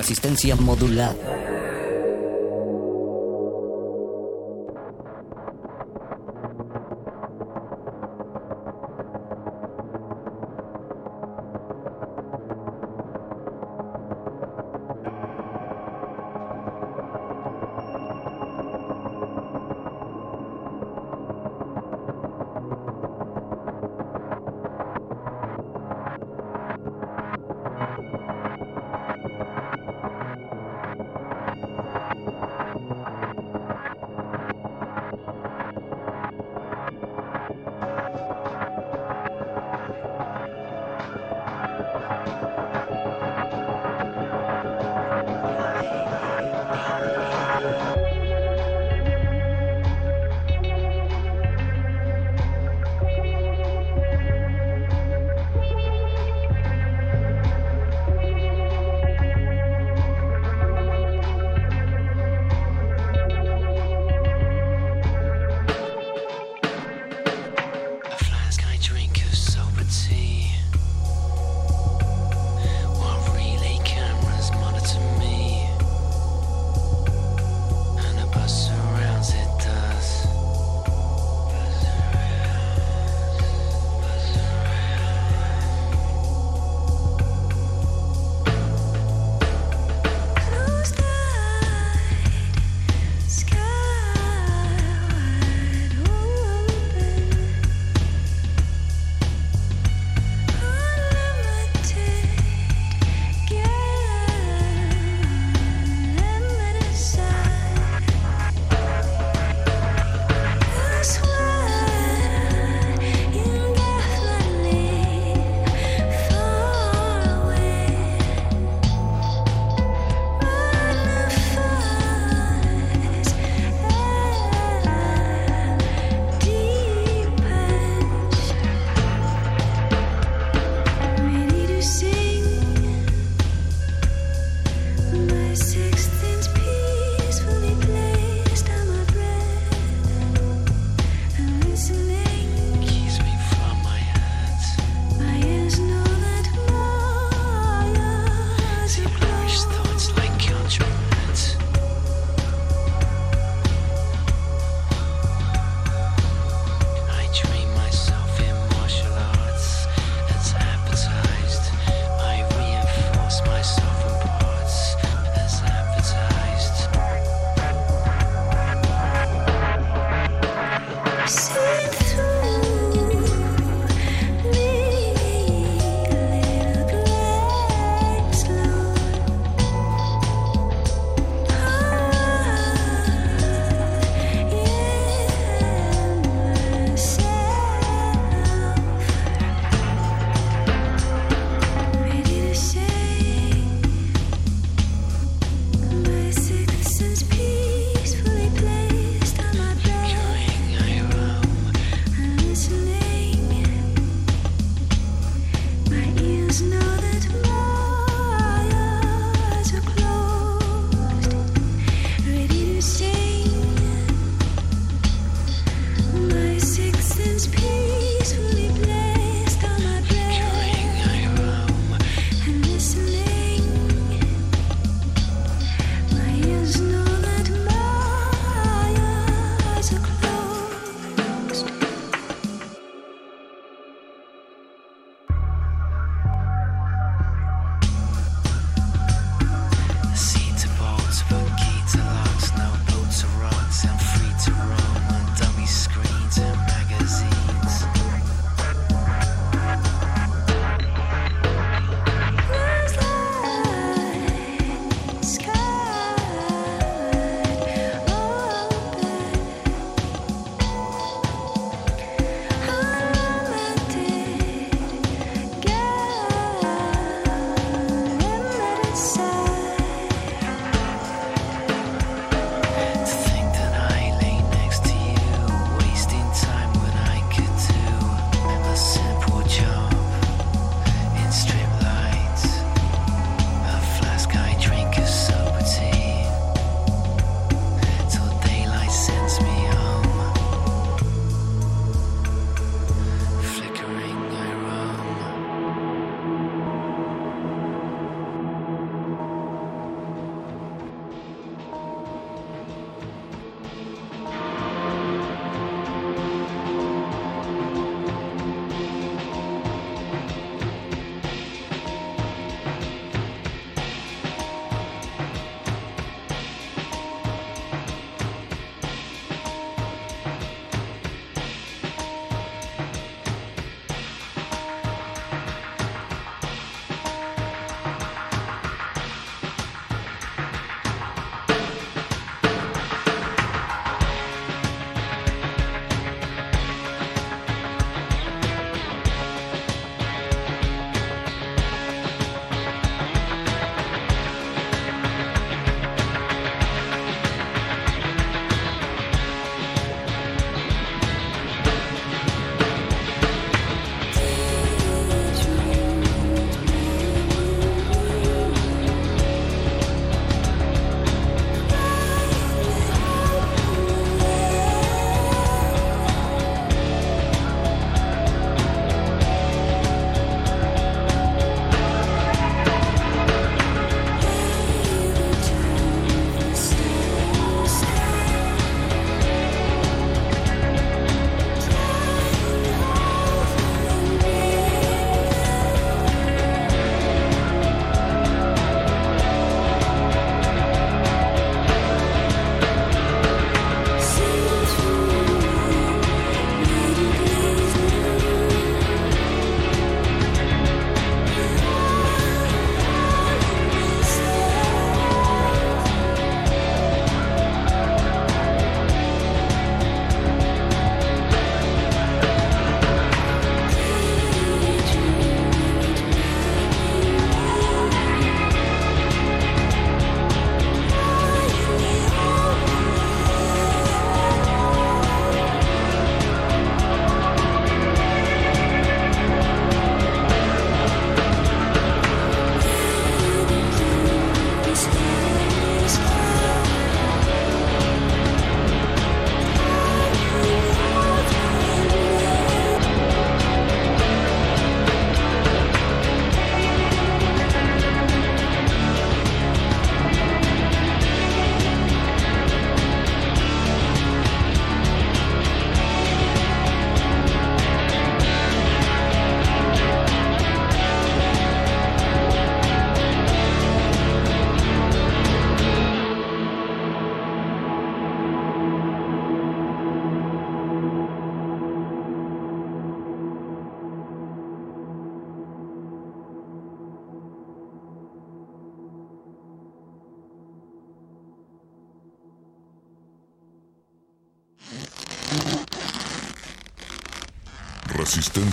[0.00, 1.14] Resistencia modulada.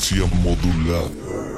[0.09, 1.56] Resistencia modulada.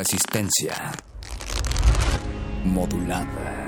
[0.00, 0.92] Resistencia
[2.64, 3.59] modulada.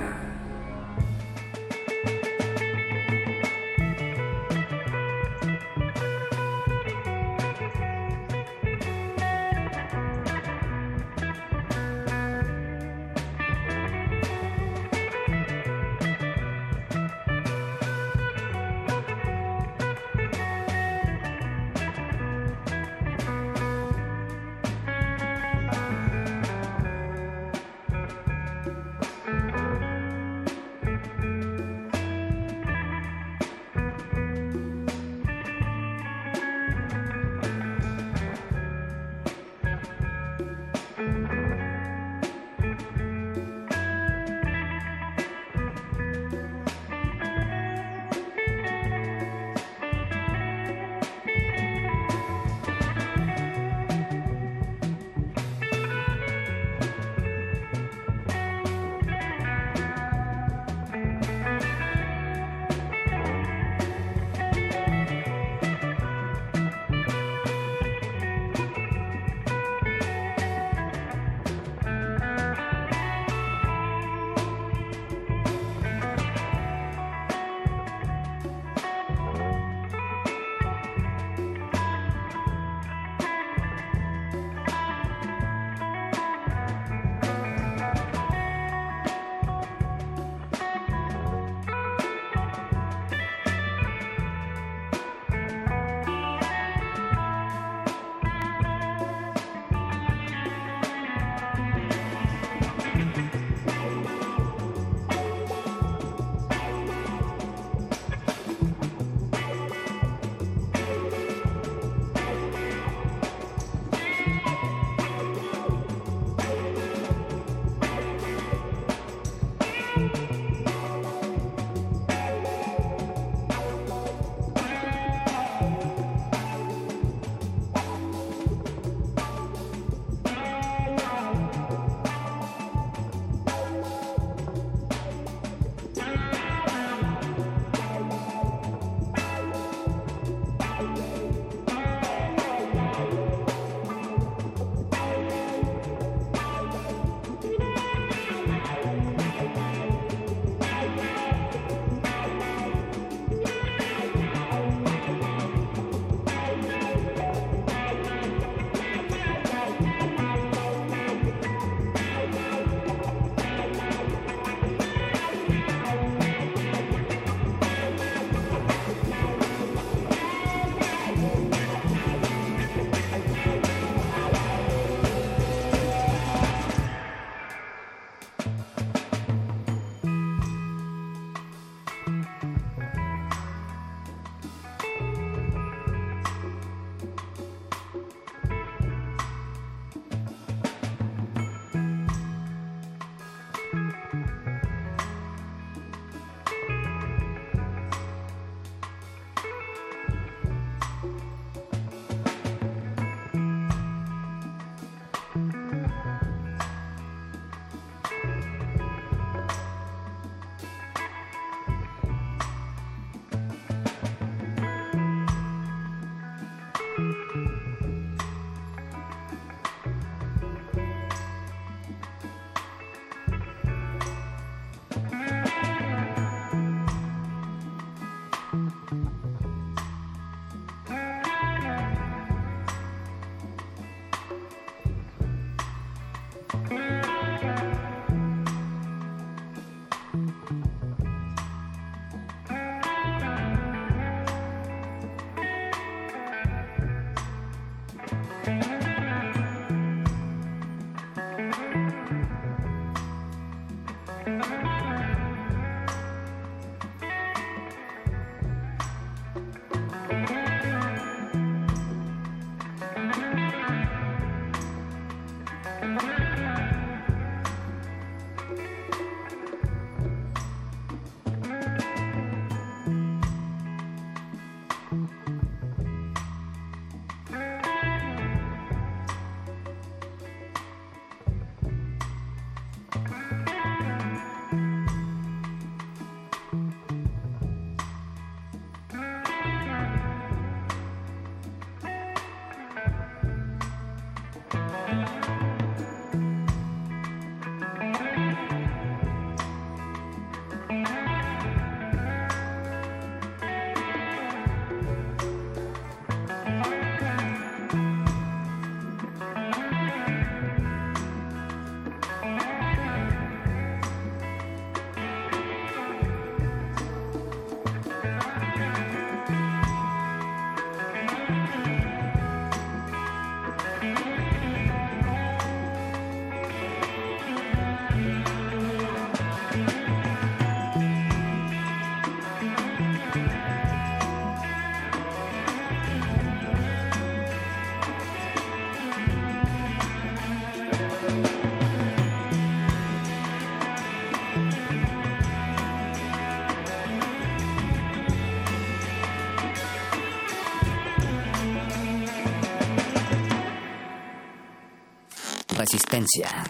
[356.03, 356.43] frecuencia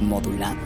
[0.00, 0.65] modulada.